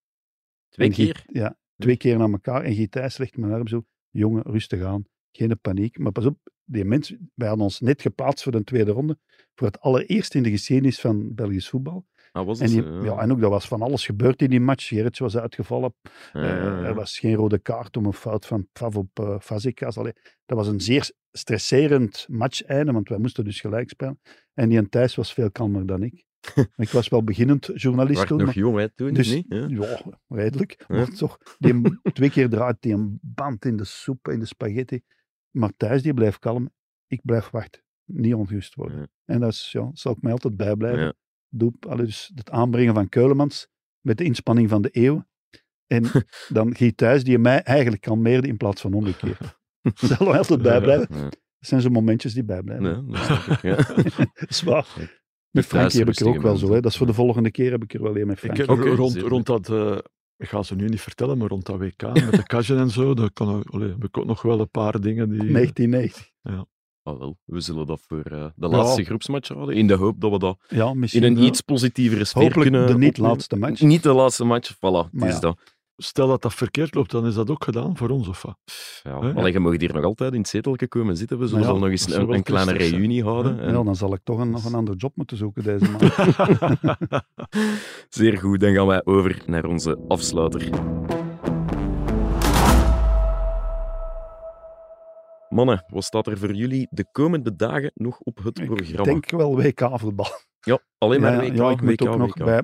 Twee 0.68 0.88
En 0.88 0.94
keer? 0.94 1.24
Ja, 1.26 1.58
twee 1.76 1.96
keer 1.96 2.18
naar 2.18 2.30
elkaar. 2.30 2.62
En 2.62 2.74
Guy 2.74 2.88
Thijs 2.88 3.18
legt 3.18 3.36
mijn 3.36 3.52
arm 3.52 3.68
zo, 3.68 3.84
jongen, 4.10 4.42
rustig 4.42 4.82
aan. 4.82 5.04
Geen 5.32 5.60
paniek. 5.60 5.98
Maar 5.98 6.12
pas 6.12 6.26
op, 6.26 6.38
die 6.64 6.84
mensen, 6.84 7.30
wij 7.34 7.48
hadden 7.48 7.66
ons 7.66 7.80
net 7.80 8.02
geplaatst 8.02 8.42
voor 8.42 8.52
de 8.52 8.64
tweede 8.64 8.90
ronde. 8.90 9.18
Voor 9.54 9.66
het 9.66 9.80
allereerst 9.80 10.34
in 10.34 10.42
de 10.42 10.50
geschiedenis 10.50 11.00
van 11.00 11.34
Belgisch 11.34 11.68
voetbal. 11.68 12.06
Ah, 12.36 12.46
was 12.46 12.60
En, 12.60 12.66
die, 12.66 12.82
ja, 12.82 13.18
en 13.18 13.32
ook, 13.32 13.40
dat 13.40 13.50
was 13.50 13.68
van 13.68 13.82
alles 13.82 14.04
gebeurd 14.06 14.42
in 14.42 14.50
die 14.50 14.60
match. 14.60 14.88
Gerrits 14.88 15.18
was 15.18 15.36
uitgevallen. 15.36 15.94
Ja, 16.32 16.40
Eh, 16.42 16.48
ja, 16.48 16.82
er 16.82 16.94
was 16.94 17.18
geen 17.18 17.34
rode 17.34 17.58
kaart 17.58 17.96
om 17.96 18.06
een 18.06 18.12
fout 18.12 18.46
van 18.46 18.68
Pav 18.72 18.96
op 18.96 19.20
uh, 19.20 19.38
Fazekas. 19.40 19.98
Allee, 19.98 20.12
dat 20.46 20.56
was 20.58 20.66
een 20.68 20.80
zeer 20.80 21.10
stresserend 21.32 22.26
matcheinde, 22.28 22.92
want 22.92 23.08
wij 23.08 23.18
moesten 23.18 23.44
dus 23.44 23.60
gelijk 23.60 23.88
spelen. 23.88 24.20
En 24.54 24.68
die 24.68 24.88
Thijs 24.88 25.14
was 25.14 25.32
veel 25.32 25.50
kalmer 25.50 25.86
dan 25.86 26.02
ik. 26.02 26.24
Ik 26.76 26.90
was 26.90 27.08
wel 27.08 27.24
beginnend 27.24 27.70
journalist 27.74 28.26
toen. 28.26 28.36
nog 28.36 28.46
maar- 28.46 28.54
jong, 28.54 28.76
hè, 28.78 28.88
toen, 28.88 29.12
dus, 29.14 29.34
niet? 29.34 29.46
Ja. 29.48 29.66
ja, 29.68 30.00
redelijk. 30.28 30.84
Maar 30.88 31.08
toch, 31.08 31.38
die, 31.58 31.82
twee 32.12 32.30
keer 32.30 32.48
draait 32.48 32.76
die 32.80 32.92
een 32.92 33.18
band 33.22 33.64
in 33.64 33.76
de 33.76 33.84
soep, 33.84 34.28
in 34.28 34.38
de 34.38 34.46
spaghetti. 34.46 35.00
Maar 35.50 35.72
Thijs 35.76 36.02
die 36.02 36.14
blijft 36.14 36.38
kalm. 36.38 36.70
Ik 37.06 37.20
blijf 37.22 37.50
wachten. 37.50 37.82
Niet 38.04 38.34
ongerust 38.34 38.74
worden. 38.74 39.10
En 39.24 39.40
dat 39.40 39.52
is, 39.52 39.68
ja, 39.72 39.90
zal 39.92 40.12
ik 40.12 40.22
mij 40.22 40.32
altijd 40.32 40.56
bijblijven. 40.56 41.16
Ja. 41.48 41.58
Doe, 41.58 41.72
allee, 41.88 42.04
dus 42.06 42.32
het 42.34 42.50
aanbrengen 42.50 42.94
van 42.94 43.08
Keulemans 43.08 43.68
met 44.00 44.18
de 44.18 44.24
inspanning 44.24 44.68
van 44.68 44.82
de 44.82 44.88
eeuw. 44.92 45.24
En 45.86 46.04
dan 46.48 46.74
Guy 46.76 46.92
Thijs 46.92 47.24
die 47.24 47.38
mij 47.38 47.62
eigenlijk 47.62 48.02
kalmeerde 48.02 48.48
in 48.48 48.56
plaats 48.56 48.80
van 48.80 48.92
omgekeerd. 48.94 49.38
Zal 49.94 50.28
er 50.32 50.36
altijd 50.38 50.62
bijblijven. 50.62 51.16
Ja. 51.16 51.22
Dat 51.22 51.68
zijn 51.68 51.80
zo'n 51.80 51.92
momentjes 51.92 52.34
die 52.34 52.44
bijblijven. 52.44 53.04
Nee, 53.10 53.20
dat 53.20 53.46
ik, 53.46 53.62
ja. 53.62 53.76
Zwaar. 54.48 54.86
Kijk, 54.94 55.22
Met 55.50 55.66
Frankie 55.66 55.98
heb 55.98 56.08
ik 56.08 56.18
er 56.20 56.28
ook 56.28 56.42
wel 56.42 56.56
zo. 56.56 56.72
Hè. 56.72 56.80
Dat 56.80 56.90
is 56.92 56.96
voor 56.98 57.06
de 57.06 57.12
volgende 57.14 57.50
keer 57.50 57.70
heb 57.70 57.82
ik 57.82 57.94
er 57.94 58.02
wel 58.02 58.16
een 58.16 58.26
met 58.26 58.36
Ik 58.36 58.42
Frankie. 58.42 58.64
heb 58.64 58.70
Oké, 58.78 58.88
rond, 58.88 59.16
rond 59.16 59.46
dat, 59.46 59.68
eh, 59.70 59.98
ik 60.36 60.48
ga 60.48 60.62
ze 60.62 60.74
nu 60.74 60.88
niet 60.88 61.00
vertellen, 61.00 61.38
maar 61.38 61.48
rond 61.48 61.66
dat 61.66 61.78
WK 61.78 62.02
met 62.02 62.30
de 62.32 62.42
Kajen 62.42 62.78
en 62.78 62.90
zo, 62.90 63.14
kan, 63.32 63.60
ik- 63.60 63.80
heb 63.80 64.04
ik 64.04 64.18
ook 64.18 64.24
nog 64.26 64.42
wel 64.42 64.60
een 64.60 64.70
paar 64.70 65.00
dingen 65.00 65.28
die... 65.28 65.50
1990. 65.52 66.30
Ah, 67.06 67.18
wel, 67.18 67.36
we 67.44 67.60
zullen 67.60 67.86
dat 67.86 68.00
voor 68.08 68.22
eh, 68.22 68.44
de 68.56 68.68
laatste 68.68 69.04
groepsmatch 69.04 69.48
houden, 69.48 69.74
in 69.76 69.86
de 69.86 69.94
hoop 69.94 70.20
dat 70.20 70.30
we 70.30 70.38
dat 70.38 70.58
Ja, 70.68 70.94
in 71.10 71.22
een 71.22 71.42
iets 71.42 71.60
positievere 71.60 72.24
sfeer 72.24 72.52
kunnen 72.52 72.86
de 72.86 72.98
niet 72.98 73.08
opnemen. 73.08 73.30
laatste 73.30 73.56
match. 73.56 73.80
Niet 73.80 74.02
de 74.02 74.12
laatste 74.12 74.44
match, 74.44 74.74
voilà, 74.74 74.78
het 74.80 75.12
Maar 75.12 75.28
is 75.28 75.34
ja. 75.34 75.40
dat. 75.40 75.58
Stel 75.96 76.28
dat 76.28 76.42
dat 76.42 76.54
verkeerd 76.54 76.94
loopt, 76.94 77.10
dan 77.10 77.26
is 77.26 77.34
dat 77.34 77.50
ook 77.50 77.64
gedaan 77.64 77.96
voor 77.96 78.08
ons, 78.08 78.28
of 78.28 78.42
wat? 78.42 78.56
Ja? 79.02 79.12
Allee, 79.12 79.52
je 79.52 79.60
mag 79.60 79.78
hier 79.78 79.94
nog 79.94 80.04
altijd 80.04 80.32
in 80.32 80.38
het 80.38 80.48
zeteltje 80.48 80.88
komen 80.88 81.16
zitten. 81.16 81.38
We 81.38 81.46
zullen 81.46 81.64
Maar 81.64 81.74
ja, 81.74 81.78
nog 81.80 81.88
eens 81.90 82.12
een, 82.14 82.32
een 82.32 82.42
kleine 82.42 82.72
reunie 82.72 83.22
houden. 83.24 83.60
En- 83.60 83.72
Ja, 83.72 83.82
dan 83.82 83.96
zal 83.96 84.12
ik 84.14 84.20
toch 84.24 84.38
een, 84.38 84.50
nog 84.50 84.64
een 84.64 84.74
ander 84.74 84.94
job 84.96 85.12
moeten 85.16 85.36
zoeken 85.36 85.62
deze 85.62 85.90
maand. 85.90 86.14
Zeer 88.08 88.38
goed, 88.38 88.60
dan 88.60 88.74
gaan 88.74 88.86
wij 88.86 89.04
over 89.04 89.42
naar 89.46 89.64
onze 89.64 89.98
afsluiter. 90.08 90.68
Mannen, 95.56 95.84
wat 95.88 96.04
staat 96.04 96.26
er 96.26 96.38
voor 96.38 96.52
jullie 96.54 96.86
de 96.90 97.06
komende 97.12 97.56
dagen 97.56 97.90
nog 97.94 98.18
op 98.20 98.36
het 98.44 98.58
ik 98.58 98.66
programma? 98.66 99.02
denk 99.02 99.30
wel 99.30 99.56
WK-voetbal. 99.56 100.26
Ja, 100.60 100.78
alleen 100.98 101.20
maar 101.20 101.32
Ja, 101.44 101.50
WK, 101.50 101.56
ja, 101.56 101.70
ik 101.70 101.80
moet 101.82 102.00
WK, 102.00 102.08
ook 102.08 102.16
nog 102.18 102.34
WK. 102.38 102.44
bij, 102.44 102.62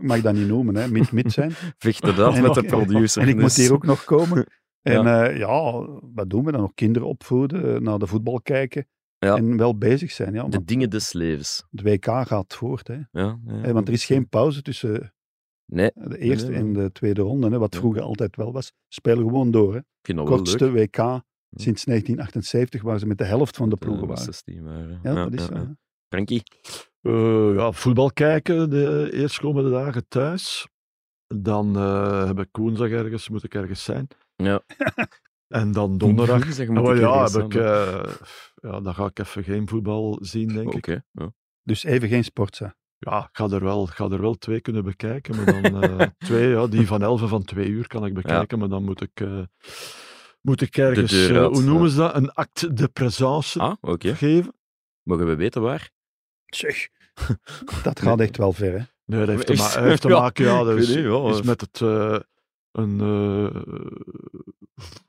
mag 0.00 0.20
dat 0.20 0.34
niet 0.34 0.46
noemen, 0.48 0.74
hè, 0.76 0.88
mid-mid 0.88 1.32
zijn. 1.32 1.50
Vechten 1.78 2.16
dat 2.16 2.34
En 2.34 2.42
met 2.42 2.54
nog- 2.54 2.60
de 2.60 2.66
producer. 2.66 3.22
En 3.22 3.28
ik 3.28 3.36
moet 3.36 3.54
hier 3.56 3.72
ook 3.72 3.84
nog 3.84 4.04
komen. 4.04 4.46
En 4.82 5.02
Ja. 5.02 5.24
ja, 5.24 5.30
ja 5.30 5.72
wat 6.14 6.30
doen 6.30 6.44
we 6.44 6.52
dan 6.52 6.60
nog? 6.60 6.74
Kinderen 6.74 7.08
opvoeden, 7.08 7.74
eh, 7.74 7.80
naar 7.80 7.98
de 7.98 8.06
voetbal 8.06 8.40
kijken 8.40 8.86
Ja. 9.18 9.36
en 9.36 9.56
wel 9.56 9.78
bezig 9.78 10.10
zijn. 10.10 10.34
Ja, 10.34 10.44
De 10.48 10.64
dingen 10.64 10.90
des 10.90 11.12
levens. 11.12 11.64
het 11.70 11.82
WK 11.82 12.04
gaat 12.04 12.54
voort. 12.54 12.88
Hè. 12.88 12.94
Ja, 13.10 13.38
ja, 13.46 13.72
want 13.72 13.88
er 13.88 13.94
is 13.94 14.04
geen 14.04 14.28
pauze 14.28 14.62
tussen 14.62 15.14
Nee, 15.72 15.90
de 15.94 16.18
eerste 16.18 16.50
nee, 16.50 16.58
en 16.58 16.72
de 16.72 16.92
tweede 16.92 17.22
ronde, 17.22 17.48
hè, 17.50 17.58
wat 17.58 17.72
Ja. 17.74 17.80
vroeger 17.80 18.02
altijd 18.02 18.36
wel 18.36 18.52
was. 18.52 18.72
Spelen 18.88 19.18
gewoon 19.24 19.50
door. 19.50 19.74
Hè. 19.74 19.80
ik 20.02 20.16
Kortste. 20.16 20.70
WK 20.72 21.22
sinds 21.54 21.84
1978, 21.84 22.82
waar 22.82 22.98
ze 22.98 23.06
met 23.06 23.18
de 23.18 23.24
helft 23.24 23.56
van 23.56 23.68
de 23.68 23.76
ploegen 23.76 24.06
met 24.06 24.18
waren. 24.18 24.34
16 24.34 24.64
waren. 24.64 25.00
Ja, 25.02 25.14
dat 25.14 25.32
is 25.32 25.46
ja, 25.46 25.56
zo. 25.56 25.74
Frankie? 26.08 26.42
Eh, 27.00 27.54
ja, 27.54 27.72
voetbal 27.72 28.12
kijken 28.12 28.70
de 28.70 29.08
eerstkomende 29.12 29.70
dagen 29.70 30.08
thuis. 30.08 30.68
Dan 31.26 31.76
eh, 31.76 32.26
heb 32.26 32.38
ik 32.38 32.48
woensdag 32.52 32.88
ergens, 32.88 33.28
moet 33.28 33.44
ik 33.44 33.54
ergens 33.54 33.84
zijn. 33.84 34.08
Ja. 34.36 34.62
En 35.48 35.72
dan 35.72 35.98
donderdag. 35.98 36.52
Zeg, 36.52 36.66
Ja, 36.66 36.72
moet 36.72 36.82
maar 36.82 36.94
ik 36.94 37.00
ja, 37.00 37.24
heb 37.24 37.42
ik, 37.42 37.54
eh, 37.54 38.12
ja, 38.54 38.80
dan 38.80 38.94
ga 38.94 39.06
ik 39.06 39.18
even 39.18 39.44
geen 39.44 39.68
voetbal 39.68 40.18
zien, 40.20 40.48
denk 40.48 40.74
Oké, 40.74 40.92
ik. 40.92 41.02
ja. 41.12 41.32
Dus 41.62 41.84
even 41.84 42.08
geen 42.08 42.24
sportza. 42.24 42.76
Ja, 42.98 43.18
ik 43.20 43.36
ga 43.36 43.48
er 43.48 43.64
wel, 43.64 43.82
ik 43.84 43.94
ga 43.94 44.08
er 44.08 44.20
wel 44.20 44.34
twee 44.34 44.60
kunnen 44.60 44.84
bekijken. 44.84 45.36
Maar 45.36 45.62
dan 45.62 45.82
eh, 45.82 46.06
twee, 46.28 46.48
ja, 46.48 46.66
die 46.66 46.86
van 46.86 47.02
11 47.02 47.22
en 47.22 47.28
van 47.28 47.44
twee 47.44 47.68
uur 47.68 47.86
kan 47.86 48.06
ik 48.06 48.14
bekijken. 48.14 48.58
Maar 48.58 48.68
dan 48.68 48.84
moet 48.84 49.00
ik, 49.00 49.20
eh, 49.20 49.42
moet 50.44 50.60
ik 50.60 50.76
ergens, 50.76 51.10
deur 51.10 51.30
eh, 51.36 51.42
uit, 51.42 51.52
hoe 51.54 51.62
noemen 51.62 51.90
ze 51.90 51.96
dat? 51.96 52.14
Een 52.14 52.32
acte 52.32 52.72
de 52.72 52.88
présence 52.88 53.58
Ah, 53.58 53.72
oké. 53.80 54.14
geven. 54.14 54.54
Mogen 55.02 55.26
we 55.26 55.34
weten 55.36 55.62
waar? 55.62 55.90
Zeg, 56.46 56.88
dat 57.82 58.00
gaat 58.00 58.20
echt 58.20 58.36
wel 58.36 58.52
ver. 58.52 58.72
Hè. 58.72 58.82
Nee, 59.04 59.18
dat 59.20 59.28
heeft 59.28 59.46
te, 59.46 59.52
Echt? 59.52 59.76
ma- 59.76 59.82
heeft 59.82 60.00
te 60.02 60.08
Ja, 60.14 60.20
maken, 60.20 60.44
ja, 60.44 60.62
dat 60.64 60.72
ik 60.74 60.78
is, 60.82 60.86
weet 60.94 60.96
niet, 61.04 61.12
ja, 61.12 61.28
is 61.30 61.42
met 61.42 61.60
het, 61.60 61.80
eh, 61.80 62.18
een, 62.72 63.00
eh, 63.00 63.62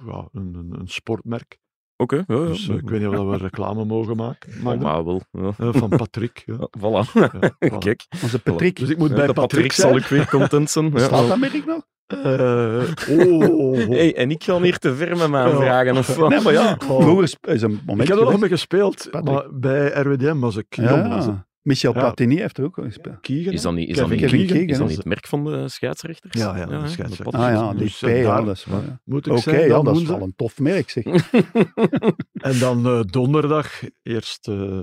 ja, 0.08 0.28
een, 0.32 0.54
een, 0.54 0.76
een 0.80 0.88
sportmerk. 0.88 1.58
Oké, 1.98 2.16
ja, 2.16 2.36
ja. 2.36 2.46
Dus 2.46 2.68
ik 2.68 2.90
weet 2.90 3.00
niet 3.02 3.18
of 3.18 3.30
we 3.30 3.38
reclame 3.38 3.86
mogen 3.86 4.16
maken. 4.16 4.54
Oh, 4.66 4.80
Maar 4.82 5.06
wel. 5.06 5.22
Ja. 5.32 5.52
van 5.72 5.90
Patrick. 5.90 6.44
Ja. 6.46 6.54
Ja, 6.60 6.68
Voilà. 6.80 7.12
Ja, 7.14 7.32
voilà. 7.34 7.78
Kijk. 7.80 8.06
Onze 8.24 8.40
Patrick, 8.40 8.76
Dus 8.80 8.90
ik 8.90 8.98
moet 8.98 9.10
Ja, 9.10 9.16
bij 9.16 9.28
de 9.28 9.34
Patrick, 9.34 9.72
zal 9.72 9.90
zijn. 9.90 10.02
ik 10.02 10.08
weer 10.08 10.30
content 10.30 10.70
zijn. 10.70 10.92
Ja. 10.92 11.00
staat 11.00 11.28
dat 11.28 11.38
merk 11.40 11.66
nog? 11.66 11.86
Eh, 12.08 12.84
oh, 13.10 13.78
Hey, 13.98 14.16
en 14.16 14.32
ik 14.32 14.44
ga 14.44 14.62
hier 14.62 14.78
te 14.78 14.96
ver 14.96 15.18
met 15.18 15.30
mijn 15.30 15.56
vragen. 15.56 15.98
Of 15.98 16.16
wat? 16.16 16.30
Nee, 16.30 16.42
maar 16.42 16.54
ja, 16.54 16.78
Oh. 16.90 17.24
is 17.24 17.62
een 17.62 17.80
moment 17.86 18.02
ik 18.02 18.08
heb 18.16 18.18
er 18.26 18.32
nog 18.32 18.40
mee 18.40 18.50
gespeeld, 18.50 19.08
Patrick. 19.12 19.34
maar 19.34 19.46
bij 19.60 19.88
RWDM 20.02 20.40
was 20.40 20.56
ik 20.56 20.66
jong. 20.76 21.08
Was. 21.08 21.26
Ja, 21.26 21.48
Michel 21.62 21.94
Ja. 21.94 22.00
Platini 22.00 22.38
heeft 22.38 22.58
er 22.58 22.64
ook 22.64 22.76
gespeeld. 22.82 23.20
Keegan, 23.22 23.54
Is 23.54 23.62
dat 23.62 23.74
niet, 23.74 23.90
is 23.90 23.96
dat 23.98 24.10
niet, 24.10 24.20
Kevin 24.20 24.40
is 24.40 24.52
Keegan, 24.52 24.78
dat 24.80 24.88
niet 24.88 24.98
het 24.98 25.06
merk 25.06 25.28
van 25.28 25.44
de 25.46 25.70
scheidsrechters? 25.70 26.42
Ja, 26.42 26.58
ja, 26.58 26.66
de 26.66 26.88
scheidsrechters. 26.88 27.44
Ah 27.44 27.52
ja, 27.52 27.72
die 27.72 27.80
Dus, 27.80 28.00
P, 28.00 28.04
eh, 28.04 28.22
ja, 28.22 28.36
daar- 28.36 28.46
dat 28.46 28.56
is 28.56 28.66
waar. 28.66 28.82
ja. 28.82 29.00
Moet 29.04 29.26
ik 29.26 29.32
Oké, 29.32 29.42
zijn, 29.42 29.62
ja, 29.62 29.68
dan 29.68 29.86
dat 29.86 29.96
is 29.96 30.04
wel 30.04 30.22
een 30.22 30.34
tof 30.36 30.60
merk, 30.60 30.90
zeg. 30.90 31.04
En 32.50 32.60
dan 32.60 32.86
eh, 32.86 33.00
donderdag 33.06 33.82
eerst 34.04 34.48
eh, 34.48 34.80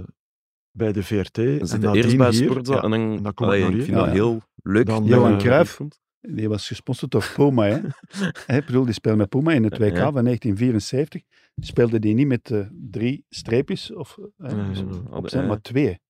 bij 0.70 0.92
de 0.92 1.02
VRT. 1.02 1.36
We 1.36 1.42
en 1.72 1.80
nadien 1.80 1.94
eerst 2.04 2.16
bij 2.16 2.30
hier. 2.30 2.50
Sportza 2.50 2.74
Ja, 2.74 2.82
en 2.82 2.90
dan, 2.90 3.00
en 3.16 3.22
dan 3.22 3.34
kom 3.34 3.50
ik 3.52 3.68
ik 3.68 3.82
vind 3.82 3.96
dat 3.96 4.06
Ja. 4.06 4.12
heel 4.12 4.40
leuk. 4.62 4.86
Dan, 4.86 5.04
Johan 5.04 5.38
Cruijff. 5.38 5.78
Die 6.28 6.48
was 6.48 6.66
gesponsord 6.66 7.10
door 7.10 7.30
Puma, 7.34 7.64
hè. 7.66 7.80
Bedoel, 8.66 8.84
die 8.84 8.94
speelde 8.94 9.18
met 9.18 9.28
Puma 9.28 9.52
in 9.52 9.64
het 9.64 9.78
WK 9.78 9.96
Ja. 9.96 10.12
van 10.12 10.24
1974. 10.24 11.22
Speelde 11.56 11.98
die 11.98 12.14
niet 12.14 12.26
met 12.26 12.50
eh, 12.50 12.66
drie 12.90 13.24
streepjes 13.28 13.92
of, 13.92 14.18
dus 14.36 14.52
nee. 14.82 15.10
op 15.10 15.28
zijn, 15.28 15.46
maar 15.46 15.60
twee. 15.60 16.00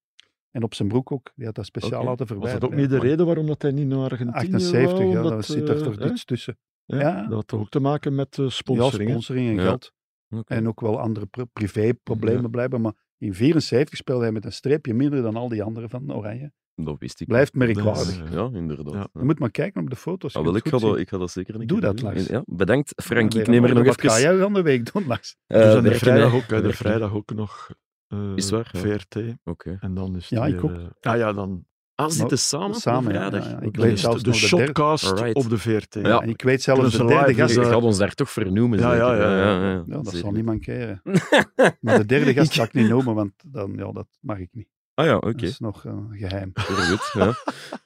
En 0.51 0.63
op 0.63 0.73
zijn 0.73 0.87
broek 0.87 1.11
ook. 1.11 1.31
Die 1.35 1.45
had 1.45 1.55
dat 1.55 1.65
speciaal 1.65 2.03
laten 2.03 2.17
Was 2.17 2.27
verwijderen. 2.27 2.59
dat 2.59 2.69
ook 2.71 2.75
niet 2.75 2.89
de 2.89 2.99
reden 3.07 3.25
waarom 3.25 3.45
dat 3.47 3.61
hij 3.61 3.71
niet 3.71 3.87
naar 3.87 3.97
Argentinië 3.99 4.33
78, 4.55 4.97
wou? 4.97 5.09
ja, 5.11 5.17
Omdat, 5.17 5.31
daar 5.31 5.43
zit 5.43 5.69
er 5.69 5.75
eh, 5.77 5.83
toch 5.83 5.97
hè? 5.99 6.11
iets 6.11 6.25
tussen. 6.25 6.57
Ja, 6.85 6.99
Ja. 6.99 7.21
Dat 7.21 7.33
had 7.33 7.47
toch 7.47 7.59
ook 7.59 7.69
te 7.69 7.79
maken 7.79 8.15
met 8.15 8.37
eh, 8.37 8.43
Ja, 8.43 8.49
sponsoring. 8.49 9.09
sponsoring 9.09 9.47
en 9.49 9.55
Ja. 9.55 9.61
geld. 9.61 9.91
Oké. 10.29 10.53
En 10.53 10.67
ook 10.67 10.81
wel 10.81 10.99
andere 10.99 11.25
pri- 11.25 11.45
privéproblemen 11.53 12.41
Ja. 12.41 12.47
blijven. 12.47 12.81
Maar 12.81 12.93
in 13.17 13.33
74 13.33 13.97
speelde 13.97 14.21
hij 14.23 14.31
met 14.31 14.45
een 14.45 14.51
streepje 14.53 14.93
minder 14.93 15.21
dan 15.21 15.35
al 15.35 15.49
die 15.49 15.63
anderen 15.63 15.89
van 15.89 16.13
Oranje. 16.13 16.51
Dat 16.75 16.95
wist 16.99 17.19
ik. 17.21 17.27
Blijft 17.27 17.53
niet. 17.53 17.63
merkwaardig. 17.75 18.07
Is, 18.23 18.31
Ja, 18.31 18.49
inderdaad. 18.53 18.93
Ja. 18.93 18.99
Ja. 18.99 19.07
Je 19.19 19.23
moet 19.25 19.39
maar 19.39 19.51
kijken 19.51 19.81
op 19.81 19.89
de 19.89 19.95
foto's. 19.95 20.35
Ah, 20.35 20.43
wel, 20.43 20.55
ik, 20.55 20.67
ga 20.67 20.77
dat, 20.77 20.97
ik 20.97 21.09
ga 21.09 21.17
dat 21.17 21.31
zeker 21.31 21.55
een 21.55 21.67
Doe 21.67 21.79
dat, 21.79 21.97
doen. 21.97 22.05
Lars. 22.13 22.25
Ja, 22.27 22.41
bedankt, 22.45 22.93
Frank. 23.03 23.33
Ik 23.33 23.47
neem 23.47 23.63
er 23.63 23.73
nog 23.73 23.85
Wat 23.85 24.01
ga 24.01 24.07
even... 24.17 24.21
jij 24.21 24.37
van 24.37 24.53
de 24.53 24.61
week 24.61 24.93
doen, 24.93 25.07
Lars? 25.07 25.35
eh, 25.47 25.61
dus 25.61 25.75
en 25.75 25.83
de 25.83 25.95
vrijdag 25.95 26.33
ook, 26.33 26.47
de 26.47 26.73
vrijdag 26.73 27.13
ook 27.13 27.33
nog 27.33 27.69
eh, 28.07 28.31
Is 28.35 28.49
waar, 28.49 28.69
ja. 28.71 28.79
VRT. 28.79 29.19
Oké. 29.43 29.77
En 29.81 29.93
dan 29.93 30.15
is 30.15 30.29
het 30.29 30.39
Ja, 30.39 30.45
ik 30.45 30.63
ook. 30.63 30.71
ah 31.01 31.17
ja, 31.17 31.33
dan 31.33 31.65
Ah, 31.95 32.09
ze 32.09 32.15
zitten 32.15 32.37
samen, 32.39 32.75
samen, 32.75 33.07
op 33.07 33.11
ja, 33.13 33.27
vrijdag. 33.29 33.49
ja, 33.51 33.57
ja. 33.59 33.65
Ik 33.65 33.75
weet 33.75 33.99
zelfs 33.99 34.23
de, 34.23 34.29
de 34.31 34.35
shotcast 34.35 35.33
op 35.33 35.49
de 35.49 35.57
VRT. 35.57 35.93
Ja. 35.93 36.21
En 36.21 36.29
ik 36.29 36.41
weet 36.41 36.61
zelfs 36.61 36.81
Kunnen 36.95 37.07
de 37.07 37.13
derde 37.13 37.33
gast. 37.33 37.47
dus, 37.47 37.55
Je 37.63 37.69
eh, 37.69 37.75
gaat 37.75 37.83
ons 37.83 37.97
daar 37.97 38.13
toch 38.13 38.29
vernoemen, 38.29 38.79
Ja, 38.79 38.93
ja, 38.95 39.15
ja, 39.15 39.35
ja. 39.37 39.61
Ja, 39.71 39.83
dat 39.85 40.05
zeker. 40.05 40.19
zal 40.19 40.31
niet 40.31 40.45
mankeren. 40.45 41.01
Maar 41.81 41.97
de 41.97 42.05
derde 42.05 42.33
gast 42.33 42.53
ga 42.53 42.63
ik 42.63 42.73
niet 42.73 42.89
noemen, 42.89 43.15
want 43.15 43.31
dan, 43.47 43.73
ja, 43.75 43.91
dat 43.91 44.07
mag 44.21 44.37
ik 44.39 44.49
niet. 44.51 44.67
Ah 44.95 45.05
ja, 45.05 45.11
Dat 45.19 45.33
oké. 45.33 45.45
is 45.45 45.59
nog 45.59 45.85
eh, 45.85 45.97
geheim. 46.11 46.51
Heel 46.67 46.75
goed. 46.97 47.09
Ja. 47.13 47.33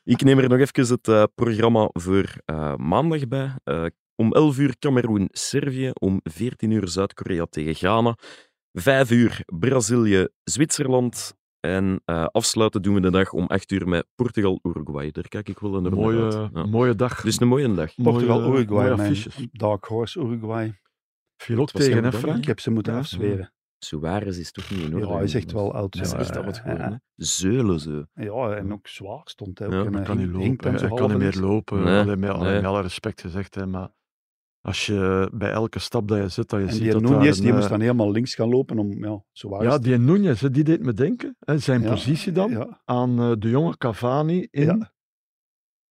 Ik 0.04 0.22
neem 0.24 0.40
er 0.40 0.50
nog 0.50 0.60
even 0.60 0.88
het 0.94 1.08
eh, 1.08 1.24
programma 1.36 1.90
voor 1.94 2.34
eh, 2.46 2.76
maandag 2.76 3.28
bij. 3.28 3.56
Eh, 3.64 3.86
om 4.16 4.34
11 4.34 4.58
uur 4.58 4.76
Cameroen, 4.80 5.28
Servië. 5.32 5.92
Om 5.94 6.20
14 6.24 6.72
uur 6.72 6.88
Zuid-Korea 6.88 7.46
tegen 7.46 7.76
Ghana. 7.76 8.16
5 8.74 9.12
uur 9.12 9.42
Brazilië, 9.46 10.28
Zwitserland. 10.44 11.36
En 11.60 12.02
eh, 12.06 12.26
afsluiten 12.26 12.82
doen 12.82 12.94
we 12.94 13.00
de 13.02 13.12
dag 13.12 13.32
om 13.34 13.46
8 13.48 13.72
uur 13.72 13.88
met 13.88 14.06
Portugal, 14.16 14.60
Uruguay. 14.64 15.12
Daar 15.12 15.28
kijk 15.28 15.50
ik 15.50 15.60
wel 15.60 15.82
naar 15.82 15.92
Mooie, 15.92 16.24
uit. 16.24 16.50
Ja. 16.54 16.66
mooie 16.66 16.96
dag. 16.96 17.22
Dus 17.22 17.40
een 17.42 17.48
mooie 17.48 17.74
dag. 17.74 17.96
Portugal, 17.96 18.54
Uruguay, 18.54 18.96
mooie. 18.96 19.24
Dark 19.52 19.86
Horse 19.86 20.20
Uruguay. 20.20 20.80
Viel 21.38 21.66
tegen, 21.66 22.04
hè, 22.04 22.12
Frank? 22.12 22.38
Ik 22.38 22.46
heb 22.46 22.60
ze 22.60 22.72
moeten 22.72 22.94
Ja. 22.94 23.00
afzweren. 23.00 23.54
Suarez 23.80 24.38
is 24.38 24.52
toch 24.52 24.70
niet 24.72 24.80
in 24.80 24.94
orde? 24.94 25.08
Ja, 25.08 25.14
hij 25.14 25.24
is 25.24 25.34
echt 25.36 25.52
wel 25.52 25.74
oud. 25.74 25.94
Hij 25.94 26.04
is 26.04 26.12
ja. 26.12 26.18
echt 26.18 26.38
al 26.38 26.44
wat 26.44 26.58
geworden. 26.58 27.04
Zeulen 27.16 27.80
ze. 27.80 28.08
Ja, 28.14 28.56
en 28.56 28.74
ook 28.74 28.88
zwaar 28.88 29.22
stond 29.24 29.60
hij 29.60 29.68
ook. 29.68 29.74
Ja, 29.74 29.80
en 29.80 29.86
maar 29.92 29.96
hij 29.98 30.04
kan 30.08 30.18
niet 30.18 30.28
lopen. 30.28 30.74
Hij 30.76 30.90
kan 30.90 31.10
niet 31.10 31.18
meer 31.18 31.38
lopen. 31.40 31.84
Nee, 31.84 32.00
Alleen 32.02 32.20
met, 32.20 32.30
alleen 32.30 32.44
nee. 32.46 32.56
met 32.56 32.66
alle 32.66 32.82
respect 32.82 33.22
gezegd. 33.22 33.56
Hè, 33.56 33.66
maar 33.66 33.90
als 34.62 34.86
je 34.86 35.30
bij 35.34 35.52
elke 35.52 35.80
stap 35.80 36.08
dat 36.08 36.18
je 36.18 36.30
zit, 36.30 36.50
dat 36.50 36.60
je 36.60 36.66
En 36.66 36.72
ziet 36.74 36.82
die 36.82 36.92
dat 36.92 37.02
Nunez, 37.02 37.24
daar 37.24 37.34
die 37.34 37.48
een, 37.48 37.52
moest 37.54 37.64
eh, 37.64 37.70
dan 37.72 37.80
helemaal 37.82 38.12
links 38.12 38.36
gaan 38.36 38.50
lopen 38.50 38.80
om, 38.80 39.06
ja, 39.06 39.24
zwaar 39.32 39.64
Ja, 39.64 39.74
is- 39.74 39.80
die 39.80 39.98
Nunez, 39.98 40.42
die 40.42 40.64
deed 40.64 40.82
me 40.82 40.94
denken. 40.94 41.36
Hè, 41.40 41.58
zijn 41.60 41.82
Ja, 41.82 41.90
positie 41.90 42.32
dan 42.32 42.50
Ja, 42.52 42.82
aan 42.86 43.20
eh, 43.20 43.32
de 43.40 43.50
jonge 43.50 43.78
Cavani 43.78 44.48
in, 44.52 44.66
Ja. 44.66 44.94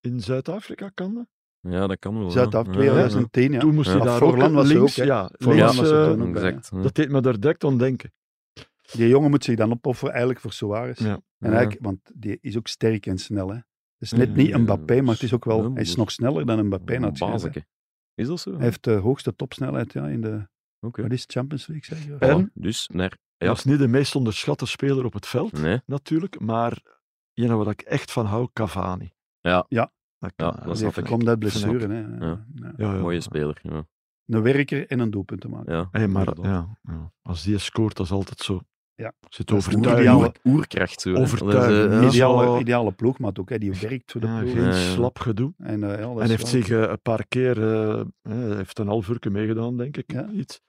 in 0.00 0.20
Zuid-Afrika 0.20 0.88
kan 0.88 1.14
dat? 1.14 1.26
Ja, 1.68 1.86
dat 1.86 1.98
kan 1.98 2.18
wel. 2.18 2.30
Zuid-Afrika 2.30 2.82
ja. 2.82 2.90
2010, 2.90 3.52
ja. 3.52 3.58
Toen 3.60 3.74
moest 3.74 3.90
hij 3.92 4.00
daar 4.00 4.18
Forlan 4.18 4.48
ook 4.48 4.54
was 4.54 4.66
links, 4.68 5.00
ook, 5.00 5.06
ja, 5.06 5.30
Forlan 5.38 5.56
links, 5.58 5.76
was 5.76 5.90
eh, 5.90 6.04
toen 6.10 6.22
ook. 6.22 6.32
bij, 6.32 6.42
Exact. 6.42 6.68
ja. 6.72 6.82
dat 6.82 6.94
deed 6.94 7.08
me 7.10 7.20
daar 7.20 7.40
direct 7.40 7.64
aan 7.64 7.78
denken. 7.78 8.12
Die 8.92 9.08
jongen 9.08 9.30
moet 9.30 9.44
zich 9.44 9.56
dan 9.56 9.70
opofferen 9.72 10.10
eigenlijk 10.10 10.40
voor 10.40 10.52
Suarez. 10.52 10.98
Ja. 10.98 11.12
En 11.38 11.50
Ja. 11.50 11.56
eigenlijk, 11.56 11.84
want 11.84 11.98
die 12.14 12.38
is 12.40 12.56
ook 12.56 12.66
sterk 12.68 13.06
en 13.06 13.18
snel. 13.18 13.48
Hè. 13.48 13.54
Het 13.54 13.64
is 13.98 14.12
net 14.12 14.28
Ja, 14.28 14.34
niet 14.34 14.46
ja, 14.48 14.58
Mbappé, 14.58 15.00
maar 15.00 15.14
het 15.14 15.22
is 15.22 15.32
ook 15.32 15.44
wel, 15.44 15.72
hij 15.72 15.82
is 15.82 15.88
dat- 15.88 15.96
nog 15.96 16.10
sneller 16.10 16.46
dan 16.46 16.66
Mbappé 16.66 16.94
Een 16.94 17.00
natuurlijk. 17.00 17.64
Is 18.14 18.26
dat 18.26 18.40
zo? 18.40 18.52
Hij 18.54 18.62
heeft 18.64 18.84
de 18.84 18.92
hoogste 18.94 19.34
topsnelheid 19.34 19.92
ja, 19.92 20.06
in 20.06 20.20
de 20.20 20.48
Oké. 20.80 21.02
wat 21.02 21.12
is 21.12 21.24
Champions 21.26 21.66
League, 21.66 21.96
zeg 21.96 22.06
je? 22.06 22.16
En? 22.26 22.50
Dus 22.54 22.88
naar... 22.92 23.08
Hij 23.36 23.46
Ja. 23.48 23.54
was 23.54 23.64
niet 23.64 23.78
de 23.78 23.88
meest 23.88 24.14
onderschatte 24.14 24.66
speler 24.66 25.04
op 25.04 25.12
het 25.12 25.26
veld, 25.26 25.52
Nee. 25.52 25.80
natuurlijk. 25.86 26.40
Maar 26.40 26.82
ene 27.34 27.54
waar 27.54 27.68
ik 27.68 27.80
echt 27.80 28.12
van 28.12 28.26
hou, 28.26 28.48
Cavani. 28.52 29.12
Ja. 29.40 29.64
Ja. 29.68 29.92
Dat, 30.18 30.32
Ja, 30.36 30.50
dat 30.64 30.96
ik. 30.96 31.04
komt 31.04 31.28
uit 31.28 31.38
blessure. 31.38 31.86
Hè. 31.88 32.00
Ja. 32.00 32.16
Ja. 32.54 32.72
Ja, 32.76 32.92
ja. 32.94 33.00
Mooie 33.00 33.20
speler. 33.20 33.58
Ja. 33.62 33.86
Een 34.26 34.42
werker 34.42 34.86
en 34.86 34.98
een 34.98 35.10
doelpunt 35.10 35.40
te 35.40 35.48
maken. 35.48 35.74
Ja, 35.74 35.88
Hey, 35.90 36.08
maar 36.08 36.28
ja, 36.42 36.76
ja, 36.82 37.12
als 37.22 37.42
die 37.42 37.58
scoort, 37.58 37.96
dat 37.96 38.06
is 38.06 38.12
altijd 38.12 38.38
zo. 38.38 38.60
Ja. 38.94 39.12
Zit 39.28 39.52
overtuigd. 39.52 39.98
ideale- 40.00 40.32
Oerkracht 40.44 41.00
zo. 41.00 41.12
Dat 41.12 41.22
is, 41.32 41.40
eh. 41.40 42.06
Ideale, 42.06 42.60
ideale 42.60 42.92
ploegmaat 42.92 43.38
ook, 43.38 43.48
hè. 43.48 43.58
die 43.58 43.72
werkt 43.80 44.12
voor 44.12 44.20
de 44.20 44.26
Ja, 44.26 44.38
ploeg. 44.40 44.52
geen 44.52 44.62
Ja, 44.62 44.68
ja. 44.68 44.74
slap 44.74 45.18
gedoe. 45.18 45.52
En, 45.58 45.82
eh, 45.84 45.98
ja, 45.98 46.12
dat 46.12 46.20
En 46.20 46.28
heeft 46.28 46.46
zich 46.46 46.68
eh, 46.68 46.80
een 46.80 47.02
paar 47.02 47.26
keer, 47.28 47.72
eh, 47.72 48.02
heeft 48.56 48.78
een 48.78 48.86
half 48.86 49.08
uur 49.08 49.32
meegedaan, 49.32 49.76
denk 49.76 49.96
ik. 49.96 50.12
Ja. 50.12 50.28
Iets. 50.30 50.60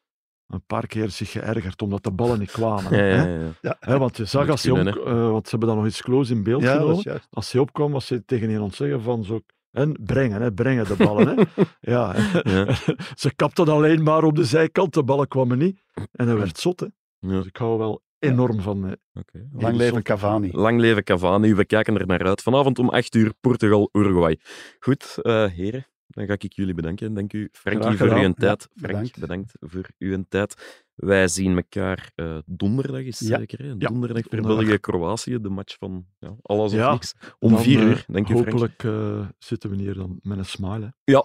Een 0.48 0.64
paar 0.68 0.88
keer 0.88 1.10
zich 1.10 1.32
geërgerd 1.32 1.82
omdat 1.82 2.04
de 2.04 2.12
ballen 2.12 2.40
niet 2.40 2.52
kwamen. 2.52 2.92
Ja, 2.98 3.06
ja, 3.06 3.16
hè. 3.16 3.34
ja. 3.40 3.50
Ja, 3.62 3.78
Hè, 3.80 3.98
want 3.98 4.18
je 4.18 4.26
zag 4.26 4.50
als 4.50 4.64
hij 4.64 4.72
op, 4.72 4.88
eh, 4.88 5.30
want 5.32 5.44
ze 5.44 5.50
hebben 5.50 5.68
dan 5.70 5.78
nog 5.78 5.88
iets 5.88 6.02
close 6.02 6.34
in 6.34 6.44
beeld 6.44 6.62
ja 6.62 6.78
dat 6.78 6.82
genomen. 7.02 7.22
Als 7.30 7.52
hij 7.52 7.62
opkwam, 7.62 7.92
was 7.92 8.10
hij 8.10 8.22
tegen 8.26 8.50
iemand 8.50 8.76
zeggen 8.76 9.02
van 9.02 9.24
zo. 9.24 9.40
En 9.72 9.98
brengen, 10.04 10.42
hè, 10.42 10.54
brengen 10.54 10.86
de 10.88 10.96
ballen. 10.96 11.28
Hè. 11.28 11.44
ja, 11.94 12.16
Ja. 12.44 12.66
ze 13.16 13.34
kapten 13.36 13.68
alleen 13.68 14.04
maar 14.04 14.24
op 14.24 14.36
de 14.36 14.44
zijkant, 14.46 14.94
de 14.94 15.04
ballen 15.04 15.28
kwamen 15.28 15.58
niet. 15.58 15.84
En 16.12 16.28
hij 16.28 16.36
werd 16.38 16.58
zot. 16.58 16.80
Hè. 16.80 16.88
Ja. 17.20 17.30
Dus 17.30 17.46
ik 17.46 17.58
hou 17.58 17.78
wel 17.78 18.02
enorm 18.20 18.62
van. 18.62 18.86
eh, 18.86 18.92
Oké. 19.14 19.48
Lang 19.52 19.76
leven 19.76 20.04
Cavani. 20.04 20.50
Lang 20.52 20.80
leven 20.80 21.04
Cavani. 21.04 21.54
We 21.56 21.66
kijken 21.66 21.98
er 21.98 22.08
naar 22.08 22.26
uit. 22.26 22.42
Vanavond 22.42 22.80
om 22.80 22.90
8 22.90 23.16
uur 23.16 23.34
Portugal-Uruguay. 23.42 24.40
Goed, 24.80 25.18
eh, 25.22 25.46
heren. 25.46 25.88
Dan 26.18 26.26
ga 26.28 26.34
ik 26.38 26.54
jullie 26.54 26.74
bedanken. 26.74 27.14
Dank 27.14 27.34
u, 27.34 27.50
Frankie, 27.52 27.98
voor 27.98 28.08
uw 28.08 28.34
tijd. 28.34 28.68
Ja, 28.74 28.88
Frank, 28.88 28.88
bedankt. 28.88 29.20
bedankt 29.20 29.52
voor 29.60 29.90
uw 29.98 30.24
tijd. 30.30 30.82
Wij 30.96 31.28
zien 31.28 31.56
elkaar 31.56 32.12
eh, 32.16 32.38
donderdag, 32.46 33.02
is 33.02 33.20
Ja. 33.20 33.38
zeker? 33.38 33.60
Hè? 33.60 33.68
Ja, 33.68 33.74
Donderdag 33.76 34.24
voor. 34.30 34.42
België-Kroatië. 34.42 35.42
De 35.42 35.50
match 35.50 35.78
van 35.78 36.06
ja, 36.20 36.36
alles 36.42 36.72
of 36.72 36.78
Ja, 36.78 36.92
niks. 36.92 37.14
Om 37.40 37.52
dan, 37.52 37.62
4 37.62 37.80
eh, 37.80 37.86
uur. 37.86 38.04
Dank 38.08 38.30
u, 38.30 38.32
Frank. 38.34 38.46
Hopelijk 38.50 38.84
eh, 38.84 39.28
zitten 39.38 39.70
we 39.70 39.76
hier 39.76 39.94
dan 39.94 40.20
met 40.22 40.38
een 40.38 40.46
smile. 40.46 40.94
Hè. 41.04 41.16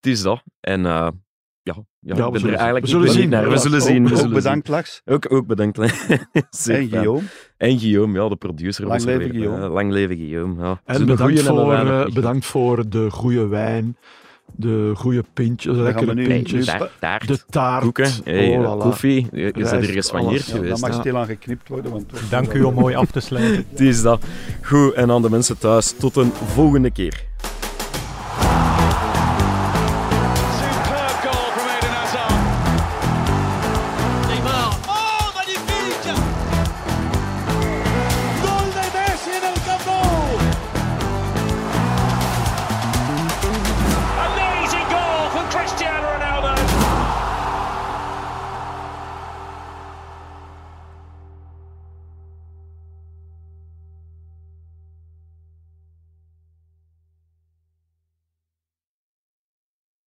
Het 0.00 0.06
is 0.12 0.22
dat. 0.22 0.42
En 0.60 0.86
eh, 0.86 1.08
ja, 1.62 1.74
ja, 2.00 2.14
we 2.14 2.22
ik 2.26 2.30
ben 2.30 2.40
zullen 2.40 2.54
er 2.54 2.60
eigenlijk 2.60 2.86
zien. 2.86 3.00
We 3.00 3.06
zullen 3.06 3.20
zien. 3.22 3.30
naar. 3.30 3.44
We 3.44 3.50
Ja, 3.50 3.56
zullen 3.56 3.80
Ook- 3.80 3.86
zien. 3.86 4.04
we 4.04 4.10
ook 4.10 4.16
zullen 4.16 4.32
bedankt, 4.34 4.66
zien. 5.04 5.14
Ook, 5.14 5.32
ook 5.32 5.46
bedankt. 5.46 5.78
En. 5.78 5.88
Guillaume. 6.88 7.22
En 7.56 7.78
Guillaume, 7.78 8.22
ja, 8.22 8.28
de 8.28 8.36
producer. 8.36 8.86
Lang 8.86 9.02
leven. 9.04 9.30
Guillaume. 9.30 9.68
Lang 9.68 9.92
leven 9.92 10.16
Guillaume. 10.16 10.62
Ja. 10.62 10.80
En 10.84 10.96
Zo'n 10.96 11.06
bedankt 11.06 11.40
voor, 11.42 12.10
bedankt 12.14 12.44
voor 12.46 12.88
de 12.88 13.10
goede 13.10 13.46
wijn, 13.46 13.96
de 14.56 14.92
goede 14.94 15.24
pintjes, 15.34 15.74
gaan 15.74 15.82
lekkere 15.84 16.14
pintjes, 16.14 16.66
Nee, 16.66 16.76
taart, 16.76 16.90
taart, 17.00 17.28
de 17.28 17.38
taart, 17.50 17.82
koeken, 17.82 18.10
hey, 18.24 18.58
oh, 18.58 18.80
koffie. 18.80 19.26
Je 19.32 19.52
bent 19.52 19.70
er 19.70 19.84
geswanjeerd 19.84 20.52
alles. 20.52 20.62
Ja, 20.62 20.68
dat 20.68 20.80
mag 20.80 20.94
stilaan 20.94 21.26
geknipt 21.26 21.68
worden. 21.68 21.90
Want 21.90 22.12
Dank 22.30 22.46
wel- 22.52 22.56
u 22.56 22.64
om 22.64 22.74
mooi 22.74 22.94
af 22.94 23.10
te 23.10 23.20
sluiten. 23.20 23.64
Het 23.70 23.80
is 23.80 24.02
dat. 24.02 24.24
Goed, 24.62 24.92
en 24.92 25.10
aan 25.10 25.22
de 25.22 25.30
mensen 25.30 25.58
thuis, 25.58 25.94
tot 25.98 26.16
een 26.16 26.32
volgende 26.32 26.90
keer. 26.90 27.24